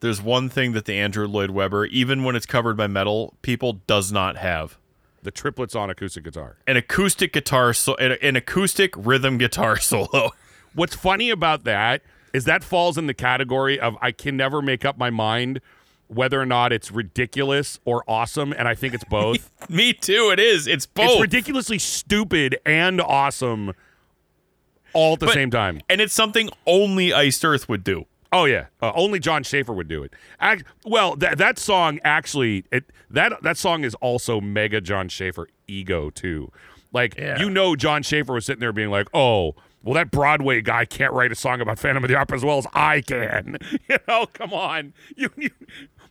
[0.00, 3.74] There's one thing that the Andrew Lloyd Webber, even when it's covered by metal people,
[3.86, 4.78] does not have.
[5.22, 6.56] The triplets on acoustic guitar.
[6.66, 10.30] An acoustic guitar, so an, an acoustic rhythm guitar solo.
[10.74, 12.02] What's funny about that
[12.32, 15.60] is that falls in the category of I can never make up my mind
[16.06, 19.50] whether or not it's ridiculous or awesome, and I think it's both.
[19.68, 20.30] Me too.
[20.32, 20.66] It is.
[20.66, 21.10] It's both.
[21.10, 23.72] It's ridiculously stupid and awesome
[24.92, 25.80] all at the But- same time.
[25.88, 28.06] and it's something only Iced Earth would do.
[28.32, 30.12] Oh yeah, uh, only Jon Schaffer would do it.
[30.38, 35.48] Act, well, that that song actually, it that that song is also mega Jon Schaffer
[35.66, 36.52] ego too.
[36.92, 37.38] Like Yeah.
[37.40, 41.12] you know, Jon Schaffer was sitting there being like, "Oh, well, that Broadway guy can't
[41.12, 43.56] write a song about Phantom of the Opera as well as I can."
[43.88, 44.92] You know, come on.
[45.16, 45.50] You, you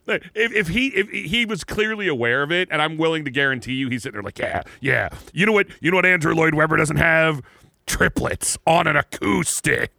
[0.06, 3.74] if, if he if he was clearly aware of it, and I'm willing to guarantee
[3.74, 5.68] you, he's sitting there like, "Yeah, yeah." You know what?
[5.80, 6.04] You know what?
[6.06, 7.40] Andrew Lloyd Webber doesn't have
[7.86, 9.92] triplets on an acoustic.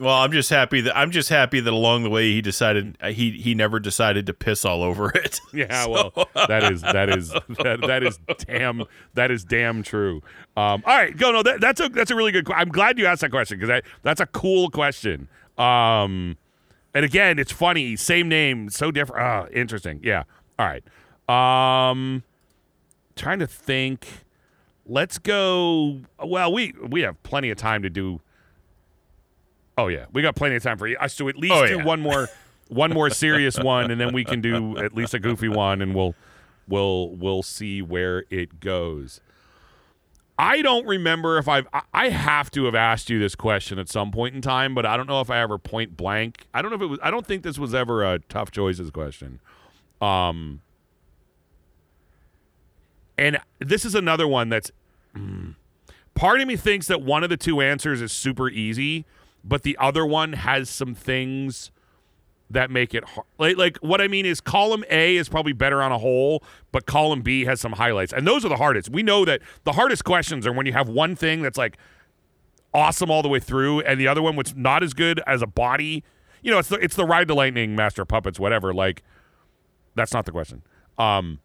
[0.00, 3.08] Well, I'm just happy that I'm just happy that along the way he decided uh,
[3.08, 5.40] he he never decided to piss all over it.
[5.54, 8.84] Yeah, well, that is that is that, that is damn
[9.14, 10.16] that is damn true.
[10.56, 12.50] Um, all right, go no, that, that's a that's a really good.
[12.52, 15.28] I'm glad you asked that question because that that's a cool question.
[15.56, 16.36] Um,
[16.92, 19.22] and again, it's funny, same name, so different.
[19.22, 20.00] Ah, interesting.
[20.02, 20.24] Yeah.
[20.58, 21.90] All right.
[21.90, 22.22] Um,
[23.14, 24.06] trying to think.
[24.88, 26.00] Let's go.
[26.22, 28.20] Well, we we have plenty of time to do.
[29.78, 31.84] Oh yeah, we got plenty of time for us to at least Oh, do yeah.
[31.84, 32.28] one more,
[32.68, 35.94] one more serious one, and then we can do at least a goofy one, and
[35.94, 36.14] we'll
[36.66, 39.20] we'll we'll see where it goes.
[40.38, 43.88] I don't remember if I've I- I have to have asked you this question at
[43.88, 46.46] some point in time, but I don't know if I ever point blank.
[46.54, 46.98] I don't know if it was.
[47.02, 49.40] I don't think this was ever a tough choices question.
[50.00, 50.60] Um,
[53.18, 54.70] and this is another one that's.
[55.14, 55.54] mm,
[56.14, 59.06] part of me thinks that one of the two answers is super easy,
[59.46, 61.70] but the other one has some things
[62.50, 63.26] that make it hard.
[63.38, 66.42] Like, like what I mean is column A is probably better on a whole,
[66.72, 68.12] but column B has some highlights.
[68.12, 68.90] And those are the hardest.
[68.90, 71.76] We know that the hardest questions are when you have one thing that's like
[72.74, 75.46] awesome all the way through and the other one which not as good as a
[75.46, 76.04] body.
[76.42, 78.74] You know, it's the it's the ride the lightning, master puppets, whatever.
[78.74, 79.02] Like
[79.94, 80.62] that's not the question.
[80.98, 81.40] Um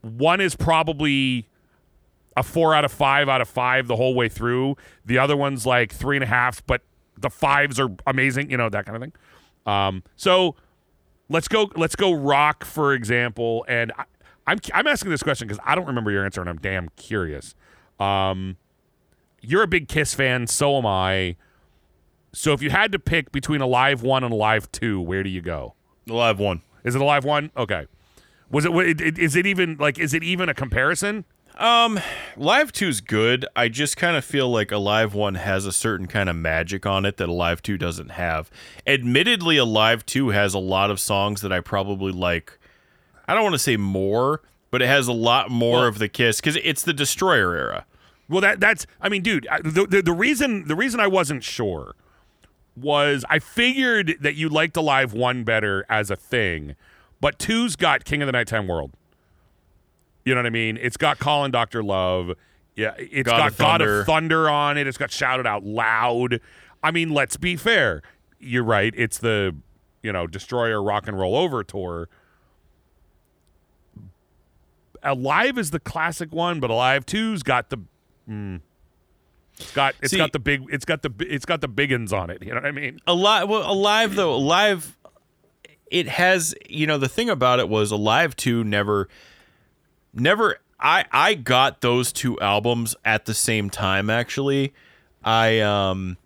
[0.00, 1.48] one is probably
[2.36, 4.76] a four out of five out of five the whole way through.
[5.04, 6.82] The other one's like three and a half, but
[7.18, 9.12] the fives are amazing, you know, that kind of thing.
[9.66, 10.56] Um, so
[11.28, 14.04] let's go let's go rock for example, and I,
[14.46, 17.54] I'm I'm asking this question because I don't remember your answer and I'm damn curious.
[18.00, 18.56] Um,
[19.40, 21.36] you're a big Kiss fan, so am I.
[22.32, 25.22] So if you had to pick between a live one and a live two, where
[25.22, 25.74] do you go?
[26.06, 26.62] The live one.
[26.82, 27.50] Is it a live one?
[27.56, 27.86] Okay.
[28.50, 28.72] Was it?
[28.72, 29.98] wa- it- it- Is it even like?
[29.98, 31.24] Is it even a comparison?
[31.58, 32.00] Um,
[32.36, 33.46] live two's good.
[33.54, 36.86] I just kind of feel like a live one has a certain kind of magic
[36.86, 38.50] on it that a live two doesn't have.
[38.86, 42.58] Admittedly, a live two has a lot of songs that I probably like.
[43.28, 46.08] I don't want to say more, but it has a lot more Well- of the
[46.08, 47.86] Kiss because it's the Destroyer era.
[48.28, 48.86] Well, that that's.
[49.00, 51.94] I mean, dude, the, the the reason the reason I wasn't sure
[52.74, 56.74] was I figured that you liked Alive one better as a thing,
[57.20, 58.92] but two's got King of the Nighttime World.
[60.24, 60.78] You know what I mean?
[60.80, 62.32] It's got Calling Doctor Love.
[62.76, 64.86] Yeah, it's God got of God of Thunder on it.
[64.86, 66.40] It's got Shout It Out Loud.
[66.82, 68.02] I mean, let's be fair.
[68.38, 68.92] You're right.
[68.96, 69.54] It's the
[70.02, 72.08] you know Destroyer Rock and Roll Over tour.
[75.02, 77.78] Alive is the classic one, but Alive 2's got the
[78.28, 78.60] mm,
[79.58, 82.30] it's got it's See- got the big it's got the it's got the biggins on
[82.30, 82.42] it.
[82.42, 83.00] You know what I mean?
[83.06, 84.96] Alive, well, alive though, alive.
[85.90, 89.10] It has, you know, the thing about it was alive two never,
[90.14, 90.58] never.
[90.78, 94.10] I I got those two albums at the same time.
[94.10, 94.72] Actually,
[95.24, 96.16] I um,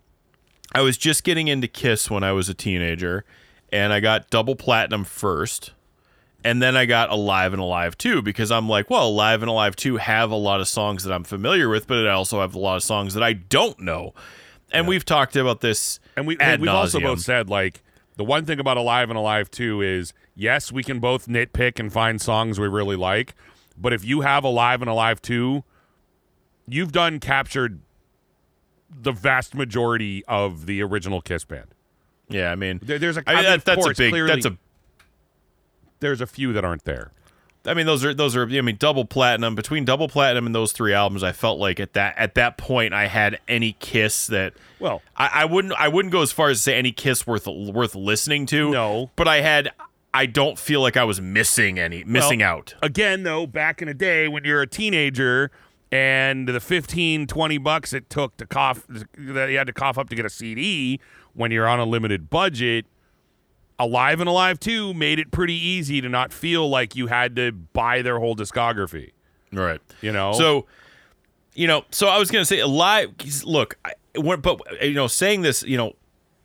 [0.73, 3.23] I was just getting into Kiss when I was a teenager,
[3.71, 5.71] and I got double platinum first.
[6.43, 9.75] And then I got Alive and Alive 2 because I'm like, well, Alive and Alive
[9.75, 12.59] 2 have a lot of songs that I'm familiar with, but it also have a
[12.59, 14.13] lot of songs that I don't know.
[14.71, 17.81] And we've talked about this And we ad we've also both said like
[18.17, 21.91] the one thing about Alive and Alive 2 is yes, we can both nitpick and
[21.91, 23.33] find songs we really like,
[23.77, 25.63] but if you have Alive and Alive 2,
[26.67, 27.79] you've done captured
[28.89, 31.67] the vast majority of the original Kiss band.
[32.29, 34.11] Yeah, I mean, There, there's a I mean that, that's course, a big.
[34.11, 34.57] clearly, That's a.
[35.99, 37.11] there's a few that aren't there.
[37.65, 38.43] I mean, those are those are.
[38.43, 41.21] I mean, double platinum between double platinum and those three albums.
[41.21, 44.53] I felt like at that at that point I had any Kiss that.
[44.79, 47.45] Well, I, I wouldn't I wouldn't go as far as to say any Kiss worth
[47.45, 48.71] worth listening to.
[48.71, 49.11] No.
[49.17, 49.71] but I had.
[50.17, 52.75] I don't feel like I was missing any missing Well, out.
[52.81, 55.51] again though back in the day when you're a teenager
[55.91, 60.09] and the 15 20 bucks it took to cough that you had to cough up
[60.09, 60.99] to get a cd
[61.33, 62.85] when you're on a limited budget
[63.79, 67.51] alive and alive 2 made it pretty easy to not feel like you had to
[67.51, 69.11] buy their whole discography
[69.53, 69.79] Right.
[70.01, 70.65] you know So,
[71.53, 73.13] you know, so I was gonna say alive.
[73.45, 75.93] Look, I, but you know, saying this, you know,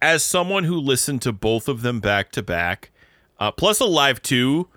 [0.00, 2.91] as someone who listened to both of them back to back,
[3.42, 4.68] uh, plus a live two,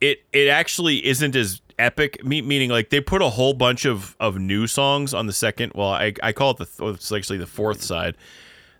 [0.00, 2.24] it it actually isn't as epic.
[2.24, 5.70] Me, meaning like they put a whole bunch of of new songs on the second.
[5.76, 8.16] Well, I I call it the th- it's actually the fourth side.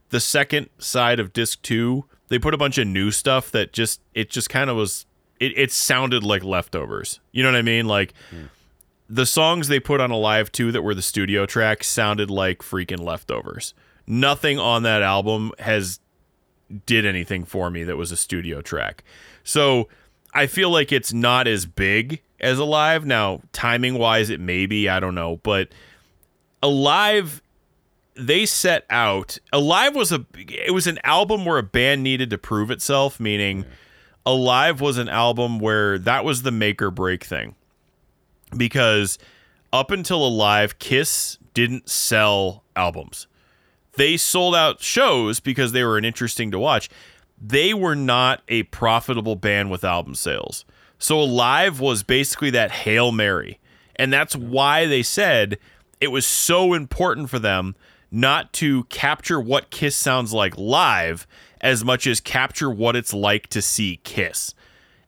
[0.08, 4.00] The second side of disc two, they put a bunch of new stuff that just
[4.14, 5.06] it just kind of was.
[5.38, 7.20] It, it sounded like leftovers.
[7.30, 7.86] You know what I mean?
[7.86, 8.14] Like
[9.08, 12.58] the songs they put on a live two that were the studio tracks sounded like
[12.62, 13.74] freaking leftovers.
[14.08, 16.00] Nothing on that album has
[16.86, 19.04] did anything for me that was a studio track.
[19.42, 19.88] So
[20.32, 23.06] I feel like it's not as big as Alive.
[23.06, 25.36] Now, timing wise, it may be, I don't know.
[25.42, 25.68] But
[26.62, 27.42] Alive,
[28.14, 29.38] they set out.
[29.52, 33.64] Alive was a it was an album where a band needed to prove itself, meaning
[34.26, 37.54] Alive was an album where that was the make or break thing.
[38.56, 39.18] Because
[39.72, 43.26] up until Alive, Kiss didn't sell albums.
[43.96, 46.88] They sold out shows because they were an interesting to watch.
[47.40, 50.64] They were not a profitable band with album sales.
[50.98, 53.58] So Alive was basically that Hail Mary.
[53.96, 55.58] And that's why they said
[56.00, 57.76] it was so important for them
[58.10, 61.26] not to capture what Kiss sounds like live
[61.60, 64.54] as much as capture what it's like to see Kiss.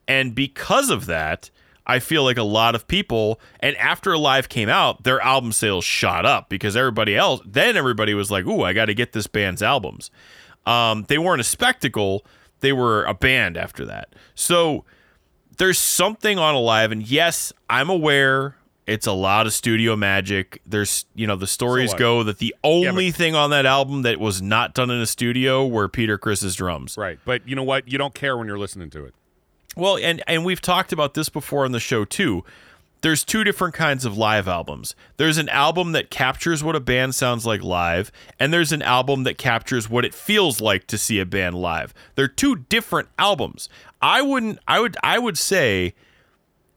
[0.09, 1.51] And because of that,
[1.87, 5.85] I feel like a lot of people, and after Alive came out, their album sales
[5.85, 9.27] shot up because everybody else, then everybody was like, ooh, I got to get this
[9.27, 10.11] band's albums.
[10.67, 12.25] Um, they weren't a spectacle,
[12.61, 14.15] they were a band after that.
[14.35, 14.85] So
[15.59, 18.57] there's something on Alive, and yes, I'm aware
[18.87, 20.61] it's a lot of studio magic.
[20.65, 21.99] There's, you know, the stories what?
[21.99, 25.01] go that the only Yeah, but- thing on that album that was not done in
[25.01, 26.97] a studio were Peter Criss's drums.
[26.97, 27.19] Right.
[27.25, 27.89] But you know what?
[27.91, 29.15] You don't care when you're listening to it.
[29.77, 32.45] Well, and and we've talked about this before on the show too.
[33.03, 34.97] There's two different kinds of live albums.
[35.19, 39.25] There's an album that captures what a band sounds like live, and there's an album
[39.25, 41.93] that captures what it feels like to see a band live.
[42.15, 43.69] They're two different albums.
[44.01, 45.95] I wouldn't I would I would say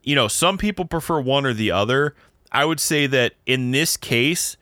[0.03, 2.15] you know, some people prefer one or the other.
[2.51, 4.57] I would say that in this case,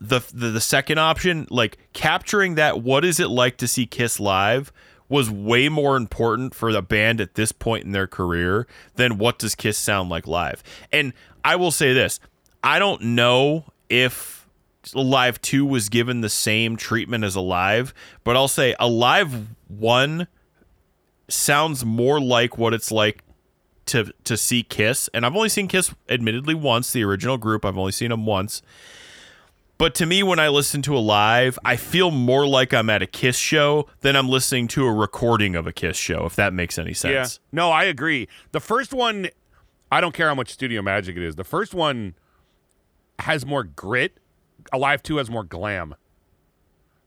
[0.00, 4.20] the, the the second option, like capturing that what is it like to see Kiss
[4.20, 4.72] live
[5.08, 8.66] was way more important for the band at this point in their career
[8.96, 10.62] than what does Kiss sound like live.
[10.92, 11.12] And
[11.44, 12.20] I will say this,
[12.62, 14.46] I don't know if
[14.94, 17.94] Alive 2 was given the same treatment as Alive,
[18.24, 20.26] but I'll say Alive 1
[21.28, 23.22] sounds more like what it's like
[23.86, 27.64] to to see Kiss, and I've only seen Kiss admittedly once, the original group.
[27.64, 28.62] I've only seen them once.
[29.78, 33.00] But to me, when I listen to a live, I feel more like I'm at
[33.00, 36.52] a Kiss show than I'm listening to a recording of a Kiss show, if that
[36.52, 37.40] makes any sense.
[37.40, 37.56] Yeah.
[37.56, 38.28] No, I agree.
[38.50, 39.28] The first one,
[39.92, 41.36] I don't care how much studio magic it is.
[41.36, 42.14] The first one
[43.20, 44.18] has more grit.
[44.72, 45.94] Alive 2 has more glam.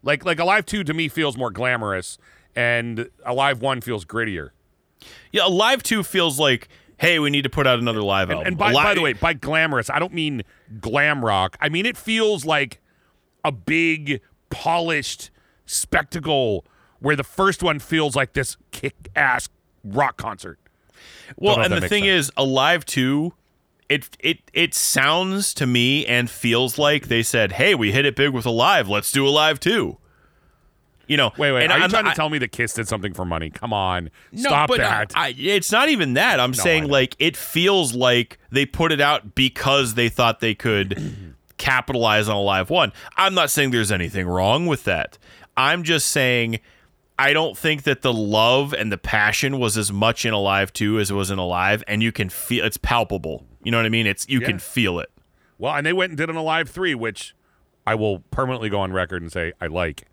[0.02, 2.18] Like like Alive 2 to me feels more glamorous
[2.56, 4.52] and Alive 1 feels grittier.
[5.32, 8.48] Yeah, Alive 2 feels like, hey, we need to put out another live album.
[8.48, 10.44] And by, Alive- by the way, by glamorous, I don't mean
[10.80, 11.58] glam rock.
[11.60, 12.80] I mean it feels like
[13.44, 15.32] a big polished
[15.66, 16.66] spectacle
[17.00, 19.50] where the first one feels like this kick-ass
[19.84, 20.60] rock concert.
[21.36, 22.28] Well, Don't know if and the thing sense.
[22.28, 23.34] is, Alive 2,
[23.90, 28.16] it it it sounds to me and feels like they said, "Hey, we hit it
[28.16, 28.88] big with Alive.
[28.88, 29.98] Let's do Alive 2."
[31.12, 31.64] You know, Wait, wait.
[31.64, 33.50] and are you I'm- trying to I- tell me that Kiss did something for money?
[33.50, 34.10] Come on.
[34.32, 35.12] No, Stop but that.
[35.14, 36.40] I, it's not even that.
[36.40, 40.56] I'm I saying like it feels like they put it out because they thought they
[40.56, 42.94] could capitalize on a live one.
[43.18, 45.18] I'm not saying there's anything wrong with that.
[45.58, 46.60] I'm just saying
[47.20, 50.98] I don't think that the love and the passion was as much in Alive 2
[50.98, 53.46] as it was in Alive and you can feel it's palpable.
[53.64, 54.08] You know what I mean?
[54.08, 54.48] It's you Yeah.
[54.48, 55.12] can feel it.
[55.58, 57.36] well, and they went and did an Alive 3, which
[57.86, 60.06] I will permanently go on record and say I like.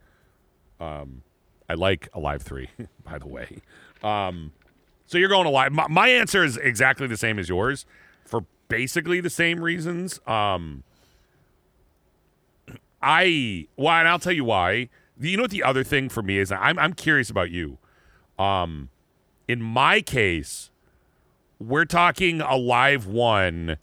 [0.81, 1.23] Um,
[1.69, 2.69] I like Alive 3,
[3.05, 3.59] by the way.
[4.03, 4.53] Um,
[5.07, 5.73] so you're going Alive.
[5.73, 7.87] My, my answer is exactly the same as yours
[8.25, 10.21] for basically the same reasons.
[10.27, 10.85] Um,
[13.03, 14.89] I, well, and I'll tell you why.
[15.21, 16.53] You know what the other thing for me is?
[16.53, 17.79] I'm, I'm curious about you.
[18.39, 18.91] Um,
[19.49, 20.71] in my case,
[21.59, 23.79] we're talking Alive 1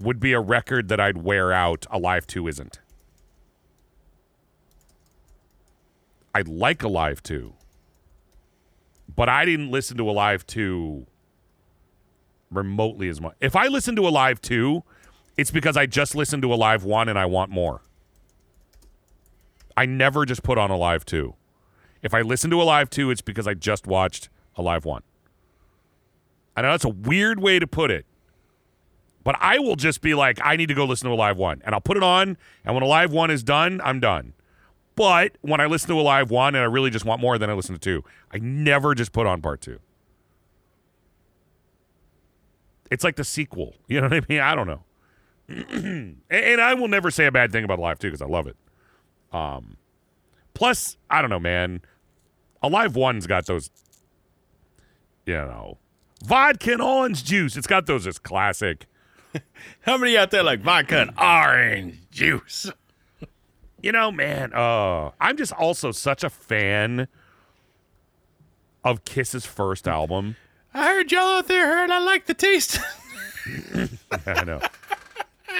[0.00, 1.86] would be a record that I'd wear out.
[1.90, 2.78] Alive 2 isn't.
[6.34, 7.54] I like Alive 2.
[9.14, 11.06] But I didn't listen to Alive 2
[12.50, 13.34] remotely as much.
[13.40, 14.82] If I listen to Alive 2,
[15.36, 17.82] it's because I just listened to Alive 1 and I want more.
[19.76, 21.34] I never just put on Alive 2.
[22.02, 25.02] If I listen to Alive 2, it's because I just watched Alive 1.
[26.56, 28.04] I know that's a weird way to put it,
[29.22, 31.62] but I will just be like, I need to go listen to Alive 1.
[31.64, 34.32] And I'll put it on, and when Alive 1 is done, I'm done.
[34.98, 37.48] But when I listen to a live one and I really just want more, then
[37.48, 38.02] I listen to two.
[38.32, 39.78] I never just put on part two.
[42.90, 43.76] It's like the sequel.
[43.86, 44.40] You know what I mean?
[44.40, 44.82] I don't know.
[46.30, 48.56] and, I will never say a bad thing about live 2 because I love it.
[49.32, 49.76] Um,
[50.52, 51.80] plus, I don't know, man.
[52.60, 53.70] A live 1's got those,
[55.24, 55.78] you know,
[56.24, 57.56] vodka and orange juice.
[57.56, 58.86] It's got those as classic.
[59.82, 62.70] How many out there like vodka and orange juice?
[63.80, 67.06] You know, man, uh, I'm just also such a fan
[68.84, 70.36] of Kiss's first album.
[70.74, 72.78] I heard y'all out there heard I like the taste.
[74.26, 74.60] I know.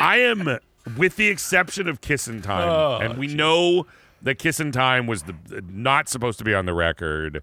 [0.01, 0.59] I am,
[0.97, 3.86] with the exception of Kissin' Time, Oh, and we know
[4.23, 5.35] that Kissin' Time was the,
[5.69, 7.43] not supposed to be on the record,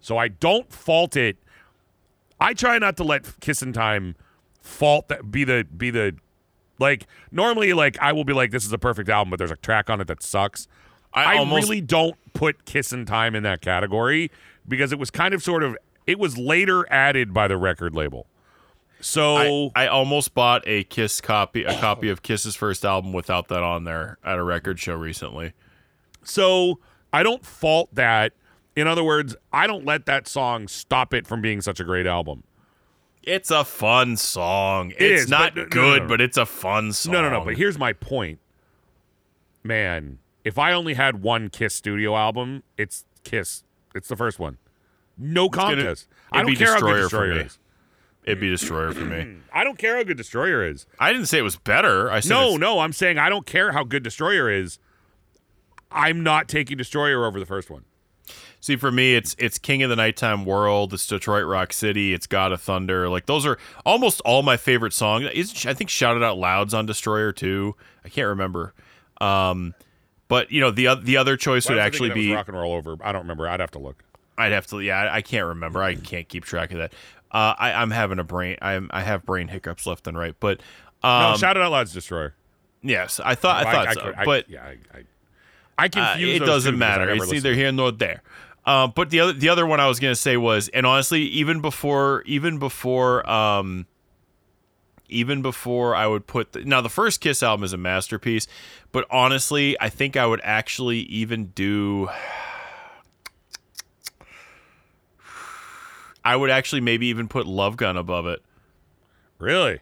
[0.00, 1.36] so I don't fault it.
[2.40, 4.14] I try not to let Kissin' Time
[4.60, 6.16] fault that be the be the
[6.78, 9.56] like normally like I will be like this is a perfect album, but there's a
[9.56, 10.68] track on it that sucks.
[11.12, 14.30] I I, almost- really don't put Kissin' Time in that category
[14.68, 15.76] because it was kind of sort of
[16.06, 18.26] it was later added by the record label.
[19.00, 23.48] So I, I almost bought a Kiss copy, a copy of Kiss's first album without
[23.48, 25.52] that on there at a record show recently.
[26.24, 26.80] So
[27.12, 28.32] I don't fault that.
[28.74, 32.06] In other words, I don't let that song stop it from being such a great
[32.06, 32.42] album.
[33.26, 34.92] It's a fun song.
[34.92, 36.08] It it's is, not but- no, no, good, no, no.
[36.08, 37.12] but it's a fun song.
[37.12, 37.44] No, no, no.
[37.44, 38.38] But here's my point.
[39.62, 43.64] Man, if I only had one Kiss studio album, it's Kiss.
[43.94, 44.58] It's the first one.
[45.18, 46.08] No gonna- contest.
[46.30, 47.58] I it'd don't be care how good Destroyer is.
[48.24, 49.36] it'd be Destroyer for me.
[49.52, 50.86] I don't care how good Destroyer is.
[51.00, 52.10] I didn't say it was better.
[52.10, 52.78] I said No, no.
[52.80, 54.78] I'm saying I don't care how good Destroyer is.
[55.90, 57.84] I'm not taking Destroyer over the first one.
[58.66, 60.92] See, for me, it's it's King of the Nighttime World.
[60.92, 62.12] It's Detroit Rock City.
[62.12, 63.08] It's God of Thunder.
[63.08, 65.28] Like those are almost all my favorite songs.
[65.32, 67.76] Is I think Shouted Out Loud's on Destroyer too.
[68.04, 68.74] I can't remember.
[69.20, 69.72] Um,
[70.26, 72.58] but you know the the other choice would was I actually it be rock and
[72.58, 72.96] roll over.
[73.04, 73.48] I don't remember.
[73.48, 74.02] I'd have to look.
[74.36, 74.80] I'd have to.
[74.80, 75.80] Yeah, I, I can't remember.
[75.80, 76.92] I can't keep track of that.
[77.30, 78.56] Uh, I, I'm having a brain.
[78.60, 80.34] I'm I have brain hiccups left and right.
[80.40, 80.58] But
[81.04, 82.34] um, No, shout it out loud's Destroyer.
[82.82, 84.00] yes, I thought I thought so.
[84.00, 85.04] could- I- but yeah, I, I,
[85.78, 87.08] I Uh, confuse it those doesn't I matter.
[87.10, 88.22] It's neither here nor there.
[88.66, 91.60] Um, but the other the other one I was gonna say was, and honestly, even
[91.60, 93.86] before even before um,
[95.08, 98.48] even before I would put the, now the first Kiss album is a masterpiece,
[98.90, 102.08] but honestly, I think I would actually even do.
[106.24, 108.42] I would actually maybe even put Love Gun above it.
[109.38, 109.78] Really?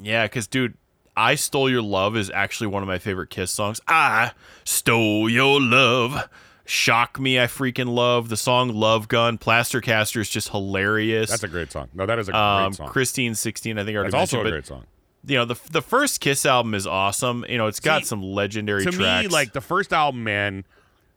[0.00, 0.74] Yeah, because dude,
[1.16, 3.80] I Stole Your Love is actually one of my favorite Kiss songs.
[3.88, 4.30] I
[4.62, 6.28] stole your love.
[6.68, 8.28] Shock Me, I freaking love.
[8.28, 9.38] The song Love Gun.
[9.38, 11.30] Plaster Caster is just hilarious.
[11.30, 11.88] That's a great song.
[11.94, 12.88] No, that is a great um, song.
[12.88, 14.64] Christine 16, I think I already That's also a mentioned.
[14.64, 14.84] great song.
[15.26, 17.44] You know, the, the first Kiss album is awesome.
[17.48, 19.24] You know, it's got See, some legendary To tracks.
[19.26, 20.64] me, like the first album, man,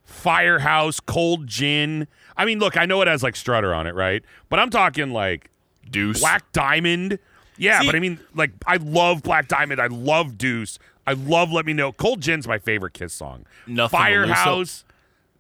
[0.06, 2.08] Firehouse, Cold Gin.
[2.38, 4.24] I mean, look, I know it has like Strutter on it, right?
[4.50, 5.50] But I'm talking like
[5.90, 6.20] Deuce.
[6.22, 7.20] Black Diamond.
[7.58, 9.82] Yeah, See- but I mean, like, I love Black Diamond.
[9.82, 10.80] I love Deuce.
[11.06, 11.92] I love Let Me Know.
[11.92, 13.46] Cold Gin's my favorite Kiss song.
[13.68, 13.98] Nothing.
[14.00, 14.86] Firehouse.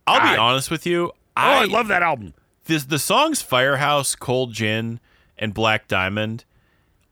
[0.07, 1.07] I'll be honest with you.
[1.07, 2.33] oh, I I love that album.
[2.65, 4.99] this the songs Firehouse, Cold Gin,
[5.37, 6.45] and Black Diamond.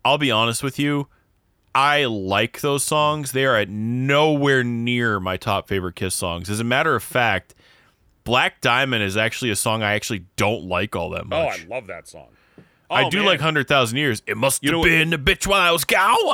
[0.04, 1.08] I'll be honest with you.
[1.76, 3.32] I like those songs.
[3.32, 6.50] They are at nowhere near my top favorite Kiss songs.
[6.50, 7.54] As a matter of fact,
[8.24, 11.60] Black Diamond is actually a song I actually don't like all that much.
[11.62, 11.64] Oh.
[11.64, 12.28] I love that song.
[12.90, 13.26] I Oh, do man.
[13.28, 14.24] like Hundred Thousand Years.
[14.26, 16.16] It must You have what- been a bitch while I was gone.
[16.18, 16.26] You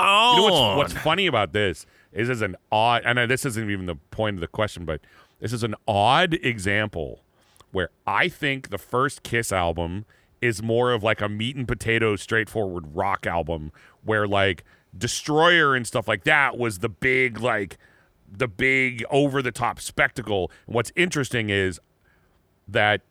[0.50, 3.96] know what's, what's funny about this is as an odd, and this isn't even the
[3.96, 5.02] point of the question, but
[5.40, 7.22] this is an odd example
[7.72, 10.06] where I think the first Kiss album
[10.42, 13.72] is more of like a meat and potatoes, straightforward rock album,
[14.04, 14.64] where like
[14.98, 17.78] Destroyer and stuff like that was the big like
[18.32, 20.52] the big over the top spectacle.
[20.68, 21.80] And what's interesting is
[22.68, 23.02] that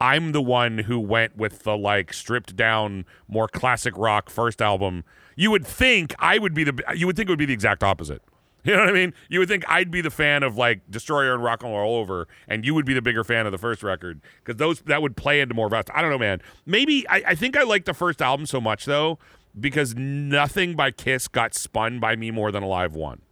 [0.00, 5.04] I'm the one who went with the like stripped down, more classic rock first album.
[5.36, 7.84] You would think I would be the you would think it would be the exact
[7.84, 8.22] opposite.
[8.64, 9.12] You know what I mean?
[9.28, 12.28] You would think I'd be the fan of like Destroyer and Rock and Roll Over,
[12.46, 15.16] and you would be the bigger fan of the first record because those that would
[15.16, 15.86] play into more of us.
[15.92, 16.40] I don't know, man.
[16.64, 19.18] Maybe I, I think I like the first album so much though
[19.58, 23.22] because nothing by Kiss got spun by me more than Alive One.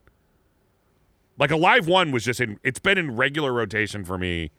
[1.39, 2.59] Like Alive One was just in.
[2.65, 4.51] It's been in regular rotation for me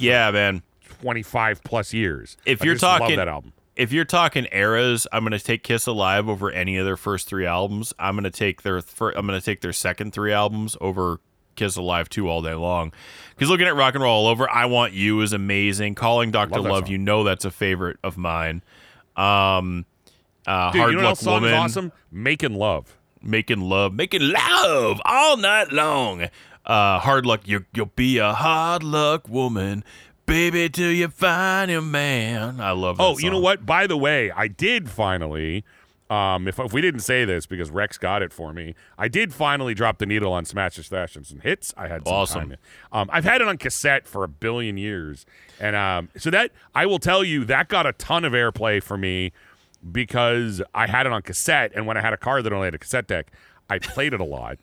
[0.00, 0.62] yeah, man.
[1.02, 2.36] 25 plus years.
[2.44, 3.52] If I you're talking- that album.
[3.80, 7.46] If you're talking eras, I'm gonna take Kiss Alive over any of their first three
[7.46, 7.94] albums.
[7.98, 11.20] I'm gonna take their fir- I'm gonna take their second three albums over
[11.56, 12.92] Kiss Alive two all day long.
[13.34, 15.94] Because looking at Rock and Roll All Over, I Want You is amazing.
[15.94, 18.62] Calling Doctor Love Love, you know that's a favorite of mine.
[19.16, 19.86] Um,
[20.46, 21.92] uh, Dude, Hard you know Luck Woman, awesome?
[22.12, 22.98] Making Love.
[23.22, 26.28] Making Love, Making Love all night long.
[26.66, 27.40] uh, hard luck.
[27.46, 29.84] You you'll be a hard luck woman,
[30.30, 32.60] baby, till you find your man.
[32.60, 32.96] I love.
[32.98, 33.66] That Oh, you know what?
[33.66, 35.64] By the way, I did finally.
[36.08, 39.32] Um, if, if we didn't say this because Rex got it for me, I did
[39.32, 41.72] finally drop the needle on Smashes, Thrashes, and some Hits.
[41.76, 42.48] I had some Awesome.
[42.50, 42.58] time.
[42.92, 45.24] Um, I've had it on cassette for a billion years,
[45.60, 48.96] and um, so that I will tell you that got a ton of airplay for
[48.96, 49.32] me
[49.92, 52.74] because I had it on cassette, and when I had a car that only had
[52.74, 53.30] a cassette deck,
[53.68, 54.58] I played it a lot.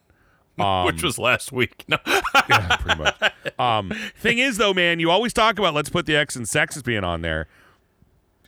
[0.86, 1.86] Which was last week.
[1.88, 1.98] No.
[2.50, 3.34] yeah, pretty much.
[3.60, 6.76] Um, thing is, though, man, you always talk about let's put the X and sex
[6.78, 7.48] as being on there.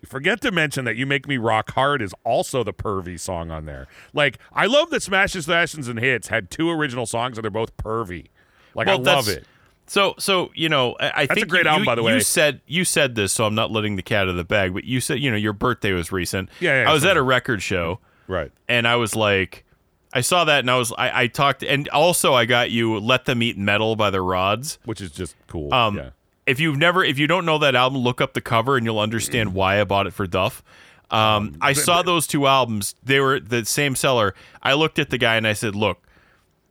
[0.02, 3.52] You forget to mention that "You Make Me Rock Hard" is also the pervy song
[3.52, 3.88] on there.
[4.14, 7.76] Like, I love that Smashes, Thrashes, and Hits had two original songs, and they're both
[7.78, 8.28] pervy.
[8.76, 9.46] Like, I love it.
[9.88, 12.14] So, so you know, I, I That's a think great you, album, by the way.
[12.14, 14.74] You said you said this, so I'm not letting the cat out of the bag.
[14.74, 16.50] But you said, you know, your birthday was recent.
[16.60, 18.52] Yeah, yeah, I was at a record show, Right.
[18.68, 19.66] and I was like,
[20.14, 23.26] I saw that, and I was, I, I talked, and also I got you "Let
[23.26, 24.80] Them Eat Metal" by the Rods.
[24.86, 25.74] Which is just cool.
[25.74, 26.10] Um, yeah.
[26.48, 29.00] if you've never, if you don't know that album, look up the cover, and you'll
[29.00, 30.64] understand why I bought it for Duff.
[31.12, 34.34] Um, I saw those two albums; they were the same seller.
[34.64, 36.08] I looked at the guy and I said, "Look,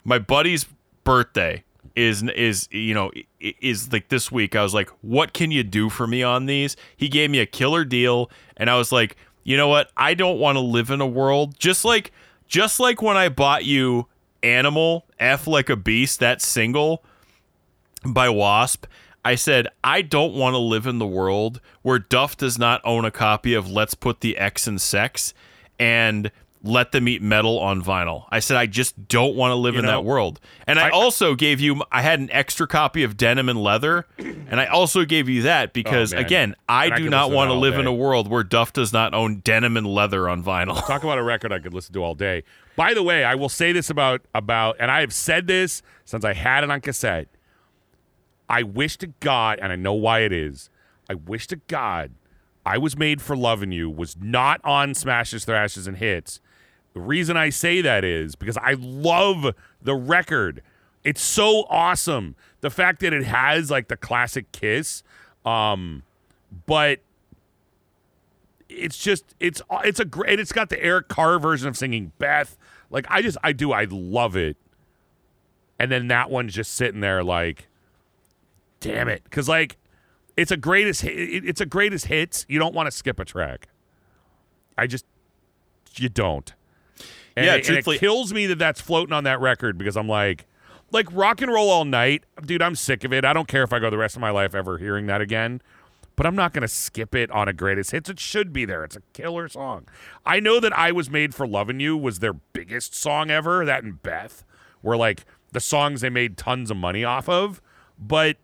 [0.05, 0.67] my buddy's
[1.05, 3.11] birthday is is you know
[3.41, 6.77] is like this week i was like what can you do for me on these
[6.97, 10.39] he gave me a killer deal and i was like you know what i don't
[10.39, 12.13] want to live in a world just like
[12.49, 14.07] just like when i bought you
[14.43, 17.05] animal f like a beast that single
[18.05, 18.87] by wasp
[19.25, 23.05] i said i don't want to live in the world where duff does not own
[23.05, 25.35] a copy of let's put the x in sex
[25.79, 26.31] and
[26.63, 29.83] let them eat metal on vinyl i said i just don't want to live in
[29.83, 33.17] know, that world and I, I- also gave you I had an extra copy of
[33.17, 36.97] Denim and Leather, and I also gave you that oh, because Oh, again, I And
[36.97, 39.77] do could not want to live in a world where Duff does not own Denim
[39.77, 40.75] and Leather on vinyl.
[40.87, 42.43] Talk about a record I could listen to all day.
[42.77, 46.25] By the way, I will say this about about, and I have said this since
[46.25, 47.29] I had it on cassette.
[48.49, 50.71] I wish to God, and I know why it is.
[51.09, 52.13] I wish to God,
[52.65, 56.41] I was made for loving you was not on Smashes, Thrashes, and Hits.
[56.99, 60.63] The reason I say that is because I love the record.
[61.05, 62.35] It's so awesome.
[62.61, 65.05] The fact that it has like the classic Kiss,
[65.47, 66.03] um,
[66.67, 66.99] but
[68.69, 72.59] it's just it's it's a great it's got the Eric Carr version of singing Beth.
[72.91, 74.57] Like I just I do I love it.
[75.79, 77.69] And then that one's just sitting there like
[78.81, 79.77] damn it cuz like
[80.37, 82.45] it's a greatest it's a greatest hits.
[82.49, 83.69] You don't want to skip a track.
[84.77, 85.05] I just
[85.95, 86.53] you don't.
[87.39, 89.97] And Yeah, it, and truthfully- it kills me that that's floating on that record because
[89.97, 90.47] I'm like
[90.91, 92.25] like rock and roll all night.
[92.45, 93.25] Dude, I'm sick of it.
[93.25, 95.61] I don't care if I go the rest of my life ever hearing that again
[96.19, 98.11] but I'm not going to skip it on a greatest hits.
[98.11, 98.83] It should be there.
[98.83, 99.87] It's a killer song.
[100.27, 103.85] I know that I Was Made for Loving You was their biggest song ever, that
[103.85, 104.43] and Beth
[104.83, 107.63] were like the songs they made tons of money off of,
[108.01, 108.37] but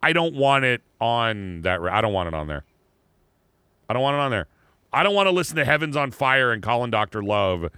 [0.00, 1.80] I don't want it on that.
[1.80, 2.64] I don't want it on there.
[3.88, 4.46] I don't want it on there.
[4.96, 7.22] I don't want to listen to Heaven's on Fire and Calling Dr.
[7.22, 7.68] Love.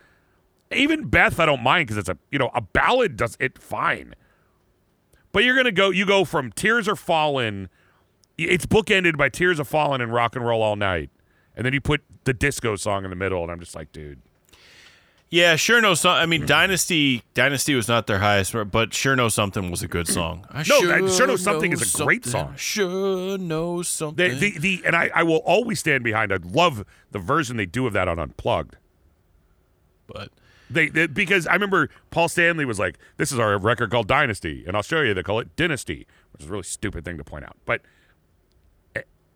[0.71, 4.15] Even Beth, I don't mind because it's a you know a ballad does it fine.
[5.33, 5.91] But you're gonna go.
[5.91, 7.69] You go from Tears Are Fallen
[8.39, 11.11] it's bookended by Tears Are Fallen and Rock and Roll All Night.
[11.57, 14.23] And then you put the disco song in the middle, and I'm just like, dude.
[15.31, 16.13] Yeah, sure know some.
[16.13, 20.09] I mean, Dynasty Dynasty was not their highest, but sure know something was a good
[20.09, 20.47] song.
[20.51, 22.55] I No, that Sure Know Something is a great song.
[22.57, 24.31] Sure know something.
[24.39, 26.33] The, the, the, and I, I will always stand behind.
[26.33, 28.77] I love the version they do of that on Unplugged.
[30.07, 30.31] but
[30.71, 34.65] They, they because I remember Paul Stanley was like, "This is our record called Dynasty,"
[34.67, 35.15] and I'll show you.
[35.15, 37.57] they call it Dynasty, which is a really stupid thing to point out.
[37.67, 37.83] But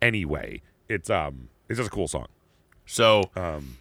[0.01, 2.27] anyway, it's um, it's just a cool song.
[2.85, 3.77] so Um,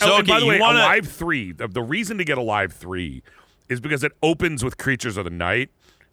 [0.00, 1.52] So, oh, and by the way, wanna- Alive Three.
[1.52, 3.22] The, the reason to get Alive Three
[3.68, 5.70] is because it opens with Creatures of the Night,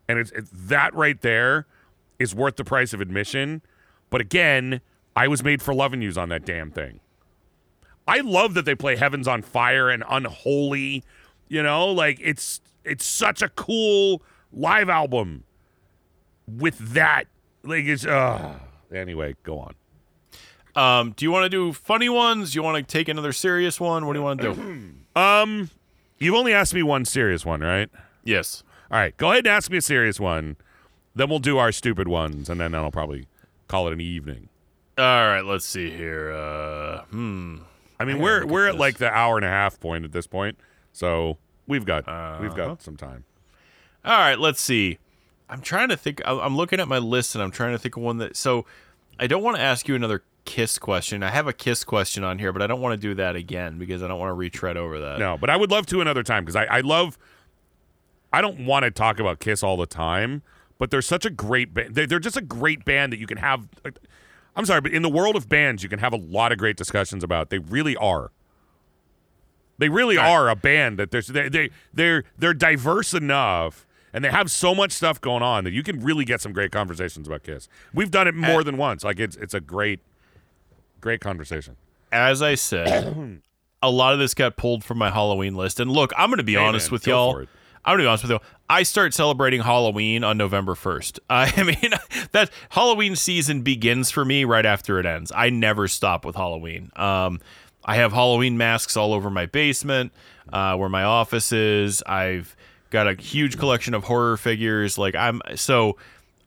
[0.08, 1.66] and it's, it's that right there
[2.20, 3.62] is worth the price of admission.
[4.10, 4.82] But again,
[5.16, 7.00] I was made for loving yous on that damn thing.
[8.08, 11.04] I love that they play Heavens on Fire and Unholy.
[11.48, 15.44] You know, like it's it's such a cool live album
[16.48, 17.26] with that.
[17.64, 18.58] Like it's uh
[18.94, 19.76] anyway, go on.
[20.80, 22.54] Um, do you want to do funny ones?
[22.54, 24.06] Do you want to take another serious one?
[24.06, 24.92] What do you want to do?
[25.16, 25.70] Um
[26.20, 27.90] you've only asked me one serious one, right?
[28.24, 28.64] yes.
[28.92, 30.56] All right, go ahead and ask me a serious one.
[31.16, 33.26] Then we'll do our stupid ones, and then I'll probably
[33.68, 34.50] call it an evening.
[34.98, 35.42] All right.
[35.46, 36.32] Let's see here.
[36.32, 37.58] Uh, hmm.
[38.00, 38.80] I mean, I we're at we're at this.
[38.80, 40.58] like the hour and a half point at this point,
[40.94, 41.38] so
[41.68, 42.06] we've got
[42.42, 42.68] we've Uh-huh.
[42.68, 43.26] got some time.
[44.06, 44.98] All right, let's see.
[45.50, 46.22] I'm trying to think.
[46.26, 48.36] I'm looking at my list and I'm trying to think of one that.
[48.38, 48.66] So,
[49.20, 51.24] I don't want to ask you another kiss question.
[51.24, 53.78] I have a kiss question on here, but I don't want to do that again
[53.78, 55.20] because I don't want to retread over that.
[55.20, 57.18] No, but I would love to another time because I I love.
[58.32, 60.44] I don't want to talk about Kiss all the time,
[60.78, 61.96] but they're such a great band.
[61.96, 63.68] They're, they're just a great band that you can have.
[63.84, 63.90] Uh,
[64.56, 66.78] I'm sorry, but in the world of bands, you can have a lot of great
[66.78, 67.50] discussions about.
[67.50, 68.32] They really are.
[69.80, 74.30] They really are a band that there's they they they're they're diverse enough and they
[74.30, 77.44] have so much stuff going on that you can really get some great conversations about
[77.44, 77.70] Kiss.
[77.94, 79.04] We've done it more than once.
[79.04, 80.02] Like it's it's a great
[81.02, 81.76] great conversation.
[82.12, 83.42] As I said,
[83.82, 85.80] a lot of this got pulled from my Halloween list.
[85.80, 87.46] And look, I'm going to be Hey, honest man, with y'all.
[87.86, 88.40] I'm gonna be honest with you.
[88.70, 91.20] I start celebrating Halloween on November 1st.
[91.30, 91.94] I mean,
[92.34, 95.32] that Halloween season begins for me right after it ends.
[95.34, 96.92] I never stop with Halloween.
[96.98, 97.40] Um,
[97.86, 100.12] I have Halloween masks all over my basement,
[100.52, 102.04] uh, where my office is.
[102.06, 102.56] I've
[102.90, 104.98] got a huge collection of horror figures.
[104.98, 105.98] Like I'm so,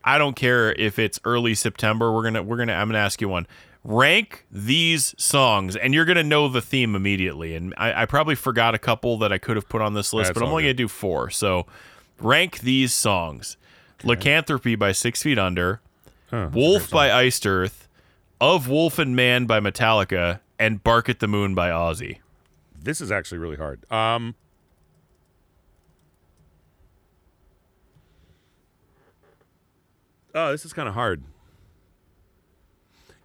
[0.03, 2.13] I don't care if it's early September.
[2.13, 3.47] We're gonna we're gonna I'm gonna ask you one.
[3.85, 7.53] Rank these songs, and you're gonna know the theme immediately.
[7.55, 10.29] And I, I probably forgot a couple that I could have put on this list,
[10.29, 10.67] That's but I'm only good.
[10.69, 11.29] gonna do four.
[11.29, 11.65] So,
[12.19, 13.57] rank these songs:
[14.03, 15.81] "Lycanthropy" by Six Feet Under,
[16.31, 17.89] "Wolf" by Iced Earth,
[18.39, 22.19] "Of Wolf and Man" by Metallica, and "Bark at the Moon" by Ozzy.
[22.81, 23.89] This is actually really hard.
[23.91, 24.35] Um
[30.35, 31.23] Oh, this is kind of hard.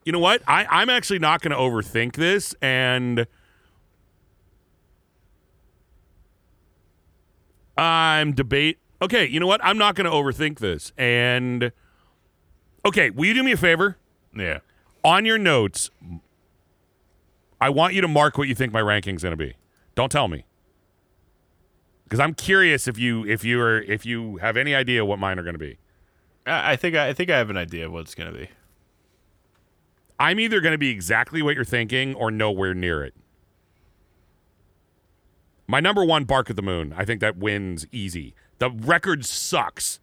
[0.09, 0.40] You know what?
[0.48, 3.26] I, I'm actually not going to overthink this, and
[7.76, 8.78] I'm debate.
[9.02, 9.62] Okay, you know what?
[9.62, 11.72] I'm not going to overthink this, and
[12.86, 13.98] okay, will you do me a favor?
[14.35, 14.60] Yeah.
[15.05, 15.90] on your notes,
[17.60, 19.56] I want you to mark what you think my ranking's going to be.
[19.94, 20.47] Don't tell me,
[22.05, 25.39] because I'm curious if you if you are if you have any idea what mine
[25.39, 25.76] are going to be.
[26.47, 28.48] I I think I think I have an idea of what it's gonna be.
[30.19, 33.15] I'm either going to be exactly what you're thinking or nowhere near it.
[35.66, 36.95] My number one, Bark at the Moon.
[36.97, 38.35] I think that wins easy.
[38.59, 40.01] The record sucks,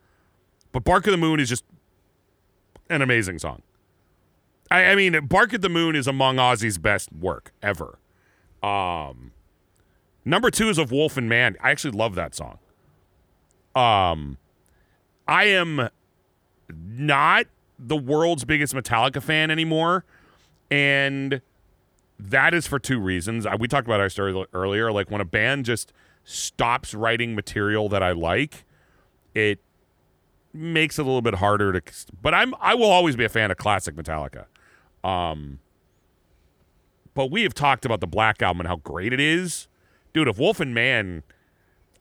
[0.71, 1.65] but Bark at the Moon is just
[2.89, 3.63] an amazing song.
[4.69, 7.97] I, I mean, Bark at the Moon is among Ozzy's best work ever.
[8.63, 9.31] Um,
[10.23, 11.57] number two is of Wolf and Man.
[11.61, 12.59] I actually love that song.
[13.75, 14.37] Um,
[15.27, 15.89] I am
[16.69, 17.47] not
[17.87, 20.05] the world's biggest Metallica fan anymore,
[20.71, 21.41] and
[22.19, 23.45] that is for two reasons.
[23.45, 24.91] Uh, We talked about our story earlier.
[24.91, 25.93] Like when a band just
[26.23, 28.65] stops writing material that I like,
[29.33, 29.59] it
[30.53, 31.81] makes it a little bit harder to.
[32.21, 34.45] But I'm I will always be a fan of classic Metallica.
[35.03, 35.59] Um,
[37.13, 39.67] but we have talked about the Black Album and how great it is,
[40.13, 40.27] dude.
[40.27, 41.23] If Wolf and Man,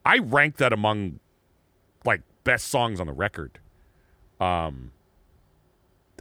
[0.07, 1.21] I rank that among
[2.05, 3.59] like best songs on the record.
[4.41, 4.93] Um,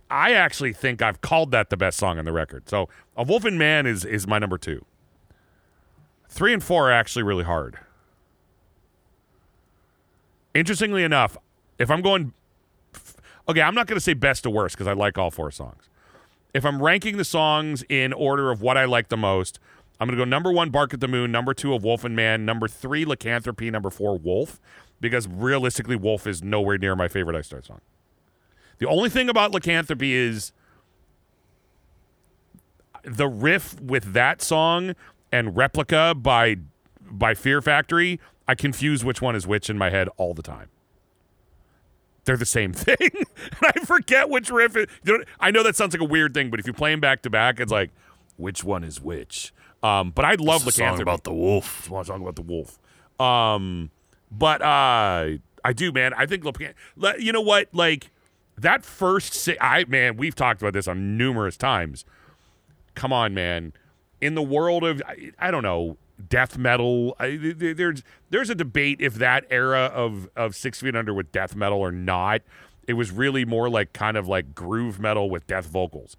[0.09, 2.69] I actually think I've called that the best song on the record.
[2.69, 4.85] So, A Wolf and Man is is my number two.
[6.29, 7.77] Three and four are actually really hard.
[10.53, 11.37] Interestingly enough,
[11.79, 12.33] if I'm going,
[13.47, 15.89] okay, I'm not going to say best to worst because I like all four songs.
[16.53, 19.59] If I'm ranking the songs in order of what I like the most,
[19.99, 22.15] I'm going to go number one, Bark at the Moon, number two, of Wolf and
[22.15, 24.59] Man, number three, Lycanthropy, number four, Wolf,
[24.99, 27.81] because realistically, Wolf is nowhere near my favorite Iced Earth song.
[28.83, 30.51] The only thing about Lycanthropy is
[33.05, 34.93] the riff with that song
[35.31, 36.57] and Replica by
[37.01, 38.19] by Fear Factory.
[38.45, 40.67] I confuse which one is which in my head all the time.
[42.25, 43.25] They're the same thing, and
[43.61, 44.75] I forget which riff.
[44.75, 46.91] It, you know, I know that sounds like a weird thing, but if you play
[46.91, 47.91] them back to back, it's like
[48.35, 49.53] which one is which.
[49.81, 51.03] Um, but I love It's Lycanthropy.
[51.03, 51.89] about the wolf.
[51.89, 52.77] Want to talk about the wolf.
[53.17, 53.91] Um,
[54.29, 56.13] but uh, I do, man.
[56.15, 56.43] I think
[57.17, 58.09] you know what, like
[58.57, 59.33] that first.
[59.33, 62.05] Si- I man, we've talked about this on numerous times.
[62.95, 63.73] Come on, man.
[64.21, 65.97] In the world of I, I don't know
[66.29, 70.79] death metal, I, th- th- there's there's a debate if that era of of Six
[70.81, 72.41] Feet Under with death metal or not.
[72.85, 76.17] It was really more like kind of like groove metal with death vocals.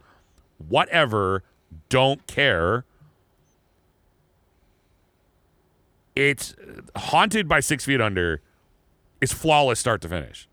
[0.58, 1.42] Whatever.
[1.88, 2.84] Don't care.
[6.14, 8.40] it's uh, haunted by six feet under
[9.20, 10.48] is flawless start to finish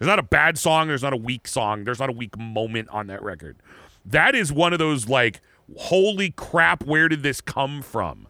[0.00, 2.88] there's not a bad song there's not a weak song there's not a weak moment
[2.88, 3.56] on that record
[4.04, 5.40] that is one of those like
[5.78, 8.26] holy crap where did this come from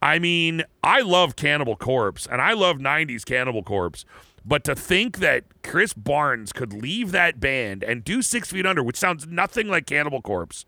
[0.00, 4.04] i mean i love cannibal corpse and i love 90s cannibal corpse
[4.44, 8.82] but to think that chris barnes could leave that band and do six feet under
[8.82, 10.64] which sounds nothing like cannibal corpse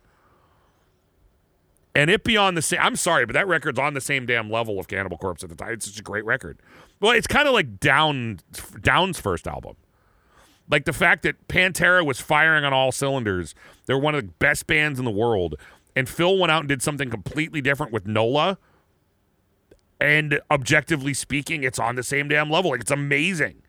[1.95, 2.79] and it be on the same.
[2.81, 5.57] I'm sorry, but that record's on the same damn level of Cannibal Corpse at the
[5.57, 5.73] time.
[5.73, 6.61] It's such a great record.
[7.01, 8.39] Well, it's kind of like Down
[8.81, 9.75] Down's first album.
[10.71, 13.55] Like the fact that Pantera was firing on all cylinders.
[13.87, 15.55] They're one of the best bands in the world,
[15.97, 18.59] and Phil went out and did something completely different with Nola.
[20.01, 22.71] And objectively speaking, it's on the same damn level.
[22.71, 23.63] Like, it's amazing.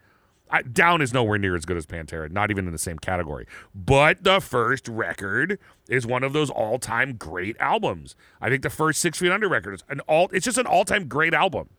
[0.51, 3.47] I, Down is nowhere near as good as Pantera, not even in the same category.
[3.73, 8.15] But the first record is one of those all-time great albums.
[8.41, 10.29] I think the first Six Feet Under record is an all.
[10.33, 11.69] It's just an all-time great album.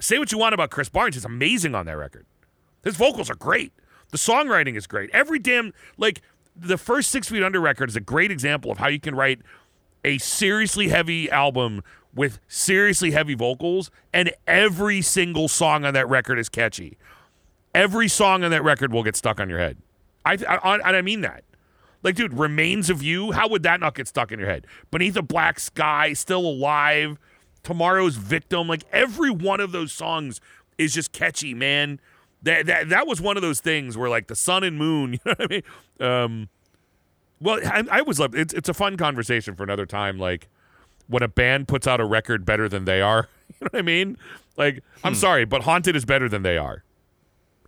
[0.00, 2.26] Say what you want about Chris Barnes, he's amazing on that record.
[2.84, 3.72] His vocals are great.
[4.10, 5.10] The songwriting is great.
[5.12, 6.22] Every damn like
[6.54, 9.40] the first Six Feet Under record is a great example of how you can write
[10.04, 11.82] a seriously heavy album
[12.14, 16.96] with seriously heavy vocals, and every single song on that record is catchy.
[17.74, 19.76] Every song on that record will get stuck on your head.
[20.24, 21.44] I, I I mean that.
[22.02, 24.66] Like, dude, Remains of You, how would that not get stuck in your head?
[24.90, 27.18] Beneath a Black Sky, Still Alive,
[27.62, 30.40] Tomorrow's Victim, like every one of those songs
[30.78, 32.00] is just catchy, man.
[32.46, 35.18] That that that was one of those things where like the sun and moon, you
[35.26, 35.62] know what I mean?
[36.00, 36.48] Um,
[37.40, 40.18] well, I, I was love it's it's a fun conversation for another time.
[40.18, 40.48] Like
[41.08, 43.82] when a band puts out a record better than they are, you know what I
[43.82, 44.16] mean?
[44.56, 45.18] Like I'm Hmm.
[45.18, 46.82] sorry, but Haunted is better than they are.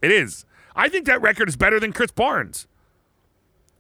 [0.00, 0.44] It is.
[0.76, 2.68] I think that record is better than Chris Barnes.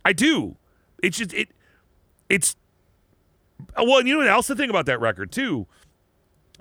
[0.04, 0.56] I do.
[1.02, 1.48] It's just it.
[2.28, 2.56] It's
[3.76, 4.48] well, and you know what else?
[4.48, 5.68] The thing about that record too,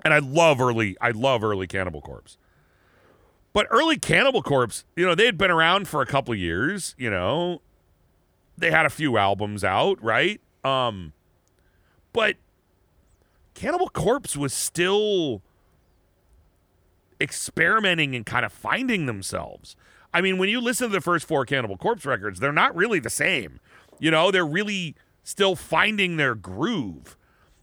[0.04, 0.96] and I love early.
[1.00, 2.38] I love early Cannibal Corpse.
[3.52, 6.94] But early Cannibal Corpse, you know, they had been around for a couple years.
[6.98, 7.62] You know,
[8.56, 10.40] they had a few albums out, right?
[10.64, 11.12] Um,
[12.12, 12.36] but
[13.54, 15.42] Cannibal Corpse was still
[17.20, 19.76] experimenting and kind of finding themselves.
[20.12, 23.00] I mean, when you listen to the first four Cannibal Corpse records, they're not really
[23.00, 23.60] the same.
[23.98, 27.16] You know, they're really still finding their groove.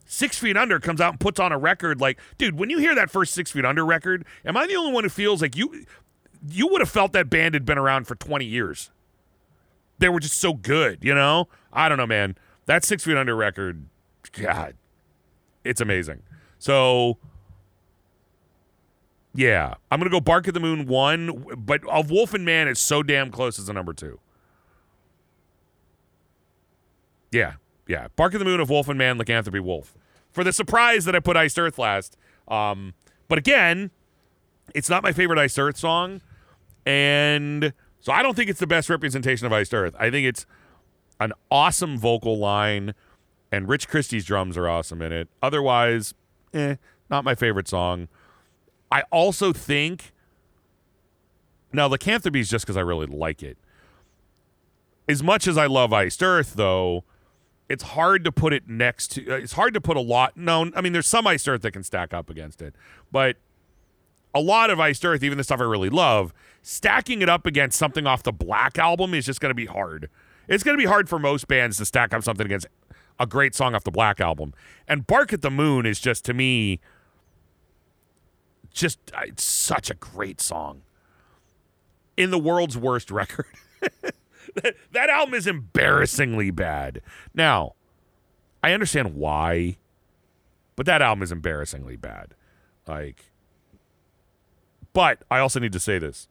[0.06, 2.96] Six Feet Under comes out and puts on a record like, dude, when you hear
[2.96, 5.86] that first Six Feet Under record, am I the only one who feels like you
[6.48, 8.92] you would have felt that band had been around for 20 years?
[9.98, 11.48] They were just so good, you know?
[11.74, 12.38] I don't know, man.
[12.68, 13.88] That Six Feet Under record,
[14.32, 14.76] God,
[15.64, 16.22] it's amazing.
[16.60, 17.18] So,
[19.34, 22.82] yeah, I'm gonna go Bark at the Moon one, but of Wolf and Man, it's
[22.82, 24.20] so damn close as a number two.
[27.32, 27.54] Yeah,
[27.88, 28.08] yeah.
[28.16, 29.96] Bark of the Moon of Wolf and Man, Lycanthropy Wolf.
[30.32, 32.18] For the surprise that I put Iced Earth last.
[32.48, 32.94] Um,
[33.28, 33.92] but again,
[34.74, 36.22] it's not my favorite Iced Earth song.
[36.86, 39.96] And so I don't think it's the best representation of Iced Earth.
[40.00, 40.46] I think it's
[41.20, 42.94] an awesome vocal line,
[43.52, 45.30] and Rich Christy's drums are awesome in it.
[45.42, 46.14] Otherwise,
[46.54, 46.76] eh,
[47.10, 48.08] not my favorite song.
[48.92, 50.12] I also think
[51.74, 53.58] now Lycanthropy is just because I really like it.
[55.08, 57.04] As much as I love Iced Earth, though,
[57.70, 59.32] it's hard to put it next to.
[59.34, 60.38] uh, It's hard to put a lot.
[60.38, 62.76] No, I mean there's some Iced Earth that can stack up against it,
[63.12, 63.38] but
[64.34, 67.78] a lot of Iced Earth, even the stuff I really love, stacking it up against
[67.80, 70.10] something off the Black album is just going to be hard.
[70.48, 72.68] It's going to be hard for most bands to stack up something against
[73.20, 74.54] a great song off the Black album.
[74.88, 76.82] And Bark at the Moon is just to me
[78.72, 80.82] just uh, it's such a great song.
[82.18, 83.46] In the world's worst record.
[84.92, 87.02] that, album is embarrassingly bad.
[87.34, 87.74] Now,
[88.64, 89.78] I understand why,
[90.76, 92.34] but that album is embarrassingly bad.
[92.88, 93.26] Like
[94.96, 96.30] but I also need to say this.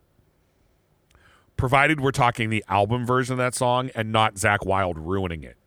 [1.59, 5.59] Provided we're talking the album version of that song and not Zakk Wylde ruining it.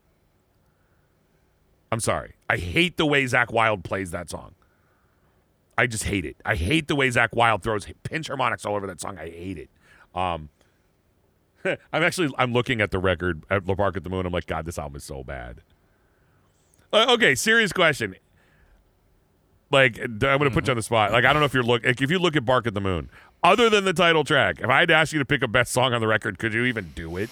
[1.91, 2.33] I'm sorry.
[2.49, 4.55] I hate the way Zakk Wylde plays that song.
[5.77, 6.37] I just hate it.
[6.43, 9.19] I hate the way Zakk Wylde throws pinch harmonics all over that song.
[9.19, 9.69] I hate it.
[10.15, 10.49] Um,
[11.93, 14.25] I'm actually I'm looking at the record at La Bark at the Moon.
[14.25, 15.61] I'm like, God, this album is so bad.
[16.91, 18.15] Uh, okay, serious question.
[19.69, 21.11] Like, I'm gonna put you on the spot.
[21.11, 23.09] Like, I don't know if you're look if you look at Bark at the Moon,
[23.43, 25.71] other than the title track, if I had to ask you to pick a best
[25.71, 27.29] song on the record, could you even do it?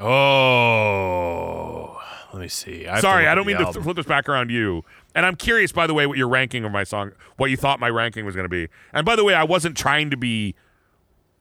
[0.00, 2.00] Oh,
[2.32, 2.86] let me see.
[2.86, 4.84] I Sorry, I don't the mean to flip this back around you.
[5.14, 7.80] And I'm curious, by the way, what your ranking of my song, what you thought
[7.80, 8.68] my ranking was going to be.
[8.92, 10.54] And by the way, I wasn't trying to be,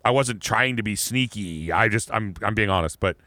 [0.05, 1.71] I wasn't trying to be sneaky.
[1.71, 2.99] I just, I'm, I'm being honest.
[2.99, 3.17] But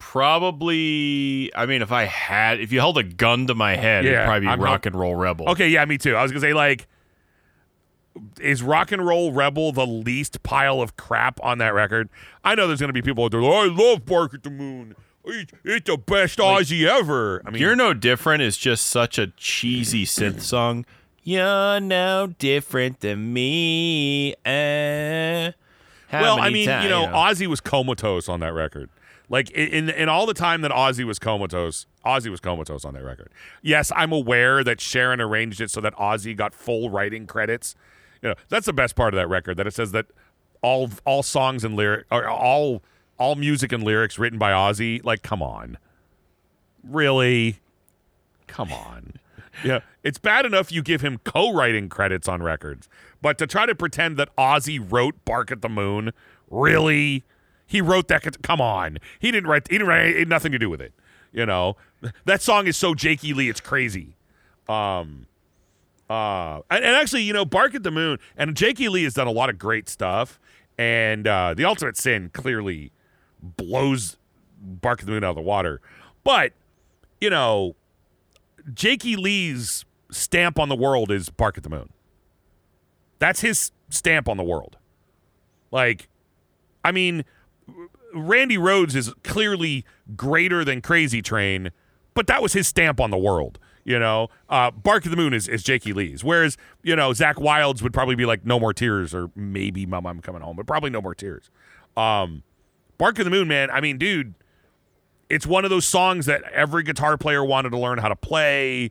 [0.00, 1.54] Probably.
[1.54, 4.24] I mean, if I had, if you held a gun to my head, Yeah, it'd
[4.24, 5.48] probably be I'm Rock and Roll Rebel.
[5.50, 6.16] okay, yeah, me too.
[6.16, 6.88] I was gonna say like,
[8.40, 12.08] is Rock and Roll Rebel the least pile of crap on that record?
[12.42, 14.96] I know there's gonna be people that are like, I love Bark at the Moon.
[15.22, 17.42] It's, the best Ozzy ever.
[17.44, 20.86] I mean, You're no different is just such a cheesy synth song.
[21.22, 24.34] You're no different than me.
[24.46, 25.52] Eh.
[26.10, 28.90] How well, I mean, ti- you know, Ozzy was comatose on that record.
[29.28, 33.04] Like in in all the time that Ozzy was comatose, Ozzy was comatose on that
[33.04, 33.30] record.
[33.62, 37.76] Yes, I'm aware that Sharon arranged it so that Ozzy got full writing credits.
[38.22, 40.06] You know, that's the best part of that record that it says that
[40.62, 42.82] all all songs and lyric or all
[43.18, 45.02] all music and lyrics written by Ozzy.
[45.04, 45.78] Like, come on,
[46.82, 47.60] really?
[48.46, 49.14] Come on.
[49.64, 52.88] Yeah, it's bad enough you give him co-writing credits on records,
[53.22, 56.12] but to try to pretend that Ozzy wrote "Bark at the Moon,"
[56.50, 57.24] really,
[57.66, 58.42] he wrote that.
[58.42, 59.66] Come on, he didn't write.
[59.68, 60.06] He didn't write.
[60.08, 60.92] It had nothing to do with it.
[61.32, 61.76] You know,
[62.24, 64.16] that song is so Jakey Lee, it's crazy.
[64.68, 65.26] Um,
[66.08, 69.26] uh, and, and actually, you know, "Bark at the Moon" and Jakey Lee has done
[69.26, 70.40] a lot of great stuff,
[70.78, 72.92] and uh, the Ultimate Sin clearly
[73.42, 74.16] blows
[74.60, 75.80] "Bark at the Moon" out of the water,
[76.24, 76.52] but
[77.20, 77.76] you know
[78.74, 81.90] Jakey Lee's stamp on the world is Bark at the Moon.
[83.20, 84.76] That's his stamp on the world.
[85.70, 86.08] Like,
[86.84, 87.24] I mean,
[88.12, 89.84] Randy Rhoads is clearly
[90.16, 91.70] greater than Crazy Train,
[92.14, 93.60] but that was his stamp on the world.
[93.84, 96.22] You know, uh, Bark of the Moon is, is Jakey Lee's.
[96.22, 100.06] Whereas, you know, Zakk Wylde's would probably be like No More Tears or maybe Mom,
[100.06, 101.50] I'm Coming Home, but probably No More Tears.
[101.96, 102.42] Um,
[102.98, 104.34] Bark of the Moon, man, I mean, dude,
[105.30, 108.90] it's one of those songs that every guitar player wanted to learn how to play.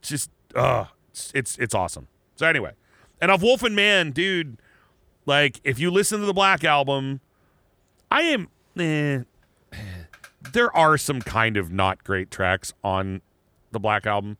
[0.00, 2.08] Just, uh, it's, it's, it's awesome.
[2.34, 2.72] So anyway,
[3.22, 4.58] and of Wolf and Man, dude,
[5.24, 7.20] like if you listen to the Black album,
[8.10, 8.48] I am.
[8.76, 9.22] Eh,
[10.52, 13.22] there are some kind of not great tracks on
[13.70, 14.36] the Black album.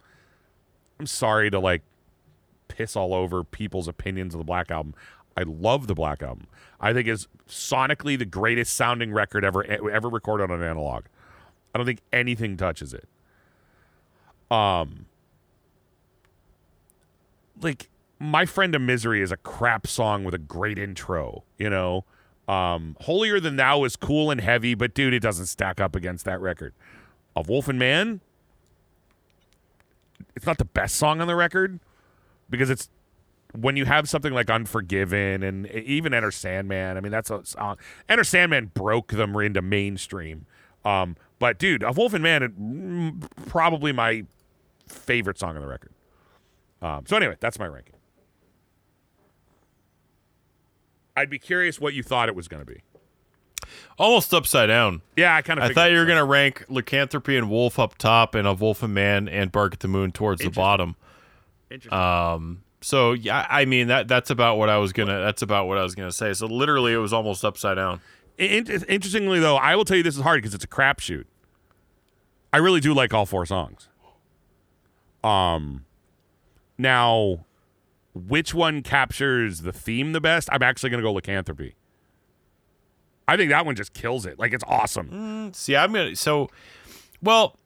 [0.99, 1.83] I'm sorry to like
[2.67, 4.95] piss all over people's opinions of the Black album.
[5.37, 6.49] I love the Black album.
[6.81, 11.05] I think is sonically the greatest sounding record ever ever recorded on an analog.
[11.73, 13.09] I don't think anything touches it.
[14.51, 15.07] Um
[17.61, 17.89] like
[18.23, 22.05] my friend of misery is a crap song with a great intro, you know.
[22.49, 26.25] Um Holier Than Thou is cool and heavy, but dude, it doesn't stack up against
[26.25, 26.73] that record.
[27.35, 28.21] Of Wolf and Man,
[30.37, 31.81] it's not the best song on the record
[32.49, 32.89] because it's
[33.55, 37.77] when you have something like Unforgiven and even Enter Sandman, I mean that's a song.
[38.09, 40.47] Enter Sandman broke them into mainstream.
[40.85, 44.25] Um, but dude, of Wolf and Man, it, mm, probably my
[44.87, 45.93] favorite song on the record.
[46.81, 47.95] Um, so anyway, that's my ranking.
[51.17, 52.83] I'd be curious what you thought it was going to be.
[53.99, 55.03] Almost upside down.
[55.17, 55.71] Yeah, I kind of.
[55.71, 58.83] I thought you were going to rank Lycanthropy and Wolf up top, and a Wolf
[58.83, 60.97] and Man and Bark at the Moon towards the bottom.
[61.71, 61.99] Interesting.
[61.99, 65.79] Um, so yeah, I mean that that's about what I was gonna that's about what
[65.79, 66.33] I was gonna say.
[66.35, 68.01] So literally, it was almost upside down.
[68.39, 71.25] In- interestingly, though, I will tell you this is hard because it's a crapshoot.
[72.53, 73.89] I really do like all four songs.
[75.23, 75.85] Um,
[76.77, 77.45] now,
[78.15, 80.49] which one captures the theme the best?
[80.53, 81.75] I'm actually gonna go Lycanthropy.
[83.27, 84.39] I think that one just kills it.
[84.39, 85.09] Like it's awesome.
[85.09, 86.51] Mm, see, I'm gonna so
[87.23, 87.57] well.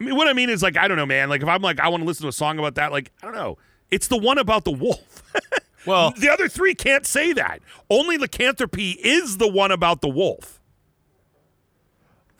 [0.00, 1.28] I mean, what I mean is like I don't know, man.
[1.28, 3.26] Like if I'm like I want to listen to a song about that, like I
[3.26, 3.58] don't know.
[3.90, 5.22] It's the one about the wolf.
[5.86, 7.60] well, the other three can't say that.
[7.90, 10.60] Only lycanthropy is the one about the wolf.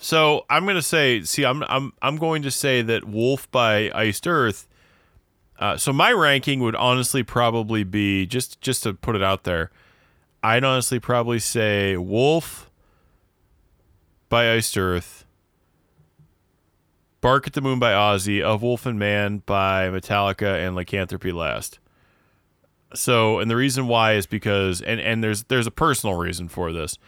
[0.02, 4.26] So I'm gonna say, see, I'm I'm I'm going to say that Wolf by Iced
[4.26, 4.66] Earth.
[5.62, 9.70] Uh, so my ranking would honestly probably be just just to put it out there.
[10.42, 12.68] I'd honestly probably say Wolf
[14.28, 15.24] by Iced Earth,
[17.20, 21.78] Bark at the Moon by Ozzy, Of Wolf and Man by Metallica, and Lycanthropy last.
[22.92, 26.72] So, and the reason why is because, and and there's there's a personal reason for
[26.72, 26.98] this.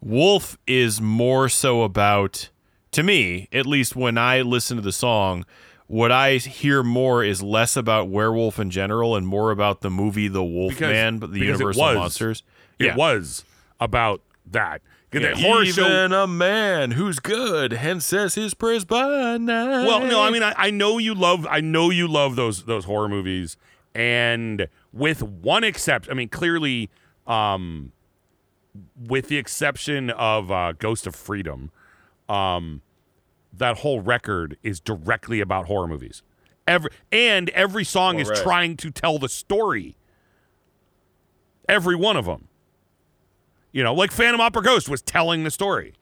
[0.00, 2.48] Wolf is more so about,
[2.92, 5.44] to me, at least when I listen to the song,
[5.90, 10.28] what I hear more is less about werewolf in general and more about the movie
[10.28, 11.96] The Wolf Because- Man, but the because it Universal was.
[11.96, 12.42] Monsters.
[12.78, 12.94] It Yeah.
[12.96, 13.44] was
[13.80, 14.82] about that.
[15.12, 15.74] Yeah, that horror even
[16.12, 16.22] show.
[16.22, 19.84] a man who's good and says his prayers by night.
[19.84, 22.84] Well, no, I mean I, I know you love I know you love those those
[22.84, 23.56] horror movies,
[23.92, 26.90] and with one exception, I mean clearly,
[27.26, 27.90] um,
[28.96, 31.72] with the exception of uh, Ghost of Freedom,
[32.28, 32.82] um,
[33.52, 36.22] that whole record is directly about horror movies.
[36.66, 38.38] Every and every song is right.
[38.38, 39.96] trying to tell the story.
[41.68, 42.48] Every one of them.
[43.72, 45.94] You know, like Phantom Opera Ghost was telling the story.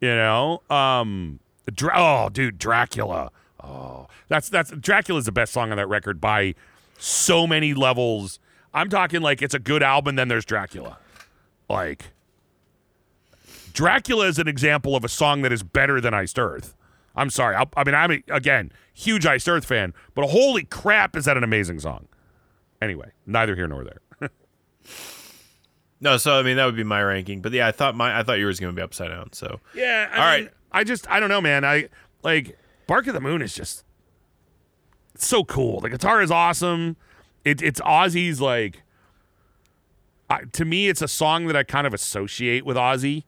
[0.00, 1.40] You know, um,
[1.72, 3.30] Dra- oh, dude, Dracula.
[3.62, 6.54] Oh, that's that's Dracula's the best song on that record by
[6.98, 8.38] so many levels.
[8.72, 10.16] I'm talking like it's a good album.
[10.16, 10.98] Then there's Dracula.
[11.68, 12.12] Like
[13.74, 16.74] Dracula is an example of a song that is better than Iced Earth.
[17.14, 17.54] I'm sorry.
[17.56, 21.36] I, I mean, I'm a, again huge Iced Earth fan, but holy crap, is that
[21.36, 22.08] an amazing song?
[22.80, 24.30] Anyway, neither here nor there.
[26.00, 27.42] no, so I mean that would be my ranking.
[27.42, 29.32] But yeah, I thought my I thought yours was going to be upside down.
[29.32, 30.08] So Yeah.
[30.12, 30.54] I All mean, right.
[30.72, 31.64] I just I don't know, man.
[31.64, 31.88] I
[32.22, 33.84] like Bark of the Moon is just
[35.14, 35.80] it's so cool.
[35.80, 36.96] The guitar is awesome.
[37.44, 38.82] It, it's Ozzy's like.
[40.30, 43.24] I, to me, it's a song that I kind of associate with Ozzy.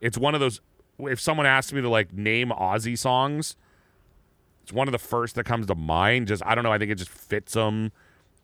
[0.00, 0.60] It's one of those.
[0.98, 3.56] If someone asked me to like name Ozzy songs,
[4.62, 6.28] It's one of the first that comes to mind.
[6.28, 6.72] Just I don't know.
[6.72, 7.92] I think it just fits them.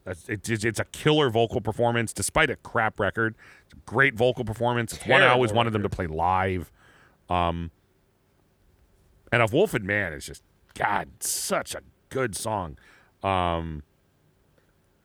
[0.07, 3.35] It's, it's, it's a killer vocal performance, despite a crap record.
[3.65, 4.93] It's a great vocal performance.
[4.93, 6.71] It's one I always wanted them to play live.
[7.31, 7.71] Um,
[9.33, 10.43] and of Wolf and Man is just
[10.75, 12.77] God, such a good song.
[13.23, 13.83] Um,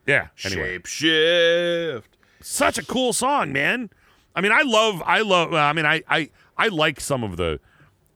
[0.06, 0.28] yeah.
[0.44, 2.16] Anyway, Shape shift.
[2.42, 3.88] such a cool song, man.
[4.36, 5.54] I mean, I love, I love.
[5.54, 6.30] I mean, I, I,
[6.64, 7.60] I like some of the,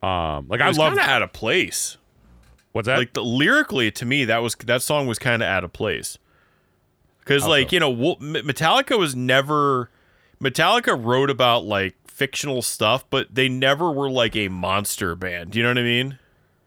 [0.03, 0.77] um, like I love.
[0.77, 1.97] kind of out of place.
[2.73, 2.99] What's that?
[2.99, 6.19] Like the, lyrically, to me, that was that song was kind of out of place.
[7.21, 9.91] Because like you know, Metallica was never.
[10.43, 15.53] Metallica wrote about like fictional stuff, but they never were like a monster band.
[15.53, 16.19] Do you know what I mean?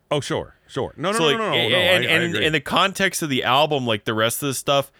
[0.10, 0.94] oh, sure, sure.
[0.96, 1.76] No, no, so no, like, no, no, no.
[1.76, 4.54] and, I- and, I in the context of the album, like the rest of the
[4.54, 4.92] stuff,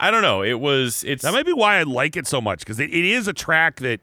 [0.00, 0.42] I don't know.
[0.42, 3.04] It was it's That might be why I like it so much because it, it
[3.04, 4.00] is a track that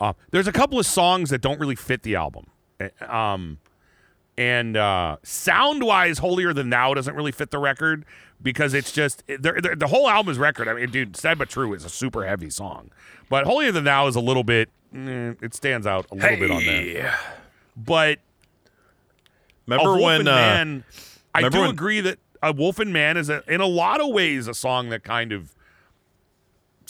[0.00, 2.46] uh, there's a couple of songs that don't really fit the album.
[2.80, 3.58] Uh, Um,
[4.38, 8.04] and uh, sound wise, Holier Than Thou doesn't really fit the record
[8.40, 10.68] because it's just they're, they're- the whole album is record.
[10.68, 12.90] I mean, dude, Sad But True is a super heavy song,
[13.28, 16.50] but Holier Than Thou is a little bit, eh, it stands out a little bit
[16.50, 17.20] on that.
[17.76, 18.18] But
[19.66, 20.84] Remember when uh, Man,
[21.34, 24.08] I do when- agree that a Wolf and Man is a, in a lot of
[24.12, 25.54] ways a song that kind of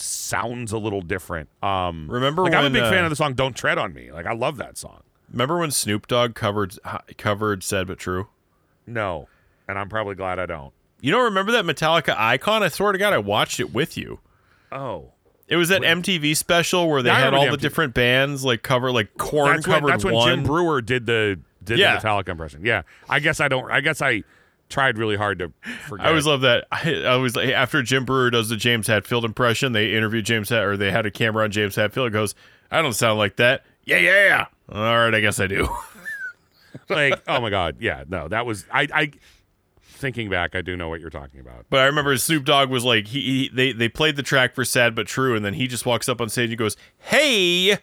[0.02, 1.48] sounds a little different.
[1.62, 3.94] Um, Remember like I'm a when, big fan uh, of the song "Don't Tread on
[3.94, 5.02] Me." Like I love that song.
[5.30, 6.76] remember when Snoop Dogg covered
[7.18, 8.28] covered "Sad but True"?
[8.86, 9.28] No,
[9.68, 10.72] and I'm probably glad I don't.
[11.00, 12.62] You don't remember that Metallica icon?
[12.62, 14.20] I swear to God, I watched it with you.
[14.70, 15.10] Oh,
[15.48, 17.60] It was that MTV special where they Yeah, had all the MTV.
[17.60, 20.14] different bands like cover like Korn that's when, covered that's when.
[20.26, 21.98] Jim Breuer did the did Yeah.
[21.98, 22.64] the Metallica impression.
[22.64, 23.70] Yeah, I guess I don't.
[23.70, 24.22] I guess I
[24.72, 25.52] tried really hard to
[25.86, 26.06] forget.
[26.06, 26.66] I always love that.
[26.72, 30.48] I, I always like after Jim Breuer does the James Hetfield impression, they interview James
[30.48, 32.08] Hat or they had a camera on James Hetfield.
[32.08, 32.34] It goes,
[32.70, 33.64] I don't sound like that.
[33.84, 34.46] Yeah, yeah, yeah.
[34.70, 35.68] All right, I guess I do.
[36.88, 38.88] like, oh my god, yeah, no, that was I.
[38.92, 39.12] I
[40.02, 41.66] thinking back, I do know what you're talking about.
[41.70, 44.64] But I remember Snoop Dogg was like, he, he they they played the track for
[44.64, 47.78] "Sad but True," and then he just walks up on stage and goes, "Hey."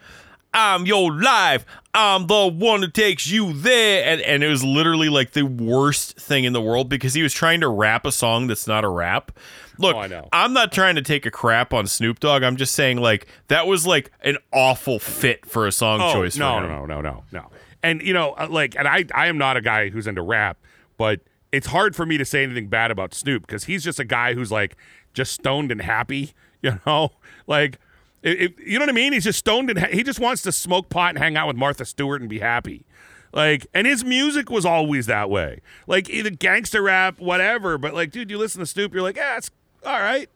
[0.54, 1.66] I'm your life.
[1.94, 4.04] I'm the one who takes you there.
[4.06, 7.34] And and it was literally like the worst thing in the world because he was
[7.34, 9.32] trying to rap a song that's not a rap.
[9.78, 10.28] Look, Oh, I know.
[10.34, 12.44] I'm not trying to take a crap on Snoop Dogg.
[12.44, 16.36] I'm just saying like that was like an awful fit for a song Oh, choice.
[16.38, 17.50] no, for no, no, no, no, no.
[17.82, 20.58] And you know, uh, like, and I, I am not a guy who's into rap,
[20.98, 21.22] but
[21.52, 24.34] it's hard for me to say anything bad about Snoop because he's just a guy
[24.34, 24.76] who's like
[25.14, 26.34] just stoned and happy.
[26.62, 27.12] You know,
[27.48, 27.80] like,
[28.24, 29.14] it, it- you know what I mean?
[29.14, 31.56] He's just stoned and ha- he just wants to smoke pot and hang out with
[31.56, 32.86] Martha Stewart and be happy.
[33.32, 35.62] Like, and his music was always that way.
[35.86, 37.78] Like, either gangster rap, whatever.
[37.78, 39.52] But like, dude, you listen to Snoop, you're like, yeah, it's
[39.86, 40.30] all right.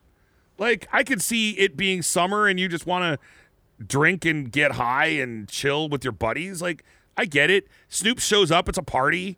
[0.59, 4.73] Like, I could see it being summer and you just want to drink and get
[4.73, 6.61] high and chill with your buddies.
[6.61, 6.83] Like,
[7.17, 7.67] I get it.
[7.89, 9.37] Snoop shows up, it's a party.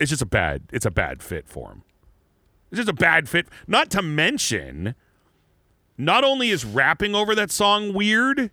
[0.00, 1.82] It's just a bad, it's a bad fit for him.
[2.70, 3.46] It's just a bad fit.
[3.66, 4.94] Not to mention,
[5.98, 8.50] not only is rapping over that song weird,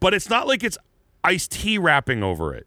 [0.00, 0.78] but it's not like it's
[1.24, 2.66] Ice T rapping over it.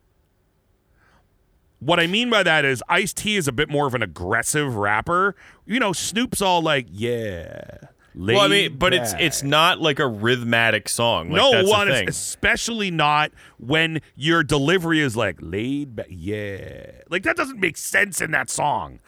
[1.79, 4.75] What I mean by that is Ice T is a bit more of an aggressive
[4.75, 5.35] rapper.
[5.65, 7.77] You know, Snoop's all like, yeah.
[8.17, 11.31] Well, I mean, but it's back." it's not like a rhythmatic song.
[11.31, 16.07] Like, no one, especially not when your delivery is like laid back.
[16.09, 18.99] Yeah, like that doesn't make sense in that song.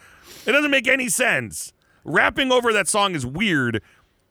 [0.46, 1.72] It doesn't make any sense.
[2.04, 3.82] Rapping over that song is weird,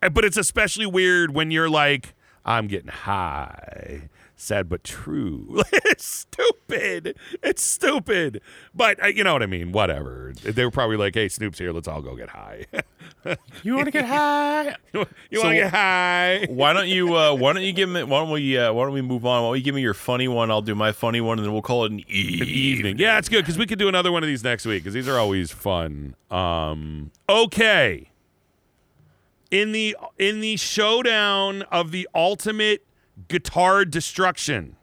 [0.02, 2.14] but it's especially weird when you're like,
[2.46, 4.10] "I'm getting high."
[4.40, 5.64] Sad but true.
[5.74, 7.18] it's stupid.
[7.42, 8.40] It's stupid.
[8.72, 9.72] But uh, you know what I mean.
[9.72, 10.32] Whatever.
[10.44, 11.72] They were probably like, "Hey, Snoop's here.
[11.72, 12.66] Let's all go get high."
[13.64, 14.76] you want to get high?
[14.94, 16.46] you want So- to get high?
[16.50, 18.94] why don't you uh, why don't you give me why don't we uh, why don't
[18.94, 19.42] we move on?
[19.42, 20.52] Why don't you give me your funny one?
[20.52, 22.38] I'll do my funny one, and then we'll call it an e.
[22.38, 23.00] Good evening.
[23.00, 25.08] Yeah, it's good because we could do another one of these next week because these
[25.08, 26.16] are always fun.
[26.30, 28.12] Um, okay.
[29.50, 32.86] In the in the showdown of the ultimate
[33.30, 34.76] guitar destruction,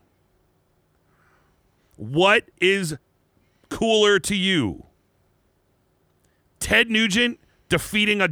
[1.97, 2.97] what is
[3.69, 4.87] cooler to you?
[6.61, 7.39] Ted Nugent
[7.69, 8.29] defeating a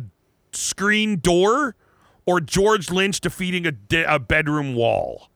[0.53, 1.77] screen door,
[2.25, 5.29] or George Lynch defeating a, de- a bedroom wall?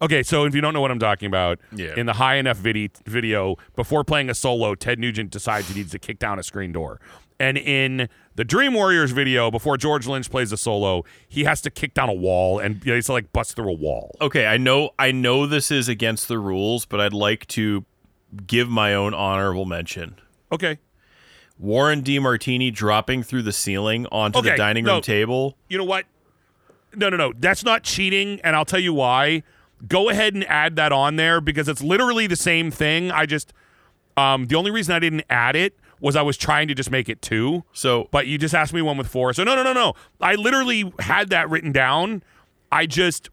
[0.00, 1.94] Okay, so if you don't know what I'm talking about, Yeah.
[1.96, 5.92] in the high enough vidi- video, before playing a solo, Ted Nugent decides he needs
[5.92, 7.00] to kick down a screen door.
[7.42, 11.70] And in the Dream Warriors video, before George Lynch plays a solo, he has to
[11.70, 14.14] kick down a wall and he has to like bust through a wall.
[14.20, 17.84] Okay, I know I know this is against the rules, but I'd like to
[18.46, 20.20] give my own honorable mention.
[20.52, 20.78] Okay.
[21.58, 25.00] Warren DeMartini dropping through the ceiling onto Okay, the dining room no.
[25.00, 25.56] table.
[25.68, 26.06] You know what?
[26.94, 27.32] No, no, no.
[27.36, 29.42] That's not cheating, and I'll tell you why.
[29.88, 33.10] Go ahead and add that on there because it's literally the same thing.
[33.10, 33.52] I just
[34.16, 37.08] Um, the only reason I didn't add it was I was trying to just make
[37.08, 37.64] it two.
[37.72, 39.32] So, But you just asked me one with four.
[39.32, 39.94] So no, no, no, no.
[40.20, 42.22] I literally had that written down.
[42.70, 43.30] I just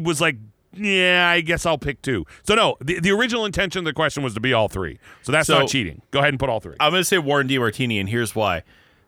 [0.00, 0.36] was like,
[0.74, 2.26] yeah, I guess I'll pick two.
[2.44, 4.98] So no, the, the original intention of the question was to be all three.
[5.22, 6.02] So that's So- not cheating.
[6.12, 6.76] Go ahead and put all three.
[6.78, 8.62] I'm going to say Warren DeMartini, and here's why.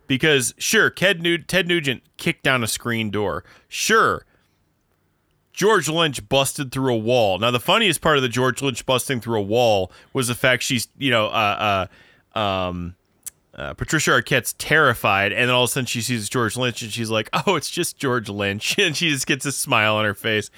[0.07, 3.45] Because, sure, Ted, Nugent, Ted Nugent kicked down a screen door.
[3.69, 4.25] Sure,
[5.53, 7.37] George Lynch busted through a wall.
[7.39, 10.63] Now, the funniest part of the George Lynch busting through a wall was the fact
[10.63, 11.85] she's, you know, uh, uh,
[12.35, 12.95] um,
[13.55, 16.91] uh, Patricia Arquette's terrified, and then all of a sudden she sees George Lynch, and
[16.91, 20.15] she's like, "Oh, it's just George Lynch," and she just gets a smile on her
[20.15, 20.49] face.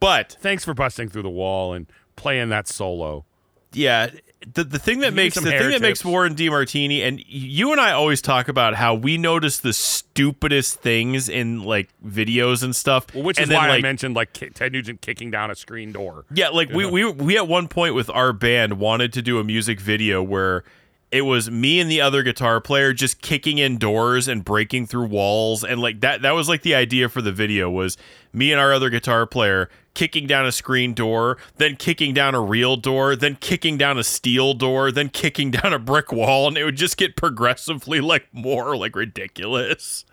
[0.00, 3.24] But Thanks for busting through the wall and playing that solo.
[3.72, 4.10] yeah,
[4.52, 6.04] the the thing that Give makes the thing that makes tips.
[6.04, 11.28] Warren DeMartini and you and I always talk about how we notice the stupidest things
[11.28, 13.06] in like videos and stuff.
[13.14, 15.92] Well, which and is then, why I mentioned like Ted Nugent kicking down a screen
[15.92, 16.24] door.
[16.34, 19.44] Yeah, like we, we we at one point with our band wanted to do a
[19.44, 20.64] music video where
[21.12, 25.04] it was me and the other guitar player just kicking in doors and breaking through
[25.04, 27.98] walls and like that that was like the idea for the video was
[28.32, 32.40] me and our other guitar player kicking down a screen door, then kicking down a
[32.40, 36.56] real door, then kicking down a steel door, then kicking down a brick wall and
[36.56, 40.06] it would just get progressively like more like ridiculous.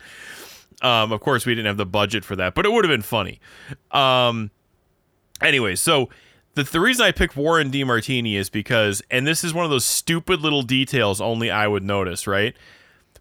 [0.81, 3.01] Um of course we didn't have the budget for that, but it would have been
[3.01, 3.39] funny.
[3.91, 4.51] Um
[5.41, 6.09] anyway, so
[6.59, 9.85] the, the reason I picked Warren DeMartini is because, and this is one of those
[9.85, 12.55] stupid little details only I would notice, right?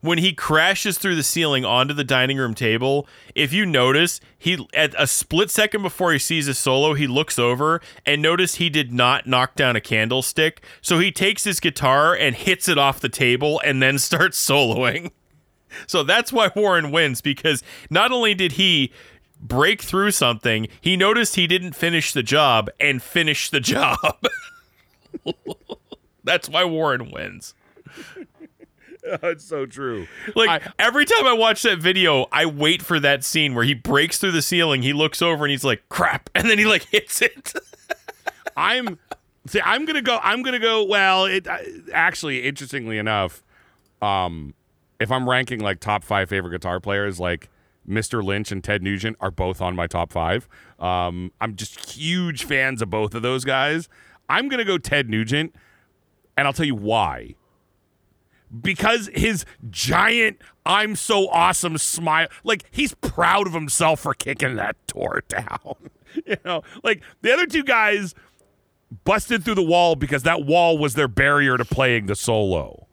[0.00, 4.66] When he crashes through the ceiling onto the dining room table, if you notice, he
[4.72, 8.70] at a split second before he sees his solo, he looks over and notice he
[8.70, 10.62] did not knock down a candlestick.
[10.80, 15.10] So he takes his guitar and hits it off the table and then starts soloing.
[15.86, 18.92] So that's why Warren wins because not only did he
[19.40, 23.96] break through something, he noticed he didn't finish the job and finish the job.
[26.24, 27.54] that's why Warren wins.
[29.22, 30.06] That's so true.
[30.34, 33.72] Like I- every time I watch that video, I wait for that scene where he
[33.72, 36.82] breaks through the ceiling, he looks over and he's like, "Crap." And then he like
[36.84, 37.54] hits it.
[38.56, 38.98] I'm
[39.46, 39.60] see.
[39.64, 40.18] I'm gonna go.
[40.22, 40.84] I'm gonna go.
[40.84, 41.46] Well, it
[41.92, 43.42] actually, interestingly enough,
[44.02, 44.52] um,
[45.00, 47.48] if I'm ranking like top five favorite guitar players, like
[47.88, 48.22] Mr.
[48.22, 50.48] Lynch and Ted Nugent are both on my top five.
[50.78, 53.88] Um, I'm just huge fans of both of those guys.
[54.28, 55.54] I'm gonna go Ted Nugent,
[56.36, 57.34] and I'll tell you why.
[58.62, 64.76] Because his giant "I'm so awesome" smile, like he's proud of himself for kicking that
[64.86, 65.90] door down.
[66.26, 68.14] you know, like the other two guys
[69.04, 72.87] busted through the wall because that wall was their barrier to playing the solo.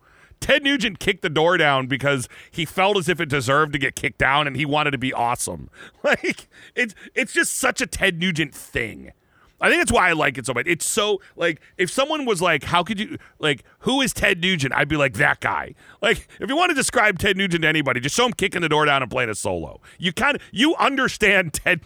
[0.45, 3.95] Ted Nugent kicked the door down because he felt as if it deserved to get
[3.95, 5.71] kicked down and he wanted to be awesome.
[6.03, 9.11] Like it's it's just such a Ted Nugent thing.
[9.59, 10.67] I think that's why I like it so much.
[10.67, 14.71] It's so like if someone was like, "How could you like who is Ted Nugent?"
[14.75, 15.73] I'd be like that guy.
[15.99, 18.69] Like if you want to describe Ted Nugent to anybody, just show him kicking the
[18.69, 19.81] door down and playing a solo.
[19.97, 21.81] You kind of you understand Ted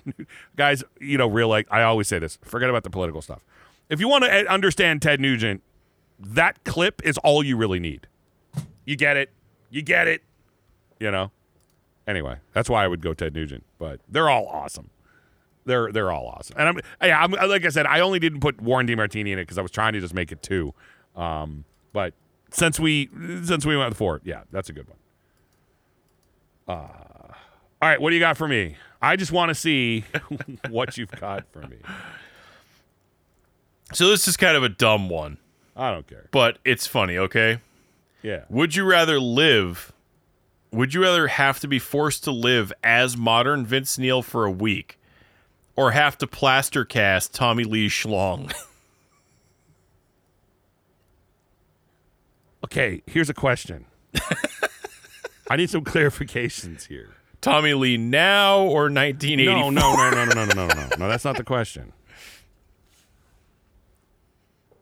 [0.57, 0.84] guys.
[0.99, 2.38] You know, real like I always say this.
[2.41, 3.45] Forget about the political stuff.
[3.88, 5.64] If you want to eh, understand Ted Nugent,
[6.19, 8.07] that clip is all you really need.
[8.90, 9.30] You get it.
[9.70, 10.24] You get it.
[10.99, 11.30] You know.
[12.07, 13.64] Anyway, that's why I would go Ted Nugent.
[13.78, 14.90] But they're all awesome.
[15.66, 16.56] They're they're all awesome.
[16.57, 19.44] And I'm yeah, I'm like I said, I only didn't put Warren DeMartini in it
[19.44, 20.74] because I was trying to just make it two.
[21.16, 22.16] Um, but
[22.49, 23.11] since we
[23.44, 24.98] since we went with four, yeah, that's a good one.
[26.68, 27.34] Uh,
[27.84, 28.76] all right, what do you got for me?
[29.03, 30.03] I just want to see
[30.72, 31.78] what you've got for me.
[33.94, 35.38] So this is kind of a dumb one,
[35.78, 36.28] I don't care.
[36.32, 37.60] but it's funny, okay?
[38.22, 38.44] Yeah.
[38.50, 39.94] Would you rather live?
[40.72, 44.52] Would you rather have to be forced to live as modern Vince Neil for a
[44.52, 45.00] week,
[45.76, 48.54] or have to plaster cast Tommy Lee Schlong?
[52.64, 53.86] Okay, here's a question.
[55.50, 57.10] I need some clarifications here.
[57.41, 59.46] Tommy Lee now or 1980?
[59.46, 60.90] No, no, no, no, no, no, no, no, no.
[60.98, 61.94] No, that's not the question.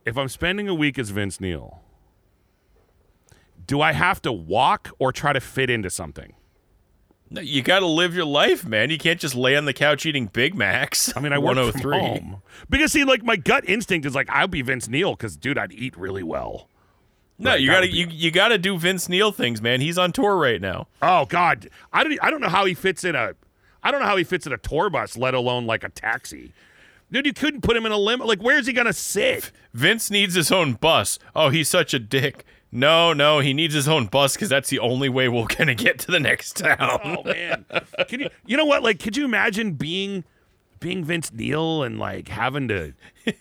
[0.05, 1.81] If I'm spending a week as Vince Neil,
[3.67, 6.33] do I have to walk or try to fit into something?
[7.29, 8.89] No, You got to live your life, man.
[8.89, 11.15] You can't just lay on the couch eating Big Macs.
[11.15, 14.29] I mean, I work from oh home because see, like my gut instinct is like
[14.29, 16.69] I'll be Vince Neil because, dude, I'd eat really well.
[17.39, 19.81] No, Right, you got to be- you, you got to do Vince Neil things, man.
[19.81, 20.87] He's on tour right now.
[21.01, 23.33] Oh God, I don't, I don't know how he fits in a,
[23.83, 26.53] I don't know how he fits in a tour bus, let alone like a taxi.
[27.11, 28.25] Dude, you couldn't put him in a limo.
[28.25, 29.51] Like, where's he gonna sit?
[29.73, 31.19] Vince needs his own bus.
[31.35, 32.43] Oh, he's such a dick.
[32.71, 35.99] No, no, he needs his own bus because that's the only way we're gonna get
[35.99, 36.99] to the next town.
[37.03, 37.65] Oh man,
[38.07, 38.29] can you?
[38.45, 38.83] You know what?
[38.83, 40.23] Like, could you imagine being,
[40.79, 42.93] being Vince Neil and like having to,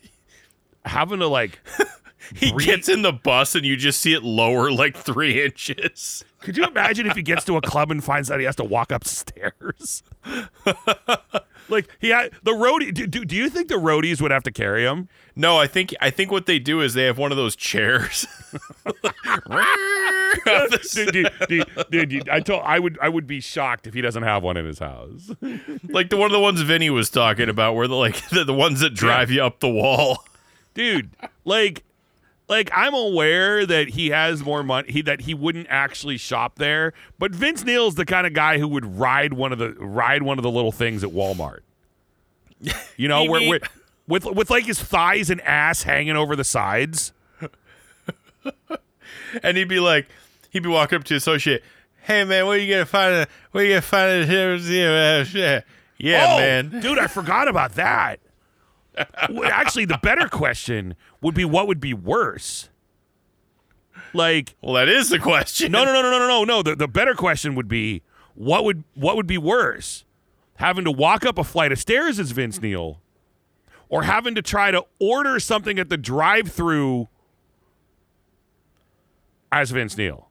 [0.85, 1.59] having to like
[2.36, 6.24] he breathe- gets in the bus and you just see it lower like three inches.
[6.40, 8.65] Could you imagine if he gets to a club and finds out he has to
[8.65, 10.03] walk upstairs?
[11.68, 12.93] like he had the roadie.
[12.93, 15.09] Do, do, do you think the roadies would have to carry him?
[15.34, 18.26] No, I think I think what they do is they have one of those chairs.
[20.94, 24.22] dude, dude, dude, dude, I told I would I would be shocked if he doesn't
[24.22, 25.30] have one in his house.
[25.88, 28.55] like the one of the ones Vinny was talking about, where the like the, the
[28.55, 30.24] ones that drive you up the wall.
[30.74, 31.10] dude
[31.44, 31.84] like
[32.48, 36.93] like i'm aware that he has more money he, that he wouldn't actually shop there
[37.18, 40.39] but vince neil's the kind of guy who would ride one of the ride one
[40.39, 41.60] of the little things at walmart
[42.97, 43.60] you know where, where
[44.09, 47.12] with with like his thighs and ass hanging over the sides
[49.43, 50.06] and he'd be like,
[50.51, 51.62] he'd be walking up to associate,
[52.02, 53.28] "Hey man, where you gonna find it?
[53.52, 54.55] Where you gonna find it here?
[54.56, 55.60] Yeah,
[55.98, 56.81] yeah oh, man.
[56.81, 58.20] dude i forgot about that
[59.44, 62.70] actually the better question would be what would be worse
[64.12, 65.70] like Well, that is the question.
[65.73, 66.62] No, no, no, no, no, no, no, no.
[66.62, 68.02] The, the better question would be
[68.35, 70.05] what would what would be worse?
[70.56, 73.01] Having to walk up a flight of stairs as Vince Neil
[73.89, 77.09] or having to try to order something at the drive-through
[79.52, 80.26] as Vince Neil.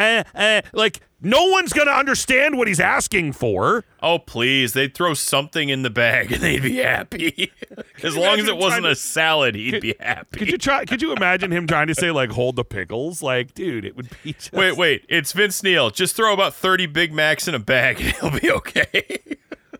[0.00, 3.84] Uh, uh, like no one's going to understand what he's asking for.
[4.02, 7.52] Oh please, they'd throw something in the bag and they'd be happy.
[8.02, 10.38] as long as it wasn't trying a salad, he'd be happy.
[10.38, 13.22] Could you try could you imagine him trying to say like hold the pickles?
[13.22, 15.90] Like, dude, it would be just Wait, wait, it's Vince Neil.
[15.90, 19.18] Just throw about 30 Big Macs in a bag and he'll be okay.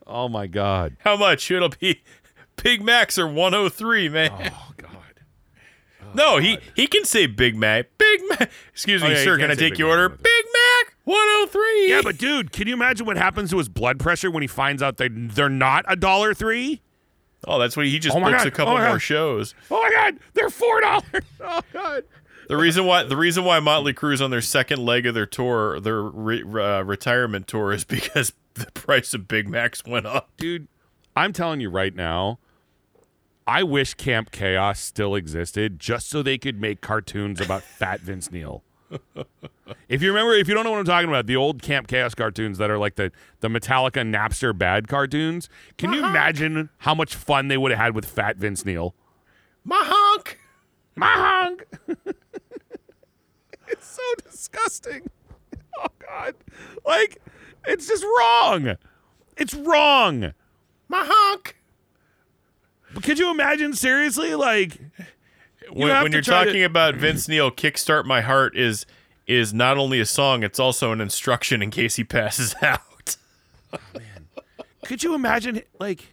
[0.06, 0.96] Oh my god.
[1.00, 1.50] How much?
[1.50, 2.02] It'll be
[2.62, 4.52] Big Macs are 103, man.
[4.52, 4.74] Oh
[6.10, 6.16] god.
[6.16, 7.86] no, he he can say Big Mac.
[7.98, 8.50] Big Mac.
[8.72, 9.36] Excuse me, Oh, yeah, sir.
[9.36, 10.08] can Can I take Big your Mac, order?
[10.10, 11.88] Big Mac 103.
[11.90, 14.82] Yeah, but dude, can you imagine what happens to his blood pressure when he finds
[14.82, 16.82] out that they're not a dollar three?
[17.46, 18.46] Oh, that's what he just Oh books God.
[18.46, 19.02] a couple Oh more God.
[19.02, 19.54] shows.
[19.70, 21.04] Oh my god, they're four dollars.
[21.42, 22.04] Oh god.
[22.48, 25.78] The reason why the reason why Motley Crue's on their second leg of their tour,
[25.80, 30.30] their re, uh, retirement tour, is because the price of Big Macs went up.
[30.36, 30.66] Dude,
[31.16, 32.38] I'm telling you right now,
[33.50, 38.30] I wish Camp Chaos still existed just so they could make cartoons about Fat Vince
[38.30, 38.62] Neil.
[39.88, 42.14] if you remember, if you don't know what I'm talking about, the old Camp Chaos
[42.14, 43.10] cartoons that are like the,
[43.40, 45.48] the Metallica Napster bad cartoons,
[45.78, 48.94] can you imagine how much fun they would have had with Fat Vince Neil?
[49.64, 50.38] My honk.
[50.96, 51.60] Mahong.
[53.66, 55.10] it's so disgusting.
[55.76, 56.36] Oh God,
[56.86, 57.20] like
[57.66, 58.76] it's just wrong.
[59.36, 60.34] It's wrong.
[60.88, 61.59] My honk.
[62.94, 64.78] But could you imagine seriously, like
[65.70, 68.86] When, have when you're try to- talking about Vince Neil, "Kickstart My Heart" is
[69.26, 73.16] is not only a song, it's also an instruction in case he passes out.
[73.72, 74.26] Oh, man,
[74.84, 76.08] could you imagine like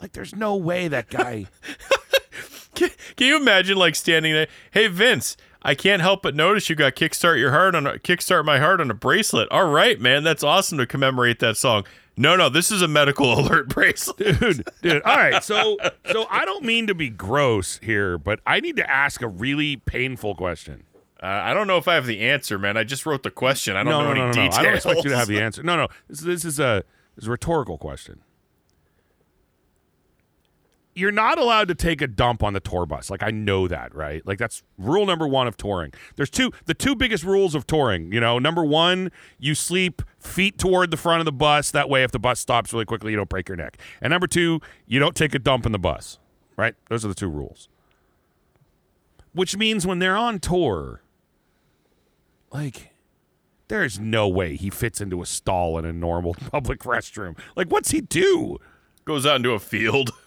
[0.00, 1.46] like there's no way that guy
[2.74, 4.48] Can, can you imagine like standing there?
[4.70, 8.44] Hey Vince, I can't help but notice you got "Kickstart Your Heart" on a, "Kickstart
[8.44, 9.48] My Heart" on a bracelet.
[9.50, 11.86] All right, man, that's awesome to commemorate that song.
[12.16, 14.16] No, no, this is a medical alert bracelet.
[14.16, 15.02] dude, dude.
[15.02, 15.76] All right, so
[16.10, 19.76] so I don't mean to be gross here, but I need to ask a really
[19.76, 20.84] painful question.
[21.22, 22.76] Uh, I don't know if I have the answer, man.
[22.76, 23.74] I just wrote the question.
[23.74, 24.58] I don't no, know no, any no, details.
[24.58, 25.62] I don't expect you to have the answer.
[25.62, 25.88] No, no.
[26.08, 26.84] This, this is a
[27.14, 28.20] this is a rhetorical question.
[30.96, 33.10] You're not allowed to take a dump on the tour bus.
[33.10, 34.26] Like I know that, right?
[34.26, 35.92] Like that's rule number one of touring.
[36.16, 38.10] There's two the two biggest rules of touring.
[38.12, 41.70] You know, number one, you sleep feet toward the front of the bus.
[41.70, 43.76] That way, if the bus stops really quickly, you don't break your neck.
[44.00, 46.18] And number two, you don't take a dump in the bus.
[46.56, 46.74] Right?
[46.88, 47.68] Those are the two rules.
[49.34, 51.02] Which means when they're on tour,
[52.50, 52.94] like
[53.68, 57.38] there's no way he fits into a stall in a normal public restroom.
[57.54, 58.56] Like, what's he do?
[59.04, 60.10] Goes out into a field.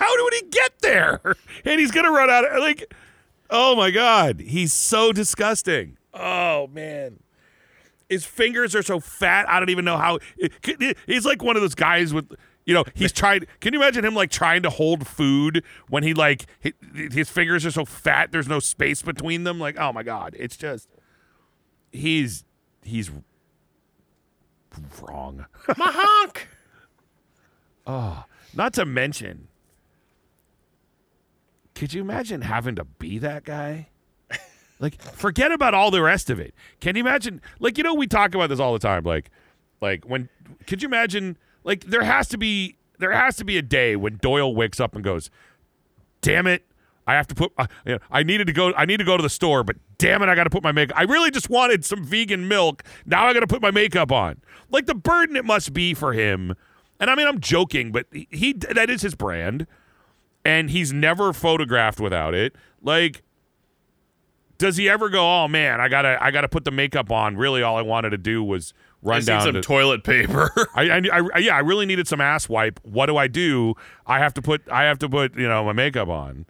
[0.00, 1.20] How did he get there?
[1.64, 2.92] And he's gonna run out of like,
[3.50, 5.98] oh my god, he's so disgusting.
[6.14, 7.20] Oh man,
[8.08, 9.46] his fingers are so fat.
[9.48, 10.18] I don't even know how.
[10.42, 10.48] Eh,
[10.80, 12.32] eh, he's like one of those guys with.
[12.64, 13.44] You know, he's trying.
[13.60, 16.46] Can you imagine him like trying to hold food when he like
[16.94, 18.32] his fingers are so fat?
[18.32, 19.58] There's no space between them.
[19.58, 20.88] Like, oh my god, it's just
[21.90, 22.44] he's
[22.82, 23.10] he's
[25.02, 25.46] wrong.
[25.76, 26.48] My honk.
[27.86, 27.92] Oh.
[27.92, 29.48] Ah, not to mention,
[31.80, 33.88] could you imagine having to be that guy?
[34.80, 36.54] Like, forget about all the rest of it.
[36.80, 37.40] Can you imagine?
[37.58, 39.02] Like, you know, we talk about this all the time.
[39.04, 39.30] Like,
[39.80, 40.28] like when
[40.66, 41.38] could you imagine?
[41.64, 44.94] Like, there has to be there has to be a day when Doyle wakes up
[44.94, 45.30] and goes,
[46.20, 46.66] "Damn it."
[47.06, 47.52] I have to put.
[47.56, 47.66] Uh,
[48.10, 48.74] I needed to go.
[48.74, 50.72] I need to go to the store, but damn it, I got to put my
[50.72, 50.98] makeup.
[50.98, 52.82] I really just wanted some vegan milk.
[53.06, 54.42] Now I got to put my makeup on.
[54.70, 56.54] Like the burden it must be for him.
[57.00, 59.66] And I mean, I'm joking, but he, he that is his brand.
[60.44, 62.54] And he's never photographed without it.
[62.82, 63.22] Like,
[64.58, 67.36] does he ever go, "Oh man, I gotta, I gotta put the makeup on"?
[67.36, 70.50] Really, all I wanted to do was run I down need some to- toilet paper.
[70.74, 72.78] I, I, I, yeah, I really needed some ass wipe.
[72.82, 73.74] What do I do?
[74.06, 76.44] I have to put, I have to put, you know, my makeup on.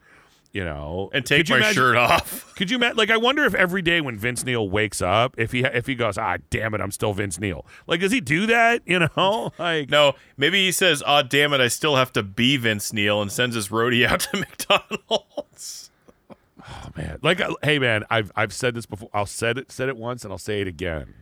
[0.52, 2.52] You know, and take my imagine- shirt off.
[2.56, 2.96] Could you imagine?
[2.96, 5.94] Like, I wonder if every day when Vince Neil wakes up, if he if he
[5.94, 7.64] goes, ah, damn it, I'm still Vince Neil.
[7.86, 8.82] Like, does he do that?
[8.86, 12.56] You know, like, No, maybe he says, "Oh, damn it, I still have to be
[12.56, 15.90] Vince Neil," and sends his roadie out to McDonald's.
[16.28, 19.08] oh, man, like, uh, hey, man, I've I've said this before.
[19.14, 21.14] I'll said it said it once, and I'll say it again.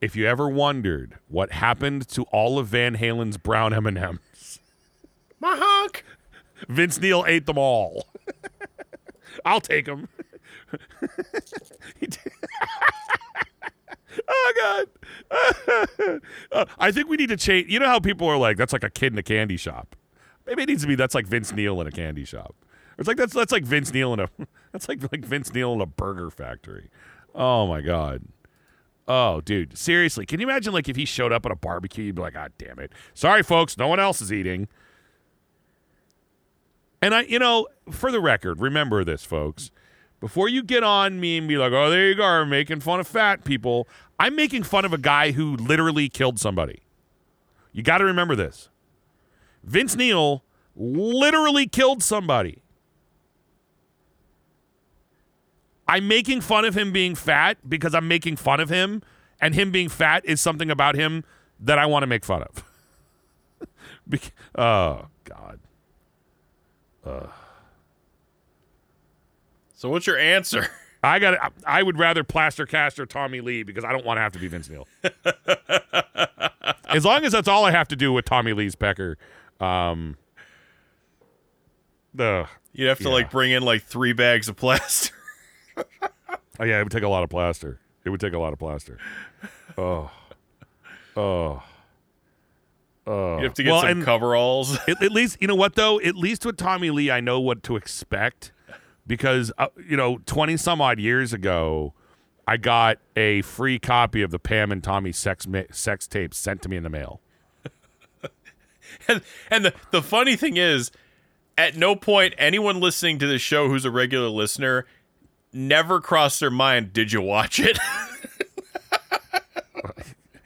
[0.00, 4.58] If you ever wondered what happened to all of Van Halen's brown M and M's,
[5.40, 6.04] My honk.
[6.68, 8.06] Vince Neil ate them all.
[9.44, 10.08] I'll take them.
[14.28, 14.86] oh God!
[16.52, 17.68] Uh, I think we need to change.
[17.70, 19.96] You know how people are like, "That's like a kid in a candy shop."
[20.46, 22.54] Maybe it needs to be that's like Vince Neil in a candy shop.
[22.98, 24.28] It's like that's that's like Vince Neil in a
[24.72, 26.88] that's like like Vince Neil in a burger factory.
[27.34, 28.22] Oh my God.
[29.08, 32.14] Oh, dude, seriously, can you imagine like if he showed up at a barbecue, you'd
[32.14, 34.68] be like, "God damn it, sorry, folks, no one else is eating."
[37.06, 39.70] And I, you know, for the record, remember this, folks.
[40.18, 43.06] Before you get on me and be like, "Oh, there you go, making fun of
[43.06, 43.86] fat people,"
[44.18, 46.82] I'm making fun of a guy who literally killed somebody.
[47.70, 48.70] You got to remember this.
[49.62, 50.42] Vince Neil
[50.74, 52.60] literally killed somebody.
[55.86, 59.00] I'm making fun of him being fat because I'm making fun of him,
[59.40, 61.22] and him being fat is something about him
[61.60, 62.64] that I want to make fun of.
[64.08, 65.60] Bec- oh God.
[69.74, 70.68] So what's your answer?
[71.02, 71.52] I got.
[71.66, 74.48] I would rather plaster caster Tommy Lee because I don't want to have to be
[74.48, 74.88] Vince Neil.
[76.88, 79.16] as long as that's all I have to do with Tommy Lee's pecker.
[79.60, 80.16] Um,
[82.14, 83.10] the You'd have to Yeah.
[83.10, 85.14] like bring in like three bags of plaster.
[85.76, 87.78] oh yeah, it would take a lot of plaster.
[88.04, 88.98] It would take a lot of plaster.
[89.78, 90.10] Oh,
[91.16, 91.62] oh,
[93.06, 93.38] oh.
[93.38, 94.76] You have to get Well, some coveralls.
[94.88, 96.00] At, at least you know what though.
[96.00, 98.52] At least with Tommy Lee, I know what to expect
[99.06, 101.94] because uh, you know, twenty some odd years ago,
[102.46, 106.62] I got a free copy of the Pam and Tommy sex ma- sex tapes sent
[106.62, 107.20] to me in the mail.
[109.08, 110.90] and and the, the funny thing is,
[111.58, 114.86] at no point anyone listening to this show who's a regular listener
[115.52, 117.78] never crossed their mind, did you watch it?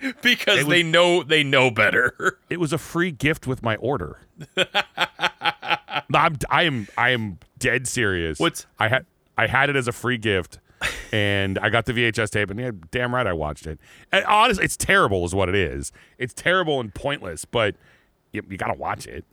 [0.23, 2.39] because was- they know they know better.
[2.51, 4.19] It was a free gift with my order.
[6.15, 8.39] I'm, I am I am dead serious.
[8.39, 9.07] What's- I had
[9.39, 10.59] I had it as a free gift,
[11.13, 13.79] and I got the VHS tape, and yeah, damn right I watched it.
[14.13, 15.93] And honestly, it's terrible, is what it is.
[16.19, 17.77] It's terrible and pointless, but
[18.33, 19.25] you, you gotta watch it.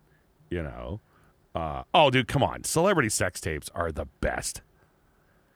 [0.49, 1.01] You know.
[1.55, 2.63] Uh, oh, dude, come on!
[2.63, 4.61] Celebrity sex tapes are the best.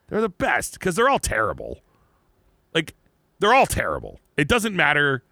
[0.08, 1.80] They're the best because they're all terrible.
[2.74, 2.96] Like
[3.40, 4.20] they're all terrible.
[4.42, 5.24] It doesn't matter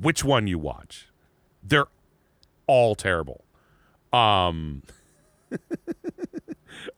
[0.00, 1.08] which one you watch.
[1.64, 1.88] They're
[2.68, 3.42] all terrible.
[4.12, 4.84] Um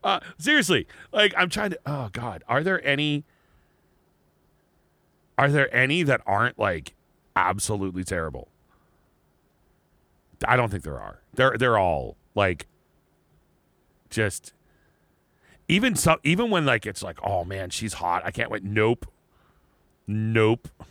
[0.03, 3.25] uh, seriously, like I'm trying to oh god, are there any
[5.39, 6.93] are there any that aren't like
[7.35, 8.49] absolutely terrible?
[10.47, 11.23] I don't think there are.
[11.33, 12.67] They're they're all like
[14.11, 14.53] just
[15.67, 19.07] even so even when like it's like oh man she's hot I can't wait nope
[20.09, 20.67] nope.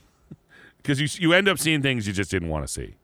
[0.78, 2.94] Because you you end up seeing things you just didn't want to see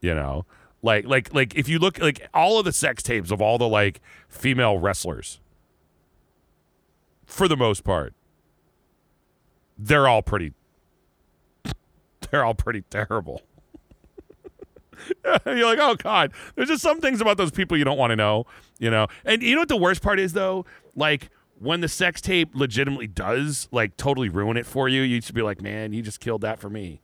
[0.00, 0.46] you know?
[0.82, 3.68] Like like like if you look like all of the sex tapes of all the
[3.68, 5.40] like female wrestlers
[7.24, 8.14] for the most part
[9.76, 10.52] they're all pretty
[12.30, 13.42] they're all pretty terrible.
[15.46, 18.16] You're like oh god there's just some things about those people you don't want to
[18.16, 18.46] know
[18.78, 19.08] you know?
[19.24, 20.66] And you know what the worst part is though?
[20.94, 25.34] Like when the sex tape legitimately does like totally ruin it for you you should
[25.34, 27.00] be like man you just killed that for me.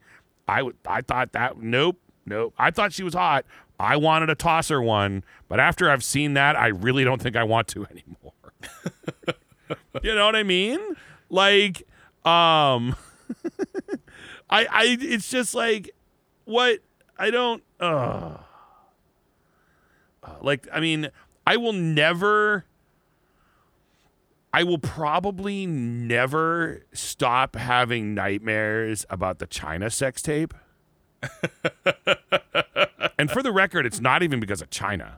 [0.49, 2.55] I would i thought that nope nope.
[2.59, 3.45] I thought she was hot.
[3.81, 7.37] I wanted to toss her one but after i've seen that i really don't think
[7.37, 8.33] i want to anymore.
[10.03, 10.81] You know what i mean?
[11.31, 11.87] Like
[12.25, 12.95] um
[14.51, 15.91] i i it's just like
[16.45, 16.81] what
[17.19, 18.37] i don't uh
[20.41, 21.11] like i mean
[21.47, 22.65] i will never
[24.53, 30.55] i will probably never stop having nightmares about the Chyna sex tape
[33.19, 35.15] and for the record it's not even because of Chyna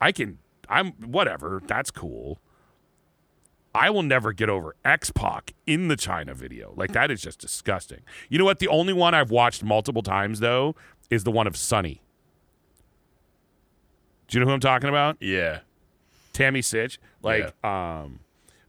[0.00, 0.38] i can
[0.68, 2.40] i'm whatever that's cool
[3.74, 6.72] I will never get over X Pac in the Chyna video.
[6.76, 8.00] Like that is just disgusting.
[8.28, 8.58] You know what?
[8.58, 10.74] The only one I've watched multiple times though
[11.08, 12.02] is the one of Sunny.
[14.28, 15.16] Do you know who I'm talking about?
[15.20, 15.60] Yeah.
[16.32, 16.98] Tammy Sytch.
[17.22, 18.20] Like, um,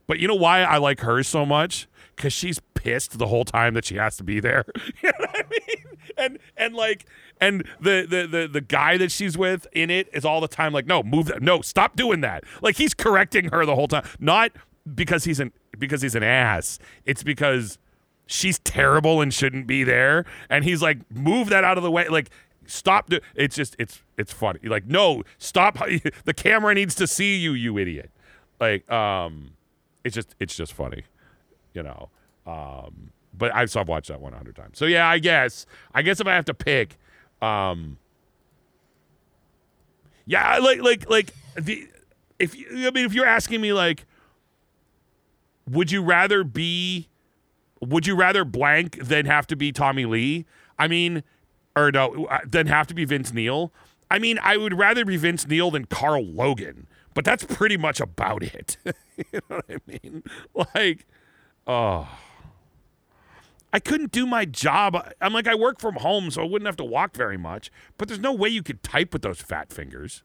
[0.08, 1.88] but you know why I like her so much?
[2.16, 4.66] Because she's pissed the whole time that she has to be there.
[5.02, 5.86] you know what I mean?
[6.18, 7.06] And and like
[7.40, 10.74] and the, the the the guy that she's with in it is all the time
[10.74, 12.44] like, no, move that, no, stop doing that.
[12.62, 14.52] Like he's correcting her the whole time, not
[14.94, 16.80] because he's an because he's an ass.
[17.06, 17.78] It's because
[18.26, 22.08] she's terrible and shouldn't be there, and he's like, move that out of the way,
[22.08, 22.30] like.
[22.68, 23.10] Stop!
[23.10, 24.60] Do- it's just it's it's funny.
[24.64, 25.78] Like no, stop!
[26.26, 28.12] The camera needs to see you, you idiot.
[28.62, 29.54] Like um,
[30.04, 31.04] it's just it's just funny,
[31.74, 32.10] you know.
[32.46, 34.78] Um, but I've I've watched that one hundred times.
[34.78, 36.98] So yeah, I guess I guess if I have to pick,
[37.42, 37.98] um,
[40.28, 41.88] yeah, like like like the
[42.38, 44.06] if you, I mean if you're asking me like,
[45.68, 47.08] would you rather be,
[47.82, 50.46] would you rather blank than have to be Tommy Lee?
[50.78, 51.24] I mean,
[51.76, 53.74] or no, uh, than have to be Vince Neil.
[54.12, 58.00] I mean, I would rather be Vince Neil than Carl Logan, but that's pretty much
[58.00, 58.78] about it.
[59.18, 60.24] you know what I mean?
[60.54, 61.06] Like,
[61.68, 62.10] oh.
[63.74, 64.98] I couldn't do my job.
[65.22, 67.72] I'm like, I work from home, so I wouldn't have to walk very much.
[67.98, 70.24] But there's no way you could type with those fat fingers.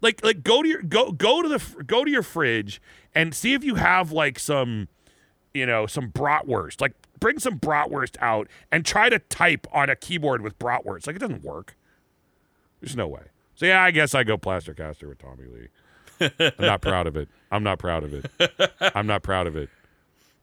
[0.00, 2.80] Like, like go to your go go to the go to your fridge
[3.14, 4.88] and see if you have like some,
[5.52, 6.80] you know, some bratwurst.
[6.80, 11.06] Like, bring some bratwurst out and try to type on a keyboard with bratwurst.
[11.06, 11.76] Like, it doesn't work.
[12.80, 13.24] There's no way.
[13.60, 16.30] So yeah, I guess I go plaster caster with Tommy Lee.
[16.40, 17.28] I'm not proud of it.
[17.52, 18.72] I'm not proud of it.
[18.80, 19.68] I'm not proud of it.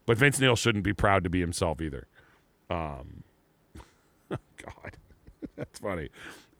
[0.06, 2.06] But Vince Neil shouldn't be proud to be himself either.
[2.70, 3.24] Um,
[4.30, 4.96] God,
[5.56, 6.10] that's funny.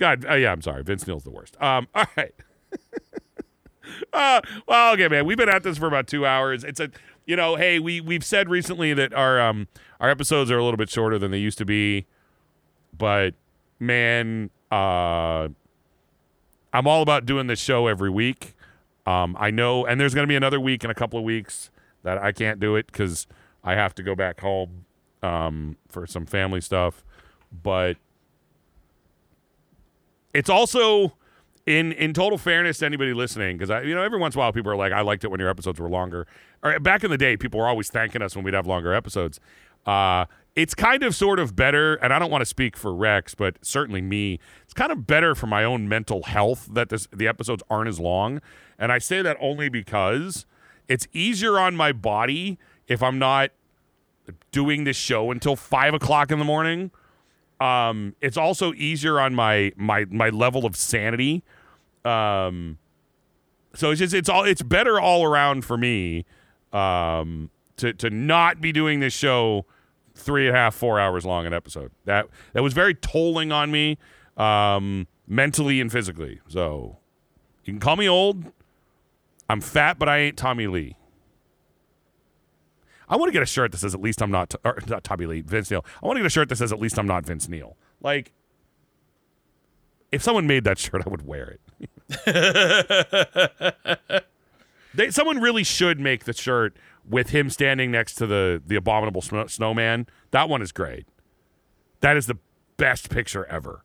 [0.01, 0.83] God, uh, yeah, I'm sorry.
[0.83, 1.57] Vince Neil's the worst.
[1.63, 2.35] Um, all right.
[4.13, 5.27] uh, well, okay, man.
[5.27, 6.65] We've been at this for about two hours.
[6.65, 6.91] It's a,
[7.25, 9.69] you know, hey, we we've said recently that our um
[10.01, 12.07] our episodes are a little bit shorter than they used to be,
[12.97, 13.35] but
[13.79, 15.47] man, uh,
[16.73, 18.55] I'm all about doing this show every week.
[19.07, 21.71] Um, I know, and there's going to be another week in a couple of weeks
[22.03, 23.27] that I can't do it because
[23.65, 24.85] I have to go back home
[25.23, 27.05] um, for some family stuff.
[27.51, 27.97] But
[30.35, 31.15] it's also
[31.65, 34.43] in in total fairness to anybody listening, because I you know every once in a
[34.43, 36.27] while people are like, I liked it when your episodes were longer.
[36.63, 39.41] Or back in the day, people were always thanking us when we'd have longer episodes.
[39.87, 40.27] Uh,
[40.59, 43.59] it's kind of sort of better, and I don't want to speak for Rex, but
[43.63, 44.41] certainly me.
[44.65, 48.01] It's kind of better for my own mental health that this, the episodes aren't as
[48.01, 48.41] long,
[48.77, 50.47] and I say that only because
[50.89, 52.59] it's easier on my body
[52.89, 53.53] if I'm not
[54.51, 56.91] doing this show until five o'clock in the morning.
[57.61, 61.45] Um, it's also easier on my my my level of sanity.
[62.05, 62.79] Um,
[63.75, 66.25] so it's just it's all it's better all around for me.
[66.73, 69.65] Um, to to not be doing this show
[70.19, 73.71] three and a half four hours long an episode that that was very tolling on
[73.71, 73.99] me,
[74.37, 76.41] um, mentally and physically.
[76.49, 76.99] So
[77.65, 78.53] you can call me old.
[79.51, 80.97] I'm fat, but I ain't Tommy Lee.
[83.09, 84.55] I want to get a shirt that says at least I'm not,
[84.87, 85.85] not Tommy Lee, Vince Neil.
[86.03, 87.77] I want to get a shirt that says at least I'm not Vince Neil.
[88.03, 88.33] Like,
[90.13, 91.89] if someone made that shirt, I would wear it.
[94.95, 96.77] they, someone really should make the shirt
[97.09, 100.07] with him standing next to the the abominable snow, snowman.
[100.31, 101.07] That one is great.
[102.01, 102.39] That is the
[102.77, 103.85] best picture ever.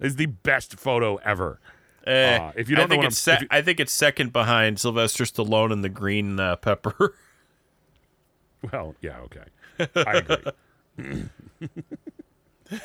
[0.00, 1.60] Is the best photo ever.
[2.06, 4.78] Uh, uh, if you don't I know, it's se- you, I think it's second behind
[4.78, 7.14] Sylvester Stallone and the Green uh, Pepper.
[8.72, 9.44] Well, yeah, okay.
[9.94, 10.22] I
[10.96, 11.28] agree.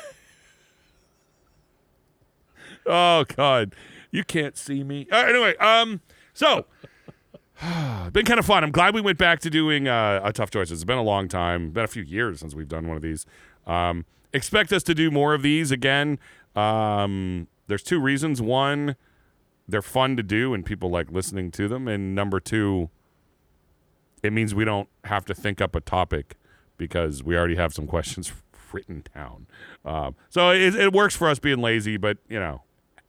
[2.86, 3.74] oh God,
[4.10, 5.06] you can't see me.
[5.10, 6.02] Uh, anyway, um,
[6.34, 6.66] so
[8.12, 8.64] been kind of fun.
[8.64, 10.72] I'm glad we went back to doing uh, a tough choices.
[10.72, 13.26] It's been a long time, been a few years since we've done one of these.
[13.66, 16.18] Um, expect us to do more of these again.
[16.56, 18.40] Um, there's two reasons.
[18.40, 18.96] One,
[19.68, 22.90] they're fun to do and people like listening to them, and number two,
[24.22, 26.36] it means we don't have to think up a topic
[26.76, 28.32] because we already have some questions
[28.72, 29.46] written down.
[29.84, 32.62] Um, so it, it, works for us being lazy, but you know,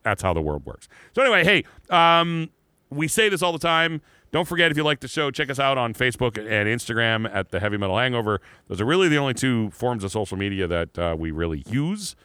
[0.04, 0.88] that's how the world works.
[1.16, 2.50] So anyway, hey, um,
[2.90, 4.02] we say this all the time.
[4.32, 7.50] Don't forget if you like the show, check us out on Facebook and Instagram at
[7.50, 8.40] the Heavy Metal Hangover.
[8.68, 12.16] Those are really the only two forms of social media that uh, we really use.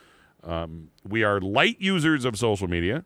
[0.45, 3.05] Um, we are light users of social media.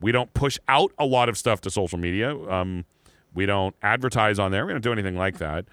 [0.00, 2.36] We don't push out a lot of stuff to social media.
[2.36, 2.86] Um,
[3.34, 4.66] we don't advertise on there.
[4.66, 5.66] We don't do anything like that.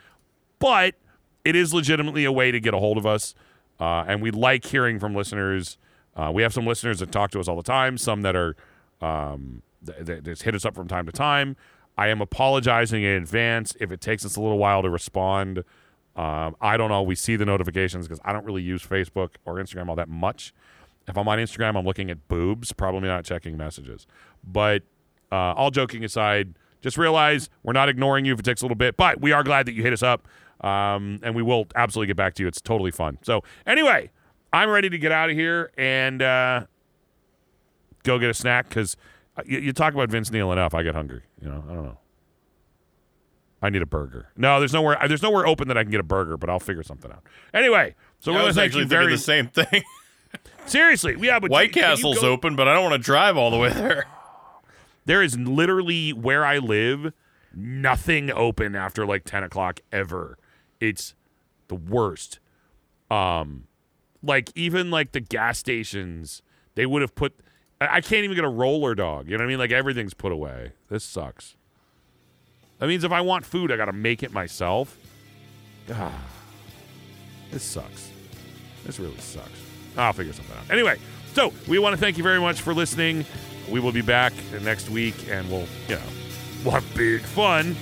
[0.60, 0.96] But
[1.44, 3.34] it is legitimately a way to get a hold of us.
[3.80, 5.80] Uh, and we like hearing from listeners.
[6.16, 8.56] Uh, we have some listeners that talk to us all the time, some that are
[9.02, 11.56] um, that just hit us up from time to time.
[11.98, 15.64] I am apologizing in advance if it takes us a little while to respond.
[16.16, 19.90] Um, I don't always see the notifications because I don't really use Facebook or Instagram
[19.90, 20.54] all that much.
[21.08, 24.08] If I'm on Instagram, I'm looking at boobs, probably not checking messages.
[24.44, 24.84] But
[25.32, 28.76] uh, all joking aside, just realize we're not ignoring you if it takes a little
[28.76, 30.28] bit, but we are glad that you hit us up.
[30.62, 32.48] Um, and we will absolutely get back to you.
[32.48, 33.20] It's totally fun.
[33.22, 34.10] So, anyway,
[34.52, 36.66] I'm ready to get out of here and uh,
[38.04, 38.98] go get a snack because
[39.46, 40.74] you, you talk about Vince Neil enough.
[40.74, 41.22] I get hungry.
[41.42, 41.98] You know, I don't know.
[43.62, 44.30] I need a burger.
[44.38, 44.98] No, there's nowhere.
[45.08, 47.24] There's nowhere open that I can get a burger, but I'll figure something out.
[47.54, 49.84] Anyway, so I we're going was actually very the same thing.
[50.66, 51.16] seriously.
[51.20, 53.72] Yeah, but White Castle's go- open, but I don't want to drive all the way
[53.72, 54.06] there.
[55.06, 57.14] There is literally where I live,
[57.56, 60.38] nothing open after like ten o'clock ever.
[60.82, 61.16] It's
[61.70, 62.40] the worst.
[63.10, 63.68] Um,
[64.22, 66.42] like even like the gas stations,
[66.76, 67.40] they would have put.
[67.82, 69.28] I I can't even get a roller dog.
[69.28, 69.60] You know what I mean?
[69.60, 70.72] Like everything's put away.
[70.90, 71.56] This sucks.
[72.80, 74.98] That means if I want food, I got to make it myself.
[75.92, 76.12] Ah,
[77.52, 78.12] this sucks.
[78.86, 79.50] This really sucks.
[79.98, 80.70] I'll figure something out.
[80.70, 81.00] Anyway,
[81.34, 83.26] so we want to thank you very much for listening.
[83.70, 84.32] We will be back
[84.62, 86.02] next week, and we'll, you know,
[86.64, 87.76] we'll have big fun.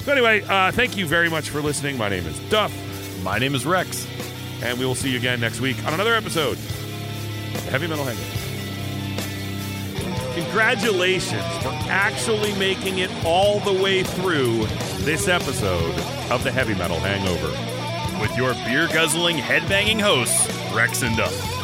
[0.00, 1.96] So anyway, uh, thank you very much for listening.
[1.96, 2.72] My name is Duff,
[3.22, 4.06] My name is Rex.
[4.62, 8.45] and we will see you again next week on another episode of Heavy Metal Hangover.
[10.36, 14.66] Congratulations for actually making it all the way through
[14.98, 15.98] this episode
[16.30, 17.48] of the Heavy Metal Hangover.
[18.20, 21.55] With your beer guzzling, headbanging hosts, Rex and Duff.